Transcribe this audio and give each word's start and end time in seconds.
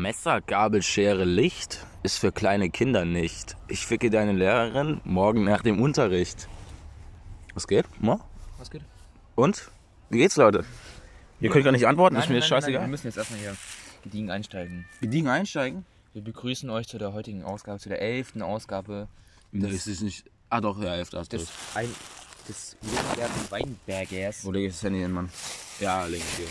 Messer, 0.00 0.40
Gabel, 0.40 0.80
Schere, 0.80 1.24
Licht 1.24 1.84
ist 2.04 2.18
für 2.18 2.30
kleine 2.30 2.70
Kinder 2.70 3.04
nicht. 3.04 3.56
Ich 3.66 3.84
ficke 3.84 4.10
deine 4.10 4.30
Lehrerin 4.32 5.00
morgen 5.02 5.42
nach 5.42 5.62
dem 5.62 5.82
Unterricht. 5.82 6.46
Was 7.54 7.66
geht? 7.66 7.84
Mo? 8.00 8.20
Was 8.58 8.70
geht? 8.70 8.82
Und? 9.34 9.72
Wie 10.08 10.18
geht's, 10.18 10.36
Leute? 10.36 10.64
Ihr 11.40 11.50
könnt 11.50 11.64
gar 11.64 11.72
nicht 11.72 11.88
antworten, 11.88 12.14
ist 12.14 12.28
mir 12.28 12.40
scheißegal. 12.40 12.82
wir 12.82 12.86
müssen 12.88 13.08
jetzt 13.08 13.16
erstmal 13.16 13.40
hier 13.40 13.56
gediegen 14.04 14.30
einsteigen. 14.30 14.84
Gediegen 15.00 15.26
einsteigen? 15.26 15.84
Wir 16.12 16.22
begrüßen 16.22 16.70
euch 16.70 16.86
zu 16.86 16.98
der 16.98 17.12
heutigen 17.12 17.42
Ausgabe, 17.42 17.80
zu 17.80 17.88
der 17.88 18.00
elften 18.00 18.40
Ausgabe 18.40 19.08
Das 19.50 19.88
ist 19.88 20.02
nicht. 20.02 20.24
Ah, 20.48 20.60
doch, 20.60 20.80
ja, 20.80 20.94
elf, 20.94 21.10
hast 21.12 21.32
du. 21.32 21.38
des, 21.38 21.48
ein, 21.74 21.92
des 22.48 22.76
legendären 22.82 23.50
Weinbergers. 23.50 24.44
Wo 24.44 24.52
legst 24.52 24.76
du 24.76 24.78
das 24.78 24.82
Handy 24.84 25.00
hin, 25.00 25.10
Mann? 25.10 25.28
Ja, 25.80 26.04
legendär. 26.04 26.46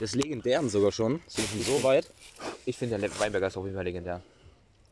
Des 0.00 0.14
legendären 0.14 0.68
sogar 0.70 0.92
schon. 0.92 1.20
Sind 1.26 1.52
wir 1.52 1.64
schon 1.64 1.78
so 1.78 1.82
weit? 1.82 2.08
Ich 2.66 2.76
finde, 2.76 2.98
der 2.98 3.18
Weinberger 3.18 3.46
ist 3.46 3.56
auf 3.56 3.64
jeden 3.64 3.76
Fall 3.76 3.84
legendär. 3.84 4.20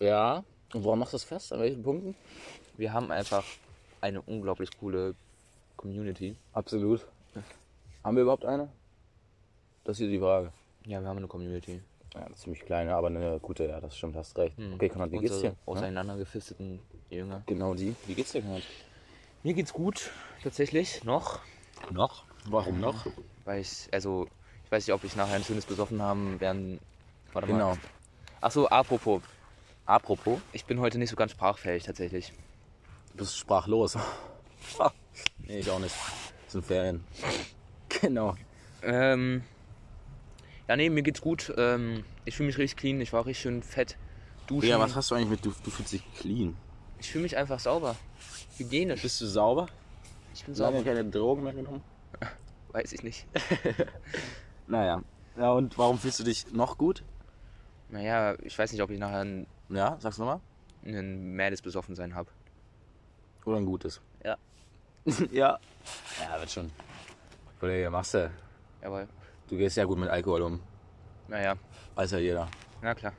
Ja. 0.00 0.44
Und 0.74 0.84
woran 0.84 0.98
machst 0.98 1.12
du 1.12 1.16
das 1.16 1.24
fest? 1.24 1.52
An 1.52 1.60
welchen 1.60 1.82
Punkten? 1.82 2.14
Wir 2.76 2.92
haben 2.92 3.10
einfach 3.10 3.44
eine 4.00 4.20
unglaublich 4.22 4.70
coole 4.78 5.14
Community. 5.76 6.36
Absolut. 6.52 7.06
Haben 8.04 8.16
wir 8.16 8.22
überhaupt 8.22 8.44
eine? 8.44 8.68
Das 9.84 9.98
ist 9.98 10.08
die 10.08 10.18
Frage. 10.18 10.52
Ja, 10.84 11.00
wir 11.00 11.08
haben 11.08 11.18
eine 11.18 11.26
Community. 11.26 11.80
Ja, 12.14 12.22
eine 12.24 12.34
ziemlich 12.34 12.64
kleine, 12.64 12.94
aber 12.94 13.08
eine 13.08 13.38
gute, 13.40 13.66
ja, 13.66 13.80
das 13.80 13.96
stimmt, 13.96 14.16
hast 14.16 14.36
recht. 14.38 14.56
Okay, 14.74 14.88
Konrad, 14.88 15.12
wie 15.12 15.18
geht's 15.18 15.40
dir? 15.40 15.54
auseinandergefisteten 15.66 16.80
Jünger. 17.10 17.42
Genau 17.46 17.74
die. 17.74 17.94
Wie 18.06 18.14
geht's 18.14 18.32
dir, 18.32 18.42
Konrad? 18.42 18.62
Mir 19.42 19.54
geht's 19.54 19.72
gut, 19.72 20.10
tatsächlich, 20.42 21.04
noch. 21.04 21.40
Noch? 21.90 22.24
Warum 22.46 22.80
noch? 22.80 23.06
Weil 23.44 23.60
ich, 23.60 23.88
also, 23.92 24.26
ich 24.64 24.72
weiß 24.72 24.86
nicht, 24.86 24.94
ob 24.94 25.04
ich 25.04 25.16
nachher 25.16 25.36
ein 25.36 25.44
schönes 25.44 25.66
besoffen 25.66 26.00
haben 26.02 26.40
werden. 26.40 26.80
Warte 27.32 27.48
mal. 27.48 27.54
Genau. 27.54 27.76
Achso, 28.40 28.66
apropos. 28.66 29.22
Apropos, 29.86 30.38
Ich 30.52 30.64
bin 30.66 30.80
heute 30.80 30.98
nicht 30.98 31.10
so 31.10 31.16
ganz 31.16 31.32
sprachfähig, 31.32 31.82
tatsächlich. 31.84 32.32
du 33.12 33.18
bist 33.18 33.36
sprachlos. 33.38 33.96
nee, 35.46 35.58
ich 35.60 35.70
auch 35.70 35.78
nicht. 35.78 35.94
Das 36.44 36.52
sind 36.52 36.64
Ferien. 36.66 37.04
Genau. 38.02 38.36
Ähm, 38.82 39.42
ja, 40.68 40.76
nee, 40.76 40.90
mir 40.90 41.02
geht's 41.02 41.22
gut. 41.22 41.52
Ähm, 41.56 42.04
ich 42.26 42.36
fühle 42.36 42.48
mich 42.48 42.58
richtig 42.58 42.78
clean. 42.78 43.00
Ich 43.00 43.12
war 43.14 43.24
richtig 43.26 43.42
schön 43.42 43.62
fett. 43.62 43.96
Duschen. 44.46 44.68
Ja, 44.68 44.78
was 44.78 44.94
hast 44.94 45.10
du 45.10 45.14
eigentlich 45.14 45.30
mit, 45.30 45.44
du, 45.44 45.52
du 45.64 45.70
fühlst 45.70 45.92
dich 45.94 46.02
clean. 46.18 46.54
Ich 47.00 47.10
fühle 47.10 47.22
mich 47.22 47.36
einfach 47.36 47.58
sauber. 47.58 47.96
Hygienisch. 48.58 49.02
Bist 49.02 49.20
du 49.22 49.26
sauber? 49.26 49.68
Ich 50.34 50.44
bin 50.44 50.54
Lange 50.54 50.78
sauber. 50.78 50.84
keine 50.84 51.04
Drogen 51.06 51.42
mehr 51.44 51.54
genommen? 51.54 51.82
Weiß 52.72 52.92
ich 52.92 53.02
nicht. 53.02 53.26
Naja. 54.66 55.02
Ja, 55.36 55.52
und 55.52 55.78
warum 55.78 55.98
fühlst 55.98 56.20
du 56.20 56.24
dich 56.24 56.52
noch 56.52 56.76
gut? 56.78 57.02
Naja, 57.90 58.34
ich 58.42 58.58
weiß 58.58 58.72
nicht, 58.72 58.82
ob 58.82 58.90
ich 58.90 58.98
nachher 58.98 59.20
ein, 59.24 59.46
Ja, 59.68 59.96
sag's 60.00 60.18
nochmal. 60.18 60.40
ein 60.84 61.32
mädes 61.34 61.62
Besoffensein 61.62 62.14
habe. 62.14 62.28
Oder 63.44 63.56
ein 63.58 63.66
gutes? 63.66 64.00
Ja. 64.24 64.36
ja. 65.32 65.58
Ja, 66.22 66.38
wird 66.40 66.50
schon. 66.50 66.70
Kollege, 67.60 67.90
machst 67.90 68.14
du. 68.14 68.30
Aber, 68.82 69.06
Du 69.48 69.56
gehst 69.56 69.76
ja 69.78 69.84
gut 69.86 69.96
mit 69.98 70.10
Alkohol 70.10 70.42
um. 70.42 70.60
naja, 71.28 71.54
Weiß 71.94 72.10
ja 72.10 72.18
jeder. 72.18 72.48
na 72.82 72.94
klar. 72.94 73.12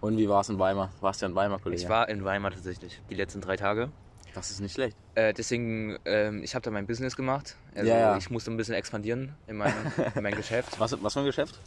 Und 0.00 0.16
wie 0.16 0.28
war's 0.28 0.48
in 0.48 0.58
Weimar? 0.58 0.90
Warst 1.00 1.20
du 1.20 1.26
ja 1.26 1.30
in 1.30 1.34
Weimar, 1.36 1.58
Kollege? 1.58 1.82
Ich 1.82 1.88
war 1.88 2.08
in 2.08 2.24
Weimar 2.24 2.50
tatsächlich, 2.52 3.00
die 3.10 3.14
letzten 3.14 3.40
drei 3.42 3.56
Tage. 3.56 3.90
Das 4.34 4.50
ist 4.50 4.60
nicht 4.60 4.72
schlecht. 4.74 4.96
Äh, 5.14 5.32
deswegen, 5.34 5.98
ähm, 6.04 6.42
ich 6.42 6.54
habe 6.54 6.62
da 6.62 6.70
mein 6.70 6.86
Business 6.86 7.16
gemacht. 7.16 7.56
Also 7.74 7.88
Ja, 7.90 7.98
ja. 7.98 8.16
ich 8.16 8.30
musste 8.30 8.50
ein 8.50 8.56
bisschen 8.56 8.74
expandieren 8.74 9.34
in 9.46 9.56
meinem, 9.56 9.74
in 10.14 10.22
meinem 10.22 10.36
Geschäft. 10.36 10.78
Was, 10.80 11.02
was 11.02 11.12
für 11.14 11.20
ein 11.20 11.26
Geschäft? 11.26 11.60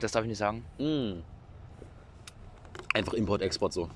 Das 0.00 0.12
darf 0.12 0.22
ich 0.22 0.28
nicht 0.28 0.38
sagen. 0.38 0.64
Einfach 2.96 3.14
Import, 3.14 3.42
Export 3.42 3.72
so. 3.72 3.88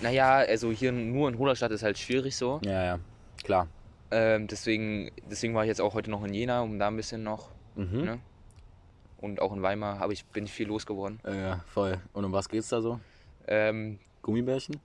Naja, 0.00 0.36
also 0.36 0.70
hier 0.72 0.92
nur 0.92 1.28
in 1.28 1.34
Ruderstadt 1.34 1.70
ist 1.72 1.82
halt 1.82 1.98
schwierig 1.98 2.36
so. 2.36 2.60
Ja, 2.64 2.84
ja. 2.84 2.98
Klar. 3.44 3.68
Ähm, 4.10 4.46
deswegen, 4.48 5.10
deswegen 5.30 5.54
war 5.54 5.62
ich 5.64 5.68
jetzt 5.68 5.80
auch 5.80 5.94
heute 5.94 6.10
noch 6.10 6.24
in 6.24 6.32
Jena, 6.34 6.62
um 6.62 6.78
da 6.78 6.88
ein 6.88 6.96
bisschen 6.96 7.22
noch. 7.22 7.48
Mhm. 7.76 8.04
Ne? 8.04 8.18
Und 9.20 9.40
auch 9.42 9.52
in 9.52 9.62
Weimar 9.62 9.98
habe 9.98 10.12
ich, 10.14 10.24
bin 10.26 10.44
ich 10.44 10.52
viel 10.52 10.66
losgeworden. 10.66 11.20
Ja, 11.24 11.34
ja, 11.34 11.64
voll. 11.66 11.98
Und 12.12 12.24
um 12.24 12.32
was 12.32 12.48
geht's 12.48 12.68
da 12.70 12.80
so? 12.80 12.98
Ähm, 13.46 13.98
Gummibärchen? 14.22 14.80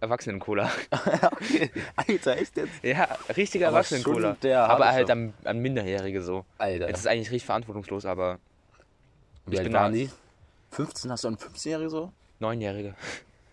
Erwachsenen-Cola. 0.00 0.70
okay. 1.32 1.70
Alter, 1.96 2.36
echt 2.36 2.56
jetzt? 2.56 2.82
ja, 2.82 3.06
richtiger 3.36 3.68
Aber 3.68 3.78
Erwachsenen-Cola. 3.78 4.36
Aber 4.66 4.88
halt 4.88 5.10
an, 5.10 5.32
an 5.44 5.58
Minderjährige 5.60 6.22
so. 6.22 6.44
Alter. 6.58 6.88
Das 6.88 7.00
ist 7.00 7.06
eigentlich 7.06 7.30
richtig 7.30 7.46
verantwortungslos, 7.46 8.04
aber 8.06 8.38
Wie 9.46 9.52
ich 9.54 9.58
alt 9.60 9.68
bin 9.68 9.72
waren 9.74 9.92
da- 9.92 9.98
die? 9.98 10.10
15? 10.72 11.10
Hast 11.10 11.24
du 11.24 11.28
einen 11.28 11.36
15-Jährigen 11.36 11.90
so? 11.90 12.12
Neunjährige. 12.40 12.94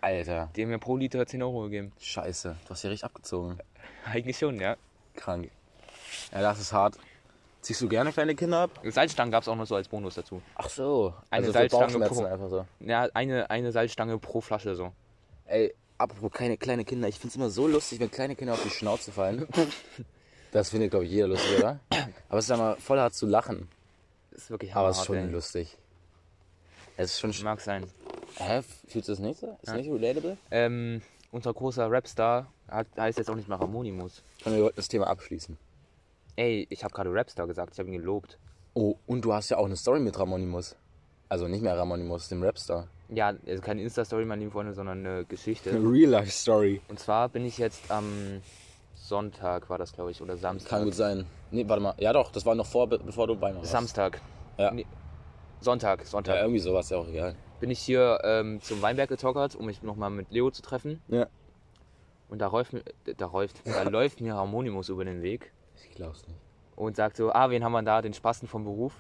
Alter. 0.02 0.50
Die 0.56 0.62
haben 0.64 0.70
mir 0.70 0.80
pro 0.80 0.96
Liter 0.98 1.26
10 1.26 1.44
Euro 1.44 1.64
gegeben. 1.64 1.92
Scheiße. 2.00 2.56
Du 2.66 2.70
hast 2.70 2.84
ja 2.84 2.90
richtig 2.90 3.06
abgezogen. 3.06 3.58
Eigentlich 4.06 4.38
schon, 4.38 4.60
ja. 4.60 4.78
Krank. 5.16 5.50
Ja, 6.32 6.42
das 6.42 6.60
ist 6.60 6.72
hart. 6.72 6.98
Ziehst 7.62 7.82
du 7.82 7.90
gerne 7.90 8.14
kleine 8.14 8.34
Kinder 8.36 8.60
ab? 8.60 8.80
Salzstangen 8.86 9.32
gab 9.32 9.42
es 9.44 9.50
auch 9.50 9.56
noch 9.56 9.66
so 9.66 9.76
als 9.76 9.88
Bonus 9.90 10.16
dazu. 10.16 10.42
Ach 10.56 10.70
so. 10.70 11.14
Eine 11.30 11.48
also 11.48 11.52
Salzstange 11.52 12.00
pro- 12.08 12.24
einfach 12.26 12.50
so. 12.50 12.66
Ja, 12.80 13.10
eine, 13.14 13.50
eine 13.50 13.72
Salzstange 13.72 14.18
pro 14.20 14.40
Flasche 14.40 14.76
so. 14.76 14.94
Ey, 15.48 15.74
apropos 15.98 16.32
keine 16.32 16.56
kleine 16.58 16.86
Kinder. 16.86 17.08
Ich 17.10 17.20
find's 17.20 17.36
immer 17.36 17.50
so 17.50 17.68
lustig, 17.68 18.00
wenn 18.00 18.10
kleine 18.12 18.36
Kinder 18.36 18.54
auf 18.54 18.64
die 18.64 18.70
Schnauze 18.70 19.12
fallen. 19.12 19.48
Das 20.54 20.70
findet, 20.70 20.92
glaube 20.92 21.04
ich, 21.06 21.12
jeder 21.12 21.28
lustig, 21.28 21.60
oder? 21.60 21.78
Aber 22.30 22.40
es 22.40 22.46
ist 22.46 22.52
immer 22.56 22.78
voll 22.78 22.98
hart 22.98 23.14
zu 23.14 23.26
lachen. 23.28 23.68
Das 24.32 24.44
ist 24.44 24.50
wirklich 24.50 24.74
Aber 24.74 24.88
es 24.90 24.98
ist 25.00 25.06
schon 25.06 25.18
ey. 25.18 25.28
lustig. 25.28 25.78
Es 26.96 27.12
ist 27.12 27.20
schon... 27.20 27.34
sch- 27.34 27.44
Mag 27.44 27.60
sein. 27.60 27.86
Hä? 28.36 28.62
Fühlst 28.88 29.08
du 29.08 29.12
das 29.14 29.20
nicht 29.20 29.40
so? 29.40 29.58
Ist 29.62 29.74
nicht 29.74 29.90
relatable? 29.90 30.38
Ähm, 30.52 31.02
unser 31.32 31.54
großer 31.54 31.90
Rapstar 31.92 32.52
hat, 32.68 32.88
heißt 32.98 33.18
jetzt 33.18 33.30
auch 33.30 33.36
nicht 33.36 33.48
mehr 33.48 33.60
Ramonimus. 33.60 34.24
Können 34.44 34.58
wir 34.58 34.72
das 34.76 34.88
Thema 34.88 35.08
abschließen? 35.08 35.58
Ey, 36.36 36.68
ich 36.70 36.84
habe 36.84 36.94
gerade 36.94 37.12
Rapstar 37.14 37.48
gesagt, 37.48 37.74
ich 37.74 37.80
habe 37.80 37.90
ihn 37.90 37.98
gelobt. 38.00 38.38
Oh, 38.76 38.96
und 39.08 39.22
du 39.26 39.34
hast 39.34 39.50
ja 39.50 39.58
auch 39.58 39.66
eine 39.66 39.76
Story 39.76 40.00
mit 40.00 40.18
Ramonimus. 40.20 40.76
Also 41.30 41.48
nicht 41.48 41.62
mehr 41.64 41.78
Ramonimus, 41.78 42.30
dem 42.30 42.44
Rapstar. 42.44 42.88
Ja, 43.10 43.34
also 43.48 43.62
keine 43.62 43.82
Insta-Story, 43.82 44.26
meine 44.26 44.42
lieben 44.42 44.52
Freunde, 44.52 44.74
sondern 44.74 45.06
eine 45.06 45.26
Geschichte. 45.26 45.72
Real-Life-Story. 45.72 46.82
Und 46.90 47.00
zwar 47.00 47.30
bin 47.30 47.46
ich 47.46 47.58
jetzt 47.58 47.90
am 47.90 48.42
Sonntag, 48.96 49.70
war 49.70 49.78
das 49.78 49.94
glaube 49.94 50.12
ich, 50.12 50.22
oder 50.22 50.38
Samstag. 50.38 50.70
Kann 50.70 50.84
gut 50.84 50.96
sein. 50.96 51.26
Nee, 51.52 51.68
warte 51.68 51.82
mal. 51.82 51.96
Ja 51.98 52.14
doch, 52.14 52.32
das 52.32 52.46
war 52.46 52.56
noch 52.56 52.66
vor, 52.66 52.88
be- 52.88 53.00
bevor 53.00 53.28
du 53.28 53.36
bei 53.36 53.52
mir 53.52 53.60
warst. 53.60 53.72
Samstag. 53.72 54.22
Ja. 54.58 54.72
Nee, 54.72 54.86
Sonntag, 55.62 56.06
Sonntag. 56.06 56.36
Ja, 56.36 56.42
irgendwie 56.42 56.60
sowas, 56.60 56.90
ja 56.90 56.98
auch 56.98 57.08
egal. 57.08 57.36
Bin 57.60 57.70
ich 57.72 57.80
hier 57.80 58.20
ähm, 58.24 58.62
zum 58.62 58.82
Weinberg 58.82 59.10
getockert, 59.10 59.56
um 59.56 59.66
mich 59.66 59.82
nochmal 59.82 60.10
mit 60.12 60.32
Leo 60.32 60.52
zu 60.52 60.62
treffen. 60.62 61.02
Ja. 61.08 61.28
Und 62.30 62.40
da 62.40 62.48
läuft, 62.48 62.74
mir- 62.74 62.84
da 63.18 63.26
läuft, 63.28 63.66
da 63.66 63.84
läuft 63.90 64.22
mir 64.22 64.36
Harmonimus 64.36 64.90
über 64.90 65.06
den 65.06 65.22
Weg 65.22 65.52
Ich 65.76 65.96
glaub's 65.96 66.28
nicht. 66.28 66.40
und 66.76 66.96
sagt 66.96 67.18
so, 67.18 67.32
ah, 67.32 67.50
wen 67.50 67.64
haben 67.64 67.72
wir 67.72 67.82
da? 67.84 68.02
Den 68.02 68.14
Spasten 68.14 68.48
vom 68.48 68.64
Beruf. 68.64 68.94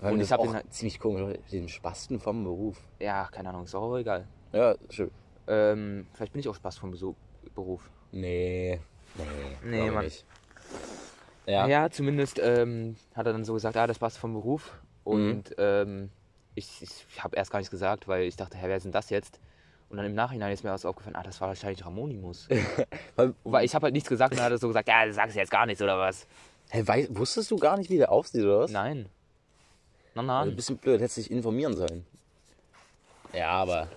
Weil 0.00 0.12
Und 0.12 0.20
ich 0.20 0.30
hab 0.30 0.38
auch 0.40 0.44
den 0.44 0.54
halt- 0.54 0.72
ziemlich 0.72 1.00
komisch, 1.00 1.36
den 1.50 1.68
Spasten 1.68 2.20
vom 2.20 2.44
Beruf. 2.44 2.80
Ja, 3.00 3.28
keine 3.32 3.48
Ahnung, 3.48 3.64
ist 3.64 3.74
auch 3.74 3.96
egal. 3.96 4.28
Ja, 4.52 4.76
schön. 4.90 5.10
Ähm, 5.48 6.06
vielleicht 6.12 6.32
bin 6.32 6.40
ich 6.40 6.48
auch 6.48 6.54
Spaß 6.54 6.78
vom 6.78 6.92
Besu- 6.92 7.16
Beruf. 7.54 7.90
Nee. 8.12 8.78
Nee, 9.16 9.24
Nee, 9.84 9.90
Mann. 9.90 10.04
nicht. 10.04 10.24
Ja. 11.46 11.66
Ja, 11.66 11.90
zumindest 11.90 12.38
ähm, 12.40 12.94
hat 13.14 13.26
er 13.26 13.32
dann 13.32 13.44
so 13.44 13.54
gesagt, 13.54 13.76
ah, 13.76 13.86
das 13.86 13.98
passt 13.98 14.18
vom 14.18 14.34
Beruf. 14.34 14.78
Und 15.02 15.54
ähm, 15.56 16.10
ich, 16.58 16.82
ich 16.82 17.22
habe 17.24 17.36
erst 17.36 17.50
gar 17.50 17.58
nichts 17.58 17.70
gesagt, 17.70 18.08
weil 18.08 18.22
ich 18.24 18.36
dachte, 18.36 18.56
hä, 18.58 18.66
wer 18.68 18.76
ist 18.76 18.82
denn 18.84 18.92
das 18.92 19.10
jetzt? 19.10 19.40
Und 19.88 19.96
dann 19.96 20.04
im 20.04 20.14
Nachhinein 20.14 20.52
ist 20.52 20.64
mir 20.64 20.70
was 20.70 20.84
aufgefallen, 20.84 21.16
ah, 21.16 21.22
das 21.22 21.40
war 21.40 21.48
wahrscheinlich 21.48 21.84
Ramonimus. 21.84 22.46
Weil, 23.16 23.64
ich 23.64 23.74
habe 23.74 23.84
halt 23.84 23.94
nichts 23.94 24.08
gesagt 24.10 24.32
und 24.32 24.36
dann 24.36 24.44
hat 24.44 24.52
er 24.52 24.58
so 24.58 24.68
gesagt, 24.68 24.86
ja, 24.86 25.06
du 25.06 25.14
sagst 25.14 25.34
jetzt 25.34 25.50
gar 25.50 25.64
nichts 25.64 25.80
oder 25.80 25.98
was? 25.98 26.26
hä, 26.70 26.82
wei- 26.84 27.08
wusstest 27.10 27.50
du 27.50 27.56
gar 27.56 27.78
nicht, 27.78 27.88
wie 27.88 27.96
der 27.96 28.12
aussieht, 28.12 28.42
oder 28.44 28.60
was? 28.60 28.70
Nein. 28.70 29.08
Nein, 30.14 30.28
Also 30.28 30.50
ein 30.52 30.56
bisschen 30.56 30.76
blöd, 30.76 31.00
hättest 31.00 31.16
dich 31.16 31.30
informieren 31.30 31.74
sollen. 31.74 32.04
Ja, 33.32 33.50
aber. 33.50 33.88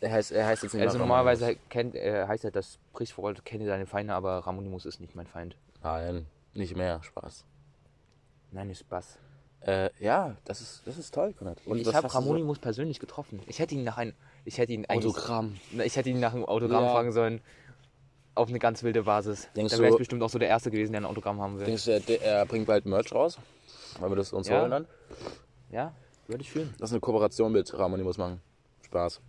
Er 0.00 0.10
heißt, 0.12 0.32
er 0.32 0.46
heißt 0.46 0.62
jetzt 0.64 0.72
nicht 0.74 0.82
Also 0.82 0.98
normalerweise 0.98 1.56
kennt, 1.68 1.94
äh, 1.94 2.26
heißt 2.26 2.42
ja 2.44 2.50
das 2.50 2.78
Sprichwort, 2.92 3.44
kenne 3.44 3.66
deine 3.66 3.86
Feinde, 3.86 4.14
aber 4.14 4.38
Ramonimus 4.38 4.84
ist 4.86 4.98
nicht 5.00 5.14
mein 5.14 5.26
Feind. 5.26 5.56
Nein, 5.82 6.26
nicht 6.54 6.74
mehr. 6.74 7.00
Spaß. 7.02 7.44
Nein, 8.50 8.70
ist 8.70 8.80
Spaß. 8.80 9.18
Äh, 9.62 9.90
ja, 10.00 10.36
das 10.44 10.60
ist, 10.60 10.82
das 10.86 10.96
ist 10.96 11.12
toll, 11.14 11.34
Konrad. 11.34 11.58
Und 11.66 11.78
ich 11.78 11.86
habe 11.92 12.06
du 12.06 12.12
so- 12.12 12.18
Ramonimus 12.18 12.58
persönlich 12.58 12.98
getroffen. 12.98 13.40
Ich 13.46 13.58
hätte 13.58 13.74
ihn 13.74 13.84
nach 13.84 13.98
ein, 13.98 14.14
ich 14.44 14.56
hätte 14.58 14.72
ihn 14.72 14.86
Autogramm. 14.88 15.56
Ich 15.84 15.96
hätte 15.96 16.08
ihn 16.08 16.18
nach 16.20 16.32
einem 16.32 16.44
Autogramm 16.46 16.84
Ja. 16.84 16.90
fragen 16.92 17.12
sollen. 17.12 17.40
Auf 18.34 18.48
eine 18.48 18.58
ganz 18.58 18.82
wilde 18.82 19.02
Basis. 19.02 19.48
Denkst 19.54 19.72
Dann 19.72 19.82
wäre 19.82 19.92
ich 19.92 19.98
bestimmt 19.98 20.22
auch 20.22 20.30
so 20.30 20.38
der 20.38 20.48
Erste 20.48 20.70
gewesen, 20.70 20.92
der 20.92 21.02
ein 21.02 21.04
Autogramm 21.04 21.40
haben 21.40 21.58
will. 21.58 21.66
Denkst 21.66 21.84
du, 21.84 21.90
er, 21.90 22.22
er 22.22 22.46
bringt 22.46 22.66
bald 22.66 22.86
Merch 22.86 23.12
raus? 23.12 23.38
Weil 23.98 24.08
wir 24.10 24.16
das 24.16 24.32
uns 24.32 24.48
Ja. 24.48 24.60
holen 24.60 24.70
dann? 24.70 24.86
Ja, 25.70 25.92
würde 26.26 26.42
ich 26.42 26.50
fühlen. 26.50 26.72
Lass 26.78 26.92
eine 26.92 27.00
Kooperation 27.00 27.52
mit 27.52 27.76
Ramonimus 27.76 28.16
machen. 28.16 28.40
Spaß. 28.86 29.20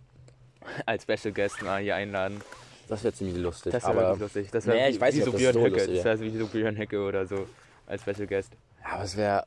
Als 0.86 1.02
Special 1.02 1.34
Guest 1.34 1.60
mal 1.62 1.82
hier 1.82 1.96
einladen. 1.96 2.40
Das 2.88 3.02
wäre 3.04 3.12
ziemlich 3.12 3.36
lustig. 3.36 3.72
Das 3.72 3.84
wäre 3.86 4.16
lustig. 4.16 4.48
Das 4.50 4.66
wäre 4.66 4.76
Nee, 4.78 4.86
wie, 4.88 4.90
ich 4.92 5.00
weiß 5.00 5.14
wie 5.14 5.18
nicht, 5.18 5.24
so 5.26 5.32
das 5.32 5.40
Björn 5.40 5.54
so 5.54 5.66
lustig 5.66 5.96
Das 5.96 6.04
wäre 6.04 6.20
wie 6.20 6.38
so 6.38 6.46
Björn 6.46 6.78
Höcke 6.78 7.02
oder 7.04 7.26
so 7.26 7.46
als 7.86 8.02
Special 8.02 8.26
Guest. 8.26 8.52
Ja, 8.82 8.92
aber 8.94 9.04
es 9.04 9.16
wäre 9.16 9.44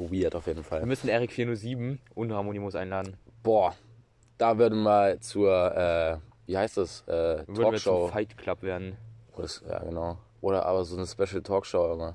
weird 0.00 0.34
auf 0.34 0.46
jeden 0.46 0.60
Wir 0.60 0.64
Fall. 0.64 0.86
müssen 0.86 1.08
Eric 1.08 1.32
407 1.32 2.00
und 2.14 2.30
Ramonimus 2.30 2.74
einladen. 2.74 3.16
Boah, 3.42 3.74
Da 4.38 4.56
würden 4.56 4.82
wir 4.84 5.20
zur, 5.20 5.50
äh, 5.76 6.16
wie 6.46 6.56
heißt 6.56 6.76
das, 6.78 7.02
äh, 7.06 7.44
Würden 7.46 7.56
wir 7.56 7.62
Talkshow. 7.64 8.08
Fight 8.08 8.38
Club 8.38 8.62
werden. 8.62 8.96
Oder 9.36 9.48
Ja, 9.68 9.78
genau. 9.80 10.18
Oder 10.40 10.64
aber 10.64 10.84
so 10.84 10.96
eine 10.96 11.06
Special 11.06 11.42
Talkshow 11.42 11.92
immer. 11.92 12.14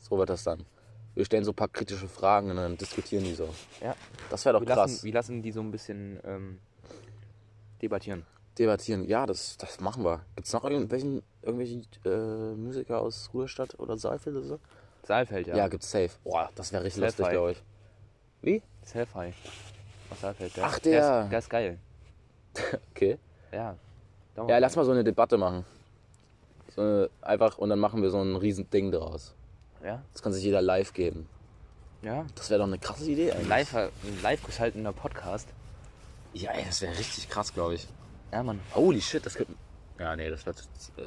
So 0.00 0.18
wird 0.18 0.30
das 0.30 0.42
dann. 0.44 0.64
Wir 1.14 1.24
stellen 1.24 1.44
so 1.44 1.52
ein 1.52 1.54
paar 1.56 1.68
kritische 1.68 2.08
Fragen 2.08 2.50
und 2.50 2.56
dann 2.56 2.76
diskutieren 2.76 3.22
die 3.22 3.34
so. 3.34 3.48
Ja. 3.80 3.94
Das 4.30 4.44
wäre 4.44 4.54
doch 4.54 4.60
Wir 4.60 4.66
krass. 4.66 4.90
lassen, 4.90 5.04
wir 5.04 5.12
lassen 5.12 5.42
die 5.42 5.52
so 5.52 5.60
ein 5.60 5.70
bisschen 5.70 6.18
ähm, 6.24 6.58
debattieren. 7.82 8.24
Debattieren. 8.58 9.04
Ja, 9.04 9.26
das, 9.26 9.56
das 9.56 9.80
machen 9.80 10.04
wir. 10.04 10.24
Gibt 10.36 10.46
es 10.46 10.52
noch 10.52 10.64
irgendwelchen, 10.64 11.22
irgendwelche 11.42 11.82
äh, 12.04 12.54
Musiker 12.56 13.00
aus 13.00 13.30
Ruderstadt 13.32 13.78
oder 13.78 13.96
Saalfeld 13.96 14.36
oder 14.36 14.46
so? 14.46 14.58
Saalfeld, 15.06 15.46
ja. 15.46 15.56
Ja, 15.56 15.68
gibt's 15.68 15.90
safe. 15.90 16.10
Boah, 16.24 16.50
das 16.54 16.72
wäre 16.72 16.84
richtig 16.84 17.02
lustig, 17.04 17.28
glaube 17.28 17.52
ich. 17.52 17.62
Wie? 18.42 18.62
Selfie. 18.82 19.32
Aus 20.10 20.20
Saalfeld, 20.20 20.56
der, 20.56 20.64
Ach, 20.64 20.78
der. 20.78 21.00
der. 21.00 21.22
ist, 21.24 21.30
der 21.30 21.38
ist 21.38 21.50
geil. 21.50 21.78
Okay. 22.92 23.18
Ja. 23.52 23.76
Ja, 24.48 24.58
lass 24.58 24.76
mal 24.76 24.84
so 24.84 24.92
eine 24.92 25.04
Debatte 25.04 25.36
machen. 25.38 25.64
So 26.74 26.80
eine, 26.82 27.10
einfach 27.22 27.58
und 27.58 27.68
dann 27.70 27.78
machen 27.78 28.02
wir 28.02 28.10
so 28.10 28.20
ein 28.20 28.36
riesen 28.36 28.68
Ding 28.70 28.90
draus. 28.92 29.34
Ja, 29.84 30.02
Das 30.12 30.22
kann 30.22 30.32
sich 30.32 30.42
jeder 30.44 30.62
live 30.62 30.92
geben. 30.92 31.28
ja. 32.02 32.24
Das 32.34 32.50
wäre 32.50 32.58
doch 32.60 32.66
eine 32.66 32.78
krasse 32.78 33.10
Idee 33.10 33.32
eigentlich. 33.32 33.48
Live, 33.48 33.74
ein 33.74 33.90
live 34.22 34.42
geschalteter 34.44 34.92
Podcast. 34.92 35.48
Ja, 36.32 36.50
ey, 36.52 36.64
das 36.64 36.80
wäre 36.82 36.96
richtig 36.98 37.28
krass, 37.28 37.52
glaube 37.52 37.74
ich. 37.74 37.86
Ja, 38.32 38.42
Mann. 38.42 38.60
Holy 38.74 39.00
shit, 39.00 39.24
das 39.24 39.34
könnte. 39.34 39.54
Ja, 40.00 40.16
nee, 40.16 40.28
das 40.30 40.44
wird. 40.46 40.58
Äh, 40.96 41.02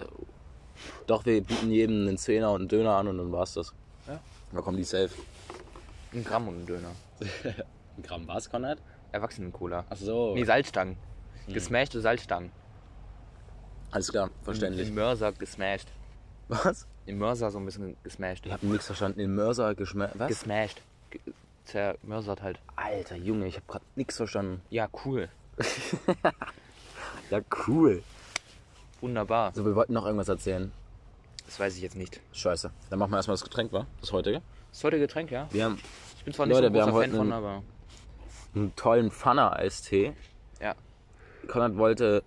doch, 1.08 1.26
wir 1.26 1.42
bieten 1.44 1.70
jedem 1.72 2.08
einen 2.08 2.18
Zehner 2.18 2.52
und 2.52 2.62
einen 2.62 2.68
Döner 2.70 2.96
an 2.96 3.08
und 3.10 3.18
dann 3.18 3.32
war's 3.32 3.54
das. 3.54 3.74
Da 4.52 4.62
kommen 4.62 4.78
die 4.78 4.84
safe. 4.84 5.10
Ein 6.14 6.24
Gramm 6.24 6.48
und 6.48 6.62
ein 6.62 6.66
Döner. 6.66 6.92
Ein 7.98 8.04
Gramm 8.04 8.28
war's, 8.28 8.50
Konrad? 8.50 8.78
Erwachsenen-Cola. 9.12 9.86
Ach 9.90 9.98
so. 9.98 10.36
Nee, 10.36 10.44
Salzstangen. 10.44 10.98
Gesmashed 11.48 11.94
Salzstangen. 11.94 12.52
Alles 13.90 14.12
klar, 14.12 14.30
verständlich. 14.44 14.90
Im 14.90 14.96
Mörser 14.96 15.32
gesmashed. 15.32 15.88
Was? 16.48 16.86
Im 17.06 17.18
Mörser 17.18 17.50
so 17.50 17.58
ein 17.58 17.66
bisschen 17.66 17.96
gesmashed. 18.04 18.46
Ich 18.46 18.52
habe 18.52 18.66
nichts 18.68 18.86
verstanden. 18.86 19.20
Den 19.20 19.34
Mörser 19.34 19.74
geschmeckt. 19.76 20.20
Was? 20.20 20.28
Gesmashed. 20.28 20.82
Ge 21.10 21.22
zermörsert 21.66 22.42
halt. 22.42 22.60
Alter 22.76 23.16
Junge, 23.16 23.48
ich 23.48 23.56
habe 23.56 23.66
gerade 23.68 23.86
nichts 23.96 24.16
verstanden. 24.16 24.62
Ja, 24.70 24.88
cool. 25.06 25.30
Ja, 27.30 27.42
cool. 27.68 28.04
Wunderbar. 29.02 29.52
So, 29.54 29.66
wir 29.66 29.76
wollten 29.76 29.94
noch 29.94 30.06
irgendwas 30.06 30.30
erzählen. 30.30 30.72
Das 31.48 31.60
weiß 31.60 31.76
ich 31.78 31.82
jetzt 31.82 31.96
nicht. 31.96 32.22
Scheiße. 32.34 32.70
Dann 32.90 33.00
machen 33.00 33.12
wir 33.12 33.18
erstmal 33.18 33.34
das 33.34 33.44
Getränk, 33.44 33.72
wa? 33.74 33.88
Das 34.02 34.12
heutige. 34.12 34.42
Das 34.72 34.84
heute 34.84 35.00
Getränk, 35.00 35.32
ja? 35.32 35.48
Wir 35.52 35.66
haben 35.66 35.80
Ich 36.18 36.24
bin 36.24 36.34
zwar 36.34 36.46
nicht 36.46 36.56
Leute, 36.56 36.68
so 36.68 36.74
wir 36.74 36.82
ein 36.84 36.88
haben 36.88 36.92
großer 36.94 37.04
heute 37.04 37.12
Fan 37.12 37.18
von, 37.18 37.34
einen- 37.34 37.46
aber. 37.46 37.64
einen 38.56 38.76
tollen 38.76 39.12
Pfanner-Eistee. 39.12 40.14
Ja. 40.62 40.76
Konrad 41.48 41.78
wollte 41.78 42.24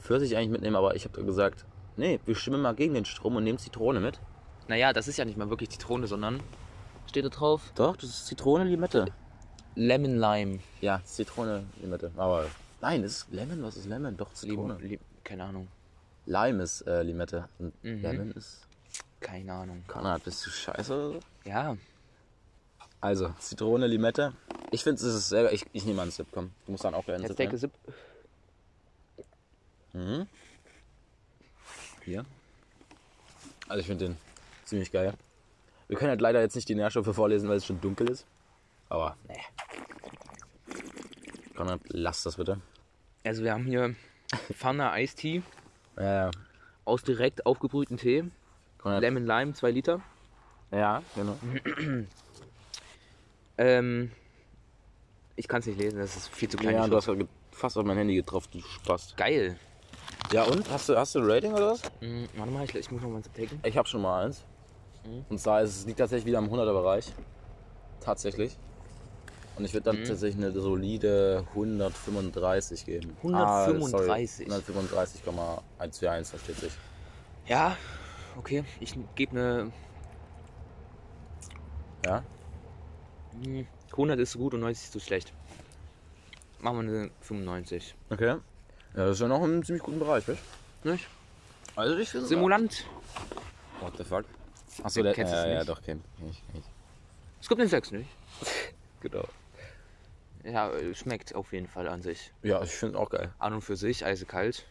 Pfirsich 0.00 0.36
eigentlich 0.36 0.48
mitnehmen, 0.50 0.76
aber 0.76 0.96
ich 0.96 1.04
habe 1.04 1.22
gesagt, 1.24 1.64
nee, 1.96 2.18
wir 2.24 2.34
schwimmen 2.34 2.62
mal 2.62 2.74
gegen 2.74 2.94
den 2.94 3.04
Strom 3.04 3.36
und 3.36 3.44
nehmen 3.44 3.58
Zitrone 3.58 4.00
mit. 4.00 4.18
Naja, 4.68 4.92
das 4.92 5.06
ist 5.08 5.18
ja 5.18 5.24
nicht 5.24 5.36
mal 5.36 5.50
wirklich 5.50 5.70
Zitrone, 5.70 6.06
sondern. 6.06 6.40
Steht 7.06 7.24
da 7.26 7.28
drauf? 7.28 7.60
Doch, 7.74 7.96
das 7.96 8.08
ist 8.10 8.26
Zitrone 8.26 8.64
Limette. 8.64 9.06
Lemon 9.74 10.16
Lime. 10.18 10.60
Ja, 10.80 11.02
Zitrone 11.04 11.64
Limette. 11.82 12.10
Aber 12.16 12.46
nein, 12.80 13.02
das 13.02 13.12
ist 13.12 13.26
Lemon. 13.32 13.62
Was 13.62 13.76
ist 13.76 13.86
Lemon? 13.86 14.16
Doch, 14.16 14.32
Zitrone. 14.32 14.78
Lim, 14.78 14.88
Lim, 14.92 15.00
keine 15.22 15.44
Ahnung. 15.44 15.68
Lime 16.26 16.62
ist 16.62 16.82
äh, 16.82 17.02
Limette. 17.02 17.48
Und 17.58 17.72
Mhm. 17.84 18.02
Lemon 18.02 18.30
ist. 18.32 18.66
Keine 19.20 19.52
Ahnung. 19.52 19.84
Konrad, 19.86 20.24
bist 20.24 20.44
du 20.46 20.50
scheiße? 20.50 21.20
Ja, 21.44 21.76
Also, 23.00 23.28
Zitrone 23.38 23.86
Limette. 23.86 24.32
Ich 24.70 24.82
finde, 24.82 24.96
es 24.96 25.14
ist 25.14 25.28
sehr. 25.28 25.52
Ich, 25.52 25.66
ich 25.72 25.84
nehme 25.84 25.96
mal 25.96 26.02
einen 26.02 26.10
Sip, 26.10 26.26
komm. 26.32 26.52
Du 26.66 26.72
musst 26.72 26.84
dann 26.84 26.94
auch 26.94 27.04
gerne 27.04 27.24
einen 27.24 27.28
Sip 27.28 27.38
nehmen. 27.38 27.56
sip. 27.58 27.70
Mhm. 29.92 30.26
Hier. 32.04 32.24
Also, 33.68 33.80
ich 33.80 33.86
finde 33.86 34.06
den 34.08 34.16
ziemlich 34.64 34.90
geil. 34.92 35.14
Wir 35.88 35.96
können 35.98 36.10
halt 36.10 36.20
leider 36.20 36.40
jetzt 36.40 36.54
nicht 36.56 36.68
die 36.68 36.74
Nährstoffe 36.74 37.14
vorlesen, 37.14 37.48
weil 37.48 37.58
es 37.58 37.66
schon 37.66 37.80
dunkel 37.80 38.08
ist. 38.10 38.26
Aber, 38.88 39.16
nee. 39.28 39.40
Konrad, 41.54 41.80
lass 41.88 42.22
das 42.22 42.36
bitte. 42.36 42.60
Also, 43.24 43.42
wir 43.42 43.52
haben 43.52 43.64
hier 43.66 43.94
Pfanne 44.52 44.90
Eistee 44.90 45.42
Ja, 45.96 46.26
ja. 46.26 46.30
aus 46.84 47.02
direkt 47.02 47.46
aufgebrühten 47.46 47.96
Tee. 47.96 48.24
Konrad. 48.78 49.00
Lemon 49.00 49.24
Lime, 49.24 49.52
2 49.52 49.70
Liter. 49.70 50.00
Ja, 50.70 51.02
genau. 51.14 51.36
Ähm, 53.56 54.10
ich 55.36 55.46
kann 55.46 55.60
es 55.60 55.66
nicht 55.66 55.78
lesen, 55.78 56.00
das 56.00 56.16
ist 56.16 56.28
viel 56.28 56.48
zu 56.48 56.56
klein. 56.56 56.74
Ja, 56.74 56.88
du 56.88 56.96
hast 56.96 57.06
ja 57.06 57.14
fast 57.52 57.78
auf 57.78 57.84
mein 57.84 57.96
Handy 57.96 58.16
getroffen, 58.16 58.48
du 58.52 58.60
Spast. 58.60 59.16
Geil. 59.16 59.56
Ja, 60.32 60.42
und? 60.42 60.68
Hast 60.70 60.88
du, 60.88 60.96
hast 60.96 61.14
du 61.14 61.20
ein 61.20 61.30
Rating 61.30 61.52
oder 61.52 61.70
was? 61.70 61.82
Hm, 62.00 62.28
warte 62.34 62.50
mal, 62.50 62.64
ich, 62.64 62.74
ich 62.74 62.90
muss 62.90 63.02
noch 63.02 63.10
mal 63.10 63.22
taken. 63.22 63.60
Ich 63.64 63.76
habe 63.76 63.86
schon 63.86 64.02
mal 64.02 64.24
eins. 64.24 64.44
Und 65.28 65.38
zwar 65.38 65.62
ist 65.62 65.76
es 65.76 65.86
liegt 65.86 65.98
tatsächlich 65.98 66.26
wieder 66.26 66.38
im 66.38 66.50
100er 66.50 66.72
Bereich. 66.72 67.12
Tatsächlich. 68.00 68.56
Und 69.56 69.64
ich 69.64 69.72
würde 69.72 69.84
dann 69.84 70.04
tatsächlich 70.04 70.44
eine 70.44 70.52
solide 70.52 71.46
135 71.50 72.84
geben. 72.86 73.16
135? 73.18 74.46
Ah, 74.46 74.50
sorry, 74.50 74.50
135,141 74.50 76.28
versteht 76.28 76.56
sich. 76.56 76.72
Ja, 77.46 77.76
okay. 78.36 78.64
Ich 78.80 78.98
gebe 79.14 79.32
eine. 79.32 79.72
Ja? 82.04 82.24
hm, 83.42 83.66
100 83.92 84.18
ist 84.18 84.32
so 84.32 84.38
gut 84.40 84.54
und 84.54 84.60
90 84.60 84.84
ist 84.84 84.92
so 84.92 85.00
schlecht. 85.00 85.32
Machen 86.60 86.86
wir 86.86 87.00
eine 87.00 87.10
95. 87.20 87.94
Okay. 88.10 88.26
Ja, 88.26 88.40
das 88.94 89.12
ist 89.12 89.20
ja 89.20 89.28
noch 89.28 89.42
im 89.44 89.64
ziemlich 89.64 89.82
guten 89.82 89.98
Bereich, 89.98 90.26
weißt 90.26 90.38
Nicht? 90.84 91.08
Also 91.76 91.96
ich 91.96 92.08
finde 92.08 92.26
Simulant. 92.26 92.84
What 93.80 93.96
the 93.98 94.04
fuck? 94.04 94.24
Achso, 94.82 95.02
der 95.02 95.14
Kennst 95.14 95.32
du 95.32 95.36
ja, 95.36 95.42
es 95.42 95.48
ja, 95.48 95.58
nicht? 95.58 95.68
doch, 95.68 95.82
kenn, 95.82 96.02
kenn 96.18 96.30
ich. 96.30 96.42
Kenn 96.46 96.60
ich. 96.60 96.66
Es 97.40 97.48
gibt 97.48 97.60
den 97.60 97.68
6 97.68 97.92
nicht. 97.92 98.08
Genau. 99.00 99.24
Ja, 100.44 100.70
äh, 100.70 100.94
schmeckt 100.94 101.34
auf 101.34 101.52
jeden 101.52 101.68
Fall 101.68 101.88
an 101.88 102.02
sich. 102.02 102.32
Ja, 102.42 102.62
ich 102.62 102.70
finde 102.70 102.98
auch 102.98 103.10
geil. 103.10 103.32
An 103.38 103.54
und 103.54 103.62
für 103.62 103.76
sich, 103.76 104.04
eisekalt. 104.04 104.66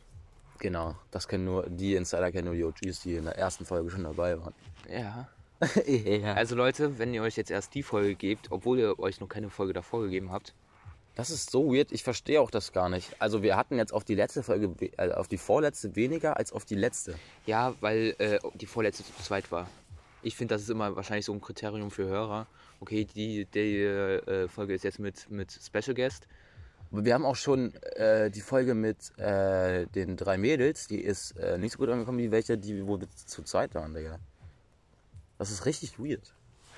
Genau. 0.59 0.95
Das 1.11 1.27
kennen 1.27 1.45
nur, 1.45 1.67
die 1.69 1.95
Insider 1.95 2.31
kennen 2.31 2.45
nur 2.45 2.55
die 2.55 2.63
OGs, 2.63 3.01
die 3.01 3.15
in 3.15 3.25
der 3.25 3.37
ersten 3.37 3.65
Folge 3.65 3.89
schon 3.89 4.03
dabei 4.03 4.39
waren. 4.39 4.53
Ja. 4.89 5.27
ja. 5.85 6.33
Also 6.33 6.55
Leute, 6.55 6.99
wenn 6.99 7.13
ihr 7.13 7.23
euch 7.23 7.37
jetzt 7.37 7.51
erst 7.51 7.73
die 7.73 7.83
Folge 7.83 8.15
gebt, 8.15 8.51
obwohl 8.51 8.79
ihr 8.79 8.99
euch 8.99 9.19
noch 9.19 9.29
keine 9.29 9.49
Folge 9.49 9.73
davor 9.73 10.03
gegeben 10.03 10.31
habt, 10.31 10.53
Das 11.15 11.29
ist 11.29 11.51
so 11.51 11.71
weird, 11.71 11.91
ich 11.91 12.03
verstehe 12.03 12.41
auch 12.41 12.49
das 12.49 12.71
gar 12.71 12.89
nicht. 12.89 13.15
Also 13.19 13.43
wir 13.43 13.55
hatten 13.55 13.77
jetzt 13.77 13.93
auf 13.93 14.03
die 14.03 14.15
letzte 14.15 14.41
Folge, 14.41 14.73
äh, 14.97 15.11
auf 15.11 15.27
die 15.27 15.37
vorletzte 15.37 15.95
weniger 15.95 16.37
als 16.37 16.51
auf 16.51 16.65
die 16.65 16.75
letzte. 16.75 17.19
Ja, 17.45 17.75
weil 17.81 18.15
äh, 18.17 18.39
die 18.55 18.65
vorletzte 18.65 19.03
zu 19.03 19.13
zweit 19.21 19.51
war. 19.51 19.69
Ich 20.23 20.35
finde, 20.35 20.55
das 20.55 20.63
ist 20.63 20.69
immer 20.69 20.95
wahrscheinlich 20.95 21.25
so 21.25 21.33
ein 21.33 21.41
Kriterium 21.41 21.91
für 21.91 22.05
Hörer. 22.05 22.47
Okay, 22.83 23.05
die, 23.05 23.45
die 23.45 23.77
äh, 23.77 24.49
Folge 24.49 24.73
ist 24.73 24.83
jetzt 24.83 24.99
mit, 24.99 25.31
mit 25.31 25.53
Special 25.53 25.95
Guest. 25.95 26.27
Aber 26.91 27.05
wir 27.05 27.13
haben 27.13 27.23
auch 27.23 27.37
schon 27.37 27.73
äh, 27.95 28.29
die 28.29 28.41
Folge 28.41 28.75
mit 28.75 29.17
äh, 29.17 29.87
den 29.87 30.17
drei 30.17 30.37
Mädels, 30.37 30.87
die 30.87 30.99
ist 30.99 31.31
äh, 31.37 31.57
nicht 31.57 31.71
so 31.71 31.77
gut 31.77 31.87
angekommen 31.87 32.17
wie 32.17 32.29
welche, 32.29 32.57
die 32.57 32.85
wo 32.85 32.99
wir 32.99 33.07
zu 33.09 33.41
zweit 33.43 33.73
waren, 33.73 33.93
Digga. 33.93 34.19
Das 35.37 35.49
ist 35.49 35.65
richtig 35.65 35.97
weird. 35.97 36.33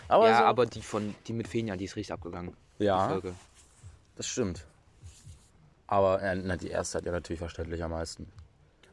Aber, 0.08 0.30
ja, 0.30 0.38
so, 0.38 0.44
aber 0.44 0.68
die 0.68 0.84
von 0.84 1.16
die 1.26 1.34
mit 1.34 1.48
Fenja, 1.48 1.76
die 1.76 1.86
ist 1.86 1.96
richtig 1.96 2.14
abgegangen. 2.14 2.56
Ja 2.78 3.20
das 4.16 4.28
stimmt. 4.28 4.64
Aber 5.88 6.22
äh, 6.22 6.36
na, 6.36 6.56
die 6.56 6.70
erste 6.70 7.00
hat 7.00 7.06
ja 7.06 7.12
natürlich 7.14 7.40
verständlich 7.40 7.84
am 7.84 7.92
meisten. 7.92 8.32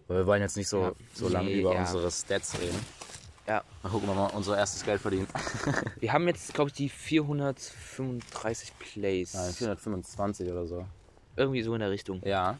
Weil 0.08 0.16
wir 0.16 0.26
wollen 0.26 0.40
jetzt 0.40 0.56
nicht 0.56 0.68
so, 0.68 0.80
Ja. 0.80 0.92
so 1.12 1.28
lange 1.28 1.50
über 1.52 1.74
ja. 1.74 1.80
unsere 1.80 2.10
Stats 2.10 2.58
reden. 2.58 2.80
Ja. 3.46 3.64
Dann 3.82 3.90
gucken 3.92 4.08
wir 4.08 4.14
mal, 4.14 4.28
unser 4.28 4.56
erstes 4.56 4.84
Geld 4.84 5.00
verdienen. 5.00 5.26
Wir 6.00 6.12
haben 6.12 6.26
jetzt, 6.28 6.54
glaube 6.54 6.70
ich, 6.70 6.74
die 6.74 6.88
435 6.88 8.78
Plays. 8.78 9.34
Nein, 9.34 9.52
425 9.52 10.48
oder 10.50 10.66
so. 10.66 10.86
Irgendwie 11.36 11.62
so 11.62 11.74
in 11.74 11.80
der 11.80 11.90
Richtung. 11.90 12.22
Ja. 12.24 12.58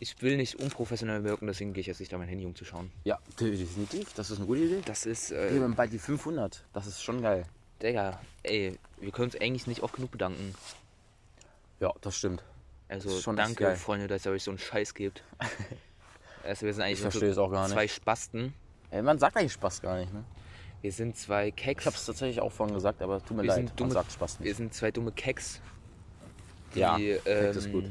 Ich 0.00 0.20
will 0.22 0.36
nicht 0.36 0.56
unprofessionell 0.56 1.24
wirken, 1.24 1.46
deswegen 1.46 1.72
gehe 1.72 1.80
ich 1.80 1.86
jetzt 1.88 1.98
nicht 1.98 2.12
da 2.12 2.18
mein 2.18 2.28
Handy 2.28 2.46
umzuschauen. 2.46 2.92
Ja, 3.04 3.18
definitiv. 3.40 4.12
Das 4.14 4.30
ist 4.30 4.38
eine 4.38 4.46
gute 4.46 4.60
Idee. 4.60 4.80
Das 4.84 5.06
ist, 5.06 5.30
Wir 5.30 5.38
äh, 5.38 5.60
haben 5.60 5.74
bald 5.74 5.92
die 5.92 5.98
500. 5.98 6.64
Das 6.72 6.86
ist 6.86 7.02
schon 7.02 7.20
geil. 7.22 7.44
Digga, 7.82 8.20
ey, 8.42 8.78
wir 9.00 9.10
können 9.12 9.30
uns 9.30 9.40
eigentlich 9.40 9.66
nicht 9.66 9.82
oft 9.82 9.94
genug 9.94 10.10
bedanken. 10.10 10.54
Ja, 11.80 11.92
das 12.00 12.16
stimmt. 12.16 12.44
Also 12.88 13.08
Das 13.10 13.36
danke. 13.36 13.76
Freunde, 13.76 14.06
dass 14.08 14.24
ihr 14.24 14.32
euch 14.32 14.42
so 14.42 14.50
einen 14.50 14.58
Scheiß 14.58 14.94
gebt. 14.94 15.22
also 16.44 16.66
wir 16.66 16.74
sind 16.74 16.82
eigentlich 16.82 16.98
Ich 16.98 17.02
verstehe 17.02 17.30
es 17.30 17.38
auch 17.38 17.50
gar 17.50 17.64
nicht. 17.64 17.72
zwei 17.74 17.88
Spasten. 17.88 18.54
Ey, 18.90 19.02
man 19.02 19.18
sagt 19.18 19.36
eigentlich 19.36 19.52
Spaß 19.52 19.82
gar 19.82 19.98
nicht, 19.98 20.12
ne? 20.12 20.24
Wir 20.80 20.92
sind 20.92 21.16
zwei 21.16 21.48
Ich 21.48 21.56
Keks. 21.56 21.86
hab's 21.86 22.06
tatsächlich 22.06 22.40
auch 22.40 22.52
vorhin 22.52 22.74
gesagt, 22.74 23.02
aber 23.02 23.22
tut 23.24 23.36
mir 23.36 23.42
Wir 23.42 23.48
leid. 23.48 23.72
dumme- 23.76 23.88
man 23.88 23.90
sagt 23.90 24.12
Spaß 24.12 24.38
Wir 24.40 24.46
nicht. 24.46 24.56
sind 24.56 24.74
zwei 24.74 24.90
dumme 24.90 25.12
Keks. 25.12 25.60
Die, 26.74 26.80
Ja, 26.80 26.96
ähm, 26.98 27.18
Keks 27.24 27.56
ist 27.56 27.72
gut. 27.72 27.84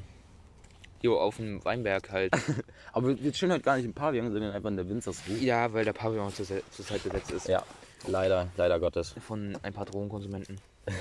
Jo, 1.02 1.20
auf 1.20 1.36
dem 1.38 1.64
Weinberg 1.66 2.10
halt. 2.12 2.34
Aber 2.94 3.20
wir 3.22 3.32
chillen 3.32 3.52
heute 3.52 3.62
gar 3.64 3.76
nicht 3.76 3.86
im 3.86 3.94
Pavillon, 3.94 4.32
sondern 4.32 4.52
einfach 4.54 4.70
in 4.70 4.78
der 4.78 4.90
Winzersruhe. 4.90 5.36
ja, 5.38 5.72
weil 5.74 5.86
der 5.86 5.94
Pavillon 5.94 6.34
zur, 6.34 6.46
Se- 6.46 6.64
zur 6.72 6.86
Zeit 6.86 7.04
besetzt 7.04 7.30
ist. 7.32 7.48
Ja, 7.48 7.62
leider, 8.08 8.48
leider 8.58 8.80
Gottes. 8.80 9.14
Von 9.20 9.56
ein 9.62 9.74
paar 9.74 9.86
Drogenkonsumenten. 9.86 10.60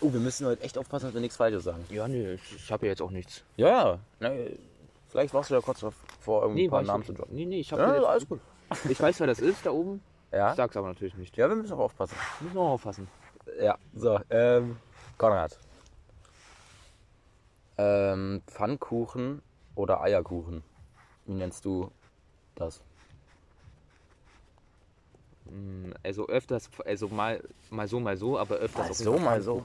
Oh, 0.00 0.12
wir 0.12 0.20
müssen 0.20 0.46
heute 0.46 0.62
echt 0.62 0.78
aufpassen, 0.78 1.06
dass 1.06 1.14
wir 1.14 1.20
nichts 1.20 1.36
Falsches 1.36 1.64
sagen. 1.64 1.84
Ja, 1.90 2.06
nee, 2.06 2.34
ich, 2.34 2.54
ich 2.54 2.70
habe 2.70 2.86
ja 2.86 2.92
jetzt 2.92 3.02
auch 3.02 3.10
nichts. 3.10 3.42
Ja, 3.56 3.66
ja. 3.68 3.98
Na, 4.20 4.30
vielleicht 5.08 5.34
warst 5.34 5.50
du 5.50 5.54
ja 5.56 5.60
kurz 5.60 5.84
vor, 6.20 6.42
irgendwie 6.42 6.66
ein 6.68 6.70
paar 6.70 6.82
Namen 6.82 7.00
ich, 7.00 7.08
zu 7.08 7.14
droppen. 7.14 7.34
nee, 7.34 7.44
nee, 7.44 7.58
ich 7.58 7.72
habe 7.72 7.82
Ja, 7.82 7.88
alles 8.04 8.28
gut. 8.28 8.38
Ich 8.88 9.00
weiß, 9.00 9.20
wer 9.20 9.26
das 9.26 9.40
ist 9.40 9.64
da 9.64 9.70
oben. 9.70 10.02
Ja? 10.32 10.50
Ich 10.50 10.56
sag's 10.56 10.76
aber 10.76 10.88
natürlich 10.88 11.14
nicht. 11.16 11.36
Ja, 11.36 11.48
wir 11.48 11.56
müssen 11.56 11.72
auch 11.72 11.78
aufpassen. 11.78 12.14
Müssen 12.40 12.54
wir 12.54 12.60
auch 12.60 12.72
aufpassen. 12.72 13.08
Ja, 13.60 13.78
so, 13.94 14.20
ähm, 14.30 14.76
Konrad. 15.16 15.58
Ähm, 17.78 18.42
Pfannkuchen 18.46 19.40
oder 19.74 20.00
Eierkuchen? 20.02 20.62
Wie 21.26 21.34
nennst 21.34 21.64
du 21.64 21.90
das? 22.56 22.82
Mm, 25.46 25.92
Also 26.02 26.26
öfters, 26.28 26.68
also 26.84 27.08
mal, 27.08 27.42
mal 27.70 27.88
so, 27.88 28.00
mal 28.00 28.16
so, 28.16 28.38
aber 28.38 28.56
öfters 28.56 28.88
Mal 28.88 28.94
so, 28.94 29.18
mal 29.18 29.40
so. 29.40 29.64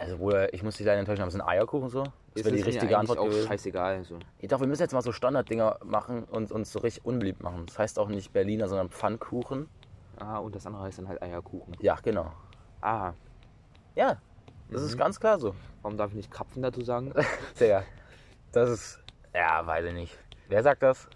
Also, 0.00 0.16
Bruder, 0.16 0.52
ich 0.54 0.62
muss 0.62 0.76
dich 0.78 0.86
leider 0.86 0.98
enttäuschen, 0.98 1.20
aber 1.20 1.28
es 1.28 1.34
sind 1.34 1.42
Eierkuchen 1.42 1.90
so? 1.90 2.04
Das 2.04 2.12
Ist 2.36 2.44
wäre 2.46 2.56
die 2.56 2.62
richtige 2.62 2.96
Antwort 2.96 3.18
auch 3.18 3.24
gewesen. 3.26 3.46
scheißegal. 3.48 3.96
Also. 3.96 4.18
Ja, 4.40 4.48
doch, 4.48 4.60
wir 4.60 4.66
müssen 4.66 4.80
jetzt 4.80 4.92
mal 4.94 5.02
so 5.02 5.12
Standarddinger 5.12 5.78
machen 5.84 6.24
und 6.24 6.50
uns 6.52 6.72
so 6.72 6.78
richtig 6.78 7.04
unbeliebt 7.04 7.42
machen. 7.42 7.66
Das 7.66 7.78
heißt 7.78 7.98
auch 7.98 8.08
nicht 8.08 8.32
Berliner, 8.32 8.66
sondern 8.68 8.88
Pfannkuchen. 8.88 9.68
Ah, 10.18 10.38
und 10.38 10.54
das 10.54 10.66
andere 10.66 10.84
heißt 10.84 10.98
dann 10.98 11.08
halt 11.08 11.20
Eierkuchen. 11.22 11.76
Ja, 11.80 11.98
genau. 12.02 12.32
Ah, 12.80 13.12
Ja, 13.94 14.16
das 14.70 14.82
ist 14.82 14.96
ganz 14.96 15.20
klar 15.20 15.38
so. 15.38 15.54
warum 15.82 15.98
darf 15.98 16.10
ich 16.10 16.16
nicht 16.16 16.30
Krapfen 16.30 16.62
dazu 16.62 16.82
sagen? 16.82 17.12
Digga, 17.60 17.82
das 18.52 18.70
ist, 18.70 18.98
ja, 19.34 19.66
weiß 19.66 19.84
ich 19.86 19.92
nicht. 19.92 20.18
Wer 20.48 20.62
sagt 20.62 20.82
das? 20.82 21.08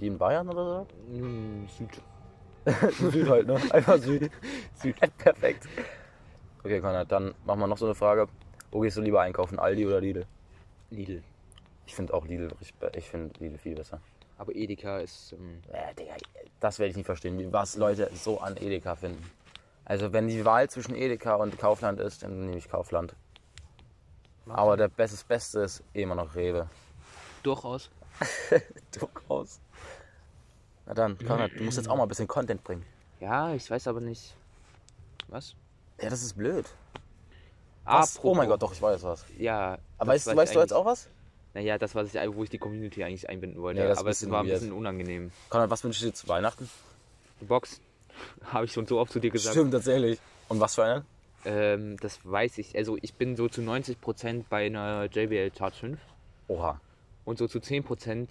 Die 0.00 0.06
in 0.06 0.16
Bayern 0.18 0.48
oder 0.48 0.86
Mm, 1.08 1.66
Süd. 1.68 1.90
so? 3.00 3.10
Süd 3.10 3.28
halt, 3.28 3.46
ne? 3.46 3.60
Einfach 3.70 3.98
Süd. 3.98 4.30
Süd. 4.74 4.96
Perfekt. 5.18 5.66
Okay, 6.64 6.80
Konrad, 6.80 7.10
dann 7.12 7.34
machen 7.44 7.60
wir 7.60 7.66
noch 7.66 7.78
so 7.78 7.86
eine 7.86 7.94
Frage. 7.94 8.28
Wo 8.70 8.80
gehst 8.80 8.96
du 8.96 9.00
lieber 9.00 9.20
einkaufen, 9.22 9.58
Aldi 9.58 9.86
oder 9.86 10.00
Lidl? 10.00 10.26
Lidl. 10.90 11.22
Ich 11.86 11.94
finde 11.94 12.12
auch 12.14 12.26
Lidl, 12.26 12.48
be- 12.80 12.92
ich 12.96 13.08
finde 13.08 13.38
Lidl 13.40 13.58
viel 13.58 13.74
besser. 13.74 14.00
Aber 14.36 14.54
Edeka 14.54 14.98
ist. 14.98 15.32
Ähm, 15.32 15.62
Äh, 15.72 15.94
Digga, 15.94 16.14
das 16.60 16.78
werde 16.78 16.90
ich 16.90 16.96
nicht 16.96 17.06
verstehen, 17.06 17.38
wie- 17.38 17.52
was 17.52 17.76
Leute 17.76 18.10
so 18.14 18.40
an 18.40 18.56
Edeka 18.56 18.94
finden. 18.96 19.28
Also 19.84 20.12
wenn 20.12 20.28
die 20.28 20.44
Wahl 20.44 20.68
zwischen 20.68 20.94
Edeka 20.94 21.36
und 21.36 21.58
Kaufland 21.58 21.98
ist, 22.00 22.22
dann 22.22 22.44
nehme 22.46 22.58
ich 22.58 22.68
Kaufland. 22.68 23.14
Aber 24.46 24.76
der 24.76 24.88
Beste, 24.88 25.16
das 25.16 25.24
Beste 25.24 25.60
ist 25.60 25.82
immer 25.92 26.14
noch 26.14 26.34
Rewe. 26.34 26.68
durchaus. 27.42 27.90
Durchaus. 28.98 29.60
Na 30.86 30.94
dann, 30.94 31.16
Konrad, 31.18 31.52
du 31.56 31.62
musst 31.64 31.76
jetzt 31.76 31.88
auch 31.88 31.96
mal 31.96 32.02
ein 32.04 32.08
bisschen 32.08 32.26
Content 32.26 32.64
bringen. 32.64 32.84
Ja, 33.20 33.52
ich 33.54 33.70
weiß 33.70 33.86
aber 33.88 34.00
nicht. 34.00 34.34
Was? 35.28 35.54
Ja, 36.00 36.10
das 36.10 36.22
ist 36.22 36.36
blöd. 36.36 36.66
Was? 37.84 38.20
Oh 38.22 38.34
mein 38.34 38.48
Gott, 38.48 38.62
doch, 38.62 38.72
ich 38.72 38.82
weiß 38.82 39.02
was. 39.02 39.24
Ja. 39.38 39.78
Aber 39.96 40.12
weißt, 40.12 40.26
weißt 40.26 40.54
du 40.54 40.60
jetzt 40.60 40.72
eigentlich- 40.72 40.72
auch 40.72 40.84
was? 40.84 41.08
Naja, 41.54 41.78
das, 41.78 41.94
was 41.94 42.14
ich, 42.14 42.34
wo 42.34 42.44
ich 42.44 42.50
die 42.50 42.58
Community 42.58 43.02
eigentlich 43.02 43.28
einbinden 43.28 43.60
wollte. 43.62 43.80
Ja, 43.80 43.88
das 43.88 43.94
ist 43.96 44.00
aber 44.00 44.08
ein 44.08 44.12
es 44.12 44.18
bisschen 44.18 44.30
war 44.32 44.40
ein 44.42 44.46
weird. 44.48 44.60
bisschen 44.60 44.72
unangenehm. 44.74 45.30
Konrad, 45.48 45.70
was 45.70 45.82
wünschst 45.82 46.02
du 46.02 46.06
dir 46.06 46.12
zu 46.12 46.28
Weihnachten? 46.28 46.68
Die 47.40 47.46
Box 47.46 47.80
habe 48.52 48.66
ich 48.66 48.72
schon 48.72 48.86
so 48.86 48.98
oft 49.00 49.10
zu 49.12 49.18
dir 49.18 49.30
gesagt. 49.30 49.54
Stimmt, 49.54 49.72
tatsächlich. 49.72 50.20
Und 50.48 50.60
was 50.60 50.74
für 50.74 50.84
eine? 50.84 51.04
Ähm, 51.44 51.96
das 52.00 52.18
weiß 52.24 52.58
ich. 52.58 52.76
Also 52.76 52.98
ich 53.00 53.14
bin 53.14 53.36
so 53.36 53.48
zu 53.48 53.62
90% 53.62 54.44
bei 54.50 54.66
einer 54.66 55.04
JBL 55.06 55.50
Charge 55.56 55.76
5 55.76 55.98
Oha. 56.48 56.80
und 57.24 57.38
so 57.38 57.48
zu 57.48 57.58
10% 57.60 58.28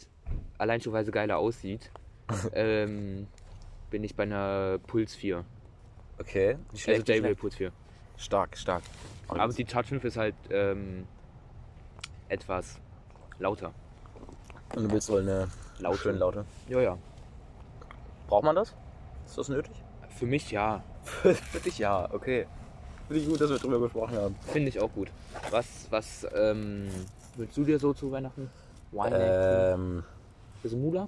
allein 0.57 0.81
schon 0.81 0.93
weil 0.93 1.05
sie 1.05 1.11
geiler 1.11 1.37
aussieht, 1.37 1.89
ähm, 2.53 3.27
bin 3.89 4.03
ich 4.03 4.15
bei 4.15 4.23
einer 4.23 4.77
Puls 4.85 5.15
4. 5.15 5.43
Okay. 6.19 6.57
Nicht 6.71 6.87
Also 6.87 7.03
schlecht, 7.03 7.09
JBL 7.09 7.19
schlecht. 7.19 7.39
Puls 7.39 7.55
4. 7.55 7.71
Stark, 8.17 8.57
stark. 8.57 8.83
Aber 9.27 9.53
die 9.53 9.65
Charge 9.67 9.89
5 9.89 10.03
ist 10.05 10.17
halt 10.17 10.35
ähm, 10.49 11.05
etwas 12.29 12.79
lauter. 13.39 13.73
Und 14.75 14.83
du 14.83 14.91
willst 14.91 15.09
wohl 15.09 15.21
eine 15.21 15.47
Laute. 15.79 15.97
schön 15.97 16.17
laute. 16.17 16.45
Ja, 16.67 16.81
ja. 16.81 16.97
Braucht 18.27 18.43
man 18.43 18.55
das? 18.55 18.75
Ist 19.25 19.37
das 19.37 19.49
nötig? 19.49 19.71
Für 20.09 20.25
mich 20.25 20.51
ja. 20.51 20.83
Für 21.03 21.59
dich 21.59 21.77
ja, 21.77 22.11
okay. 22.11 22.47
Finde 23.07 23.21
ich 23.21 23.29
gut, 23.29 23.39
dass 23.39 23.49
wir 23.49 23.57
drüber 23.57 23.79
gesprochen 23.79 24.17
haben. 24.17 24.35
Finde 24.41 24.69
ich 24.69 24.79
auch 24.81 24.91
gut. 24.91 25.09
Was, 25.51 25.87
was 25.89 26.27
ähm, 26.35 26.89
willst 27.35 27.55
du 27.55 27.63
dir 27.63 27.79
so 27.79 27.93
zu 27.93 28.11
Weihnachten? 28.11 28.49
Weihnachten? 28.91 29.79
Ähm, 29.81 30.03
Bist 30.61 30.73
du 30.73 30.77
Mula? 30.79 31.07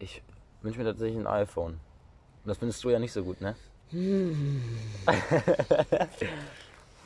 ich 0.00 0.22
wünsche 0.62 0.78
mir 0.78 0.84
tatsächlich 0.84 1.18
ein 1.18 1.26
iPhone. 1.26 1.80
Und 2.44 2.48
das 2.48 2.58
findest 2.58 2.82
du 2.84 2.90
ja 2.90 2.98
nicht 2.98 3.12
so 3.12 3.22
gut, 3.24 3.40
ne? 3.40 3.54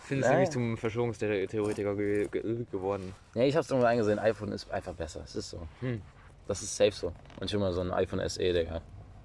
Findest 0.05 0.29
Naja. 0.29 0.35
du 0.35 0.41
mich 0.41 0.51
zum 0.51 0.77
Verschwörungstheoretiker 0.77 1.95
ge 1.95 2.29
ge 2.29 2.65
geworden? 2.71 3.15
Ja, 3.35 3.45
ich 3.45 3.57
hab's 3.57 3.71
irgendwo 3.71 3.87
eingesehen, 3.87 4.19
iPhone 4.19 4.51
ist 4.53 4.71
einfach 4.71 4.93
besser. 4.95 5.23
Es 5.25 5.37
ist 5.37 5.51
so. 5.51 5.67
Hm. 5.81 6.03
Das 6.49 6.61
ist 6.61 6.77
safe 6.77 6.91
so. 6.93 7.13
Und 7.41 7.51
schon 7.51 7.61
mal 7.61 7.73
so 7.73 7.81
ein 7.81 7.93
iPhone 7.93 8.29
SE, 8.29 8.41
Digga. 8.53 8.83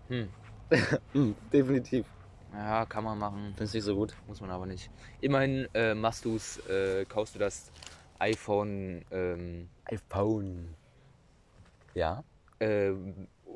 Hm. 0.07 0.29
Hm, 1.13 1.33
definitiv. 1.51 2.05
Ja, 2.53 2.85
kann 2.85 3.03
man 3.03 3.17
machen. 3.17 3.53
Findest 3.55 3.73
du 3.73 3.77
nicht 3.77 3.85
so 3.85 3.95
gut? 3.95 4.13
Muss 4.27 4.39
man 4.41 4.51
aber 4.51 4.65
nicht. 4.65 4.89
Immerhin 5.21 5.67
äh, 5.73 5.95
machst 5.95 6.25
du's, 6.25 6.59
äh, 6.67 7.05
kaufst 7.05 7.35
du 7.35 7.39
das 7.39 7.71
iPhone 8.19 9.03
ähm, 9.11 9.69
iPhone. 9.85 10.75
Ja? 11.93 12.23
äh, 12.59 12.91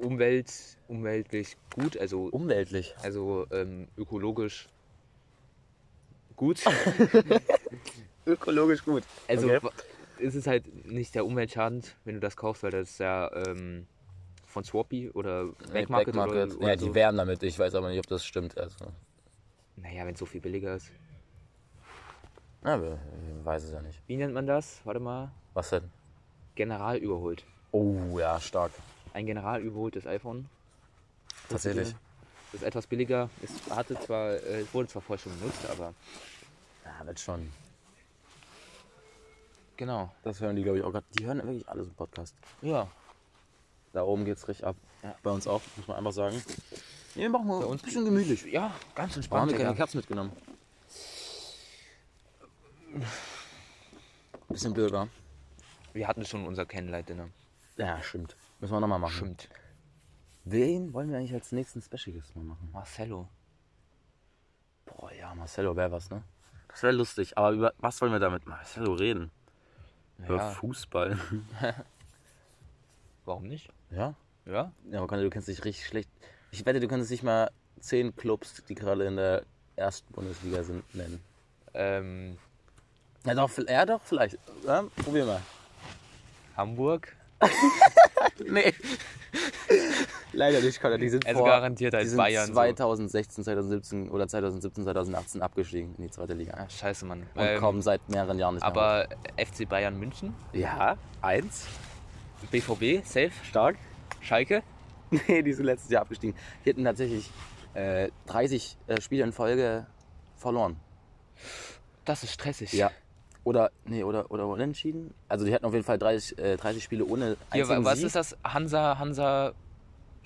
Umwelt, 0.02 0.52
umweltlich 0.88 1.56
gut, 1.76 1.98
also, 1.98 2.26
Umweltlich. 2.26 2.94
also 3.02 3.46
ähm, 3.52 3.88
ökologisch 3.98 4.68
gut. 6.36 6.62
Ökologisch 8.26 8.84
gut. 8.84 9.04
Also 9.28 9.48
Okay. 9.54 9.70
ist 10.18 10.36
es 10.36 10.48
halt 10.48 10.86
nicht 10.86 11.16
der 11.16 11.26
Umweltschadend, 11.26 11.96
wenn 12.06 12.16
du 12.16 12.20
das 12.20 12.36
kaufst, 12.36 12.64
weil 12.64 12.72
das 12.72 12.98
ja 12.98 13.32
ähm, 13.34 13.86
von 14.46 14.64
Swappy 14.64 15.10
oder 15.12 15.46
Backmarket, 15.72 16.14
Backmarket. 16.16 16.48
oder, 16.54 16.58
oder 16.58 16.70
Ja, 16.70 16.76
die 16.76 16.86
so. 16.86 16.96
werben 16.96 17.18
damit. 17.18 17.44
Ich 17.44 17.58
weiß 17.58 17.76
aber 17.76 17.90
nicht, 17.90 18.00
ob 18.00 18.08
das 18.08 18.26
stimmt. 18.26 18.58
Also, 18.58 18.86
Naja, 19.78 20.06
wenn 20.06 20.14
es 20.14 20.20
so 20.20 20.26
viel 20.26 20.42
billiger 20.42 20.76
ist. 20.76 20.92
na, 22.62 22.82
wir- 22.82 23.00
ich 23.40 23.46
weiß 23.46 23.64
es 23.64 23.72
ja 23.72 23.82
nicht. 23.82 24.00
Wie 24.08 24.18
nennt 24.18 24.34
man 24.34 24.46
das? 24.48 24.82
Warte 24.84 25.00
mal. 25.00 25.32
Was 25.54 25.70
denn? 25.70 25.90
General 26.56 26.98
überholt. 26.98 27.46
Oh, 27.72 28.20
ja, 28.20 28.40
stark. 28.40 28.72
Ein 29.14 29.26
General 29.26 29.62
überholtes 29.62 30.06
iPhone. 30.08 30.48
Tatsächlich. 31.50 31.94
Das 32.52 32.62
ist 32.62 32.68
etwas 32.68 32.88
billiger. 32.88 33.30
Es 33.42 33.52
hatte 33.76 34.00
zwar, 34.00 34.32
äh, 34.32 34.62
es 34.62 34.74
wurde 34.74 34.88
zwar 34.90 35.02
vorher 35.02 35.22
schon 35.24 35.38
benutzt, 35.40 35.66
aber 35.70 35.94
Ja, 36.86 37.06
wird 37.06 37.20
schon. 37.20 37.50
genau. 39.78 40.12
Das 40.24 40.40
hören 40.42 40.56
die, 40.56 40.64
glaube 40.64 40.78
ich, 40.80 40.84
auch 40.84 40.92
gerade. 40.92 41.06
Die 41.18 41.26
hören 41.26 41.38
wirklich 41.44 41.68
alles 41.70 41.88
im 41.88 41.94
Podcast. 41.94 42.36
Ja. 42.62 42.88
Da 43.94 44.04
oben 44.04 44.24
geht's 44.26 44.48
richtig 44.48 44.66
ab. 44.66 44.76
Ja. 45.04 45.16
Bei 45.24 45.32
uns 45.32 45.48
auch, 45.48 45.62
muss 45.78 45.88
man 45.88 45.98
einfach 45.98 46.14
sagen. 46.14 46.42
Ja, 47.16 47.22
wir 47.24 47.30
machen 47.30 47.48
mal 47.48 47.60
Bei 47.60 47.66
uns 47.66 47.82
ein 47.82 47.86
bisschen 47.86 48.06
gemütlich. 48.06 48.44
Ja, 48.46 48.74
ganz 48.96 48.96
Warum 48.96 49.06
haben 49.06 49.16
entspannt. 49.16 49.52
wir 49.52 49.58
keine. 49.58 49.76
Kerzen 49.76 49.98
mitgenommen? 49.98 50.32
Bisschen 54.50 54.74
blöd? 54.74 54.94
Wir 55.94 56.08
hatten 56.08 56.26
schon 56.26 56.46
unser 56.46 56.66
Candlelight-Dinner. 56.66 57.30
Ja, 57.78 58.02
stimmt. 58.04 58.36
Müssen 58.62 58.74
wir 58.74 58.80
nochmal 58.80 59.00
machen. 59.00 59.14
Stimmt. 59.16 59.50
Wen 60.46 60.94
wollen 60.94 61.10
wir 61.10 61.18
eigentlich 61.18 61.34
als 61.34 61.52
nächsten 61.52 61.82
Special 61.82 62.16
Guest 62.16 62.36
mal 62.36 62.44
machen? 62.44 62.70
Marcello. 62.72 63.28
Boah, 64.86 65.12
ja, 65.14 65.34
Marcello 65.36 65.76
wäre 65.76 65.92
was, 65.92 66.10
ne? 66.10 66.24
Das 66.68 66.84
wäre 66.84 66.94
lustig. 66.94 67.38
Aber 67.38 67.52
über 67.52 67.74
was 67.80 68.00
wollen 68.02 68.12
wir 68.12 68.20
da 68.20 68.30
mit 68.30 68.46
Marcello 68.46 68.94
reden? 68.94 69.32
Über 70.20 70.38
Ja, 70.38 70.52
Fußball. 70.52 71.18
warum 73.26 73.48
nicht? 73.48 73.70
Ja? 73.90 74.16
Ja? 74.46 74.72
Ja, 74.90 75.02
aber 75.02 75.18
du 75.18 75.30
kennst 75.30 75.48
dich 75.48 75.64
richtig 75.66 75.86
schlecht. 75.88 76.10
Ich 76.52 76.66
wette, 76.66 76.80
du 76.80 76.88
könntest 76.88 77.12
nicht 77.12 77.24
mal 77.24 77.52
zehn 77.80 78.16
Clubs, 78.16 78.64
die 78.66 78.76
gerade 78.76 79.06
in 79.06 79.16
der 79.16 79.44
ersten 79.76 80.12
Bundesliga 80.14 80.64
sind, 80.64 80.84
nennen. 80.94 81.20
Ähm, 81.74 82.38
Ja, 83.26 83.34
doch, 83.34 83.50
ja, 83.68 83.86
doch, 83.86 84.02
vielleicht. 84.04 84.38
Ja, 84.66 84.84
probier 85.04 85.26
mal. 85.26 85.42
Hamburg. 86.56 87.16
Nee. 88.48 88.74
Leider 90.34 90.62
nicht, 90.62 90.80
Conny. 90.82 90.98
Die 90.98 91.10
sind 91.10 91.26
Also 91.26 91.40
vor, 91.40 91.48
garantiert 91.48 91.94
die 91.94 91.98
als 91.98 92.10
sind 92.10 92.18
Bayern 92.18 92.48
so. 92.48 92.54
2016, 92.54 93.44
2017 93.44 94.10
oder 94.10 94.28
2017, 94.28 94.84
2018 94.84 95.42
abgestiegen 95.42 95.96
in 95.98 96.04
die 96.04 96.10
zweite 96.12 96.34
Liga. 96.34 96.54
Ah, 96.58 96.70
scheiße, 96.70 97.06
Mann. 97.06 97.24
Und 97.36 97.42
Ähm, 97.44 97.60
kommen 97.60 97.82
seit 97.82 98.08
mehreren 98.10 98.38
Jahren 98.40 98.56
nicht 98.56 98.64
mehr. 98.64 98.68
aber 98.72 99.08
FC 99.38 99.68
Bayern 99.68 99.98
München. 100.00 100.34
Ja, 100.54 100.98
eins. 101.22 101.68
BVB, 102.50 103.06
safe, 103.06 103.32
Stark. 103.44 103.76
Schalke. 104.22 104.64
Nee, 105.28 105.42
die 105.44 105.52
sind 105.52 105.66
letztes 105.66 105.90
Jahr 105.92 106.04
abgestiegen. 106.04 106.34
Die 106.64 106.70
hätten 106.70 106.86
tatsächlich 106.86 107.30
äh, 107.74 108.10
30 108.28 108.78
äh, 108.88 109.02
Spiele 109.02 109.26
in 109.26 109.34
Folge 109.34 109.86
verloren. 110.38 110.78
Das 112.06 112.24
ist 112.24 112.32
stressig. 112.32 112.72
Ja. 112.72 112.92
Oder, 113.44 113.72
nee, 113.86 114.04
oder, 114.04 114.30
oder 114.30 114.46
unentschieden. 114.48 115.14
Also 115.28 115.46
die 115.46 115.54
hatten 115.54 115.66
auf 115.66 115.74
jeden 115.74 115.86
Fall 115.86 115.98
30, 115.98 116.38
äh, 116.38 116.58
30 116.58 116.84
Spiele 116.84 117.06
ohne 117.06 117.38
Hier, 117.52 117.64
einzigen 117.64 117.86
was 117.86 117.98
Sieg. 117.98 118.08
ist 118.08 118.16
das? 118.16 118.38
Hansa, 118.44 118.98
Hansa 119.00 119.54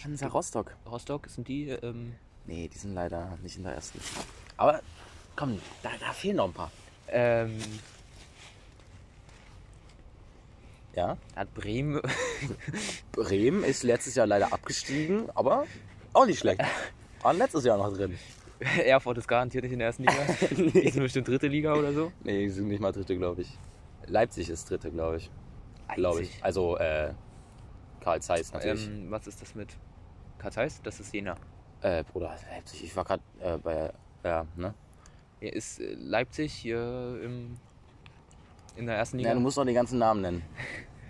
Hansa 0.04 0.28
Rostock. 0.28 0.76
Rostock? 0.90 1.28
Sind 1.30 1.48
die? 1.48 1.70
Ähm, 1.70 2.16
Nee, 2.48 2.68
die 2.72 2.78
sind 2.78 2.94
leider 2.94 3.38
nicht 3.42 3.58
in 3.58 3.64
der 3.64 3.74
ersten. 3.74 4.00
Aber 4.58 4.82
Komm, 5.36 5.60
da, 5.82 5.90
da 6.00 6.12
fehlen 6.14 6.36
noch 6.38 6.46
ein 6.46 6.54
paar. 6.54 6.72
Ähm, 7.08 7.58
Ja. 10.96 11.18
hat 11.36 11.54
Bremen. 11.54 12.02
Bremen 13.12 13.64
ist 13.64 13.84
letztes 13.84 14.16
Jahr 14.16 14.28
leider 14.28 14.54
abgestiegen, 14.54 15.30
aber 15.36 15.66
auch 16.14 16.26
nicht 16.26 16.40
schlecht. 16.40 16.62
War 17.22 17.34
letztes 17.34 17.66
Jahr 17.66 17.78
noch 17.78 17.92
drin. 17.94 18.18
Erfurt 18.86 19.18
ist 19.18 19.28
garantiert 19.28 19.64
nicht 19.64 19.74
in 19.74 19.80
der 19.80 19.88
ersten 19.88 20.04
Liga. 20.04 20.14
Die 20.82 20.90
sind 20.90 21.02
bestimmt 21.02 21.28
dritte 21.28 21.48
Liga 21.48 21.74
oder 21.74 21.92
so. 21.94 22.12
Nee, 22.24 22.44
die 22.44 22.50
sind 22.50 22.68
nicht 22.68 22.80
mal 22.80 22.92
dritte, 22.92 23.16
glaube 23.18 23.42
ich. 23.42 23.58
Leipzig 24.08 24.50
ist 24.50 24.70
dritte, 24.70 24.92
glaube 24.92 25.18
ich. 25.18 25.30
Glaube 25.96 26.22
ich. 26.22 26.44
Also, 26.44 26.78
äh, 26.78 27.14
Karl 28.02 28.22
Zeiss 28.22 28.54
natürlich. 28.54 28.88
Ähm, 28.88 29.08
was 29.10 29.28
ist 29.28 29.42
das 29.42 29.56
mit 29.56 29.76
Karl 30.38 30.52
Zeiss? 30.52 30.82
Das 30.84 31.00
ist 31.00 31.14
Jena. 31.14 31.36
Äh, 31.82 32.04
Bruder, 32.04 32.36
Leipzig, 32.52 32.84
ich 32.84 32.96
war 32.96 33.04
gerade 33.04 33.24
äh, 33.40 33.58
bei, 33.58 33.92
ja, 34.24 34.46
ne? 34.56 34.74
Hier 35.40 35.54
ist 35.54 35.80
äh, 35.80 35.94
Leipzig 35.94 36.54
hier 36.54 37.20
im, 37.24 37.58
in 38.76 38.86
der 38.86 38.96
ersten 38.96 39.18
Liga. 39.18 39.30
Ja, 39.30 39.36
du 39.36 39.42
musst 39.42 39.58
noch 39.58 39.66
die 39.66 39.74
ganzen 39.74 40.00
Namen 40.00 40.22
nennen. 40.22 40.44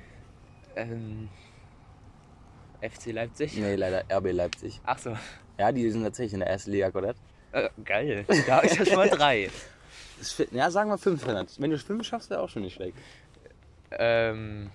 ähm, 0.75 1.30
FC 2.82 3.12
Leipzig. 3.12 3.58
Nee, 3.58 3.75
leider 3.75 4.04
RB 4.10 4.32
Leipzig. 4.32 4.82
Ach 4.84 4.98
so. 4.98 5.16
Ja, 5.58 5.72
die 5.72 5.90
sind 5.90 6.04
tatsächlich 6.04 6.34
in 6.34 6.40
der 6.40 6.50
ersten 6.50 6.72
Liga, 6.72 6.90
Gott. 6.90 7.16
Äh, 7.56 7.70
geil. 7.86 8.26
Da 8.46 8.64
ich 8.64 8.76
ja 8.76 8.86
schon 8.86 8.96
mal 8.96 9.10
drei. 9.10 9.50
Ja, 10.52 10.72
sagen 10.72 10.90
wir 10.90 10.98
fünf. 10.98 11.28
Wenn 11.28 11.70
du 11.70 11.78
fünf 11.78 12.08
schaffst, 12.08 12.30
wäre 12.30 12.40
auch 12.40 12.48
schon 12.50 12.62
nicht 12.62 12.76
schlecht. 12.76 12.98
Ähm, 13.92 14.72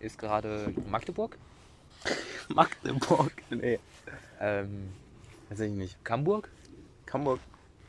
ist 0.00 0.18
gerade 0.18 0.72
Magdeburg. 0.88 1.36
Magdeburg? 2.48 3.32
Nee. 3.50 3.78
Ähm, 4.40 4.88
Tatsächlich 5.48 5.76
nicht. 5.76 5.98
Hamburg? 6.08 6.50
Hamburg? 7.12 7.38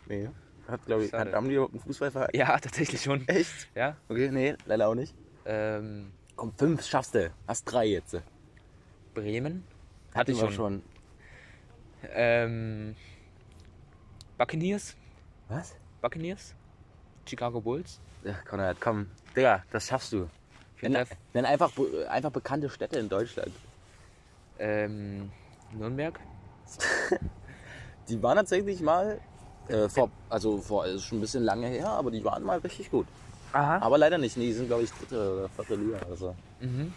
Nee. 0.07 0.29
Hat, 0.67 0.85
glaube 0.85 1.05
ich, 1.05 1.13
hat, 1.13 1.33
haben 1.33 1.47
die 1.47 1.55
überhaupt 1.55 1.73
einen 1.73 1.83
Fußballverein? 1.83 2.29
Ja, 2.33 2.59
tatsächlich 2.59 3.01
schon. 3.01 3.27
Echt? 3.27 3.69
Ja. 3.73 3.95
Okay, 4.09 4.29
nee, 4.29 4.55
leider 4.65 4.89
auch 4.89 4.95
nicht. 4.95 5.15
Ähm, 5.45 6.11
Komm, 6.35 6.53
fünf 6.57 6.85
schaffst 6.85 7.15
du. 7.15 7.31
Hast 7.47 7.63
drei 7.63 7.85
jetzt. 7.85 8.21
Bremen. 9.13 9.63
Hatte 10.13 10.33
ich 10.33 10.41
wir 10.41 10.51
schon. 10.51 10.83
Ähm, 12.13 12.95
Buccaneers. 14.37 14.95
Was? 15.49 15.75
Buccaneers. 16.01 16.53
Chicago 17.27 17.59
Bulls. 17.59 17.99
Ja, 18.23 18.33
Konrad, 18.47 18.77
komm. 18.79 19.07
Digga, 19.35 19.63
das 19.71 19.87
schaffst 19.87 20.13
du. 20.13 20.29
Nenn, 20.81 21.05
nenn 21.33 21.45
einfach, 21.45 21.71
einfach 22.09 22.31
bekannte 22.31 22.69
Städte 22.69 22.99
in 22.99 23.09
Deutschland. 23.09 23.51
ähm, 24.59 25.31
Nürnberg. 25.71 26.19
Die 28.09 28.21
waren 28.23 28.37
tatsächlich 28.37 28.79
mal, 28.81 29.19
äh, 29.67 29.89
vor, 29.89 30.09
also 30.29 30.59
vor, 30.59 30.85
ist 30.85 31.03
schon 31.03 31.17
ein 31.17 31.21
bisschen 31.21 31.43
lange 31.43 31.67
her, 31.67 31.89
aber 31.89 32.09
die 32.09 32.23
waren 32.23 32.41
mal 32.43 32.57
richtig 32.59 32.89
gut. 32.89 33.05
Aha. 33.51 33.79
Aber 33.79 33.97
leider 33.97 34.17
nicht. 34.17 34.37
Nee, 34.37 34.45
die 34.45 34.53
sind, 34.53 34.67
glaube 34.67 34.83
ich, 34.83 34.91
dritte 34.93 35.33
oder 35.33 35.49
vierte 35.49 35.75
Liga 35.75 35.97
oder 36.05 36.15
so. 36.15 36.35
Mhm. 36.61 36.93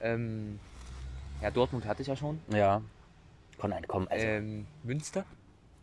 Ähm, 0.00 0.58
ja, 1.42 1.50
Dortmund 1.50 1.84
hatte 1.86 2.00
ich 2.02 2.08
ja 2.08 2.16
schon. 2.16 2.40
Ja. 2.48 2.80
Konrad, 3.58 3.86
komm. 3.88 4.06
Also, 4.10 4.24
Ähm, 4.26 4.66
Münster. 4.84 5.24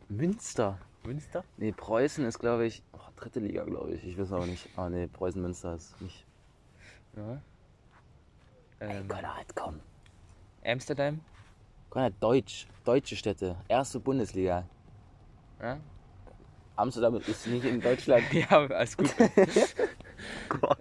Münster. 0.09 0.77
Münster? 1.05 1.43
Nee, 1.57 1.71
Preußen 1.71 2.25
ist, 2.25 2.39
glaube 2.39 2.65
ich, 2.65 2.83
oh, 2.93 2.99
dritte 3.15 3.39
Liga, 3.39 3.63
glaube 3.63 3.91
ich. 3.93 4.03
Ich 4.03 4.17
weiß 4.17 4.31
aber 4.33 4.45
nicht. 4.45 4.67
Ah, 4.75 4.89
nee, 4.89 5.07
Preußen-Münster 5.07 5.75
ist 5.75 5.99
nicht. 6.01 6.25
Ja. 7.15 7.41
Ey, 8.79 8.97
Ähm, 8.97 9.07
Konrad, 9.07 9.55
komm. 9.55 9.79
Amsterdam. 10.65 11.19
Konrad, 11.89 12.13
Deutsch. 12.19 12.67
Deutsche 12.83 13.15
Städte. 13.15 13.55
Erste 13.67 13.99
Bundesliga. 13.99 14.65
Ja. 15.61 15.79
Amsterdam 16.75 17.15
ist 17.15 17.47
nicht 17.47 17.65
in 17.65 17.81
Deutschland. 17.81 18.23
ja, 18.33 18.47
alles 18.49 18.97
gut. 18.97 19.13
Gott. 20.49 20.77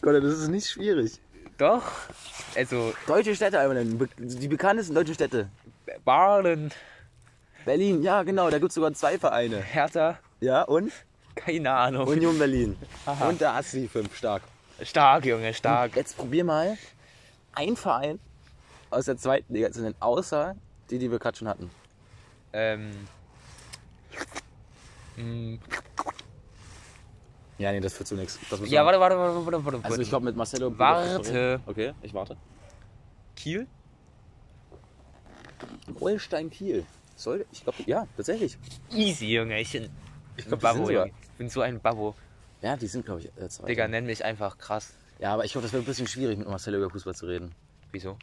Konrad, 0.00 0.22
das 0.24 0.38
ist 0.38 0.48
nicht 0.48 0.68
schwierig. 0.68 1.20
Doch. 1.58 1.82
Also, 2.54 2.94
Deutsche 3.06 3.34
Städte 3.34 3.58
einmal 3.58 3.84
Die 3.84 4.48
bekanntesten 4.48 4.94
deutschen 4.94 5.14
Städte. 5.14 5.50
Baden, 6.04 6.70
Berlin, 7.68 8.02
ja 8.02 8.22
genau, 8.22 8.48
da 8.48 8.58
gibt 8.58 8.70
es 8.70 8.76
sogar 8.76 8.94
zwei 8.94 9.18
Vereine. 9.18 9.58
Hertha, 9.60 10.18
Ja, 10.40 10.62
und? 10.62 10.90
keine 11.34 11.70
Ahnung. 11.70 12.08
Union 12.08 12.38
Berlin. 12.38 12.76
Aha. 13.04 13.28
Und 13.28 13.42
der 13.42 13.52
Assi 13.52 13.86
5, 13.86 14.16
stark. 14.16 14.42
Stark, 14.82 15.26
Junge, 15.26 15.52
stark. 15.52 15.94
Jetzt 15.94 16.16
probier 16.16 16.44
mal, 16.44 16.78
einen 17.52 17.76
Verein 17.76 18.18
aus 18.88 19.04
der 19.04 19.18
zweiten 19.18 19.52
Liga 19.52 19.70
zu 19.70 19.82
nennen, 19.82 19.94
außer 20.00 20.56
die, 20.88 20.98
die 20.98 21.10
wir 21.10 21.18
gerade 21.18 21.36
schon 21.36 21.46
hatten. 21.46 21.70
Ähm. 22.54 22.90
mh, 25.16 25.58
Ja, 27.58 27.70
nee, 27.72 27.80
das 27.80 27.92
führt 27.92 28.08
zu 28.08 28.14
nichts. 28.14 28.38
Ja, 28.64 28.86
warte, 28.86 28.98
warte, 28.98 29.18
warte, 29.18 29.44
warte, 29.44 29.64
warte. 29.64 29.80
Also 29.84 30.00
ich 30.00 30.08
glaube 30.08 30.24
mit 30.24 30.36
Marcelo... 30.36 30.72
Warte. 30.78 31.60
Okay, 31.66 31.92
ich 32.00 32.14
warte. 32.14 32.38
Kiel? 33.36 33.66
Holstein 36.00 36.48
Kiel. 36.48 36.86
Soll, 37.18 37.44
ich 37.50 37.64
glaube, 37.64 37.82
ja, 37.86 38.06
tatsächlich. 38.16 38.56
Easy, 38.92 39.26
Junge. 39.34 39.60
Ich 39.60 39.72
bin, 39.72 39.90
Ich 40.36 40.46
glaub, 40.46 40.60
sogar- 40.60 40.90
Junge. 40.90 41.10
Ich 41.20 41.30
bin 41.36 41.48
so 41.50 41.60
ein 41.62 41.80
Babo. 41.80 42.14
Ja, 42.62 42.76
die 42.76 42.86
sind, 42.86 43.04
glaube 43.04 43.20
ich, 43.22 43.26
äh, 43.36 43.48
zwei. 43.48 43.66
Digga, 43.66 43.88
nenn 43.88 44.06
mich 44.06 44.24
einfach 44.24 44.56
krass. 44.56 44.94
Ja, 45.18 45.34
aber 45.34 45.44
ich 45.44 45.50
glaube, 45.50 45.64
das 45.64 45.72
wird 45.72 45.82
ein 45.82 45.86
bisschen 45.86 46.06
schwierig, 46.06 46.38
mit 46.38 46.46
Marcelo 46.46 46.78
über 46.78 46.90
Fußball 46.90 47.16
zu 47.16 47.26
reden. 47.26 47.52
Wieso? 47.90 48.16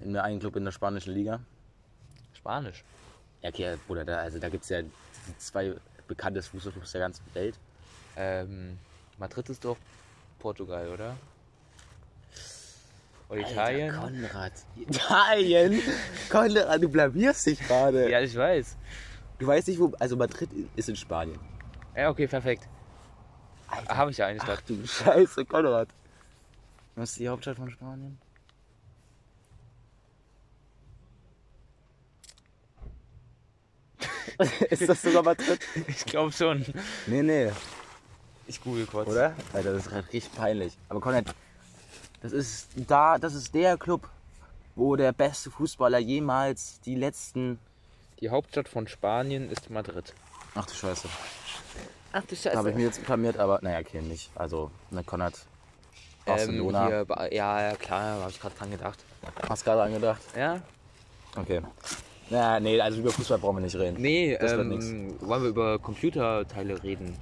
In 0.00 0.12
der 0.12 0.24
einen 0.24 0.40
Club 0.40 0.56
in 0.56 0.64
der 0.66 0.72
spanischen 0.72 1.14
Liga. 1.14 1.40
Spanisch. 2.34 2.84
Ja, 3.40 3.48
okay, 3.48 3.76
Bruder, 3.86 4.04
da, 4.04 4.18
also 4.18 4.38
da 4.38 4.50
gibt 4.50 4.64
es 4.64 4.68
ja 4.68 4.82
zwei 5.38 5.74
bekanntesten 6.06 6.50
Fußballclubs 6.58 6.92
der 6.92 7.00
ganzen 7.00 7.24
Welt. 7.32 7.58
Ähm, 8.16 8.78
Madrid 9.18 9.48
ist 9.48 9.64
doch 9.64 9.78
Portugal, 10.38 10.88
oder? 10.90 11.16
Alter, 13.28 13.50
Italien? 13.50 13.94
Konrad. 13.94 14.52
Italien? 14.76 15.82
Konrad, 16.30 16.82
du 16.82 16.88
blamierst 16.88 17.46
dich 17.46 17.58
gerade. 17.60 18.10
Ja, 18.10 18.20
ich 18.20 18.36
weiß. 18.36 18.76
Du 19.38 19.46
weißt 19.46 19.68
nicht, 19.68 19.80
wo. 19.80 19.92
Also 19.98 20.16
Madrid 20.16 20.50
ist 20.76 20.88
in 20.88 20.96
Spanien. 20.96 21.38
Ja, 21.96 22.10
okay, 22.10 22.26
perfekt. 22.26 22.68
Alter. 23.68 23.96
Habe 23.96 24.10
ich 24.10 24.18
ja 24.18 24.26
eine 24.26 24.40
Ach 24.40 24.44
Stadt. 24.44 24.62
du 24.66 24.86
Scheiße, 24.86 25.44
Konrad. 25.44 25.88
Was 26.96 27.10
ist 27.10 27.18
die 27.18 27.28
Hauptstadt 27.28 27.56
von 27.56 27.70
Spanien? 27.70 28.18
ist 34.70 34.88
das 34.88 35.02
sogar 35.02 35.22
Madrid? 35.22 35.60
Ich 35.88 36.04
glaube 36.04 36.32
schon. 36.32 36.64
Nee, 37.06 37.22
nee. 37.22 37.50
Ich 38.46 38.60
google 38.60 38.86
kurz. 38.86 39.08
Oder? 39.08 39.34
Alter, 39.52 39.72
das 39.72 39.86
ist 39.86 39.92
halt 39.92 40.12
richtig 40.12 40.34
peinlich. 40.34 40.76
Aber 40.88 41.00
Konrad, 41.00 41.34
das 42.24 42.32
ist 42.32 42.68
da, 42.88 43.18
das 43.18 43.34
ist 43.34 43.54
der 43.54 43.76
Club, 43.76 44.08
wo 44.74 44.96
der 44.96 45.12
beste 45.12 45.50
Fußballer 45.50 45.98
jemals 45.98 46.80
die 46.80 46.94
letzten. 46.94 47.58
Die 48.20 48.30
Hauptstadt 48.30 48.66
von 48.66 48.88
Spanien 48.88 49.50
ist 49.50 49.68
Madrid. 49.68 50.14
Ach 50.54 50.64
du 50.64 50.72
Scheiße. 50.72 51.06
Ach 52.12 52.22
du 52.24 52.34
Da 52.34 52.54
habe 52.56 52.70
ich 52.70 52.76
mir 52.76 52.84
jetzt 52.84 53.04
blamiert, 53.04 53.36
aber 53.38 53.58
naja, 53.60 53.80
okay, 53.80 54.00
nicht. 54.00 54.30
Also, 54.36 54.70
ne, 54.90 55.04
Konrad. 55.04 55.34
ähm, 55.34 56.32
Barcelona. 56.32 56.86
hier, 56.86 57.04
Ba- 57.04 57.26
ja, 57.30 57.60
ja, 57.70 57.76
klar, 57.76 58.20
habe 58.20 58.30
ich 58.30 58.40
gerade 58.40 58.54
dran 58.56 58.70
gedacht. 58.70 58.98
Hast 59.46 59.64
gerade 59.64 59.82
angedacht? 59.82 60.22
Ja? 60.34 60.62
Okay. 61.36 61.60
Ja, 62.30 62.58
nee, 62.58 62.80
also 62.80 63.00
über 63.00 63.10
Fußball 63.10 63.36
brauchen 63.38 63.56
wir 63.58 63.60
nicht 63.64 63.76
reden. 63.76 64.00
Nee, 64.00 64.34
Das 64.40 64.52
wird 64.52 64.60
ähm, 64.72 65.14
wollen 65.20 65.42
wir 65.42 65.50
über 65.50 65.78
Computerteile 65.78 66.82
reden? 66.82 67.14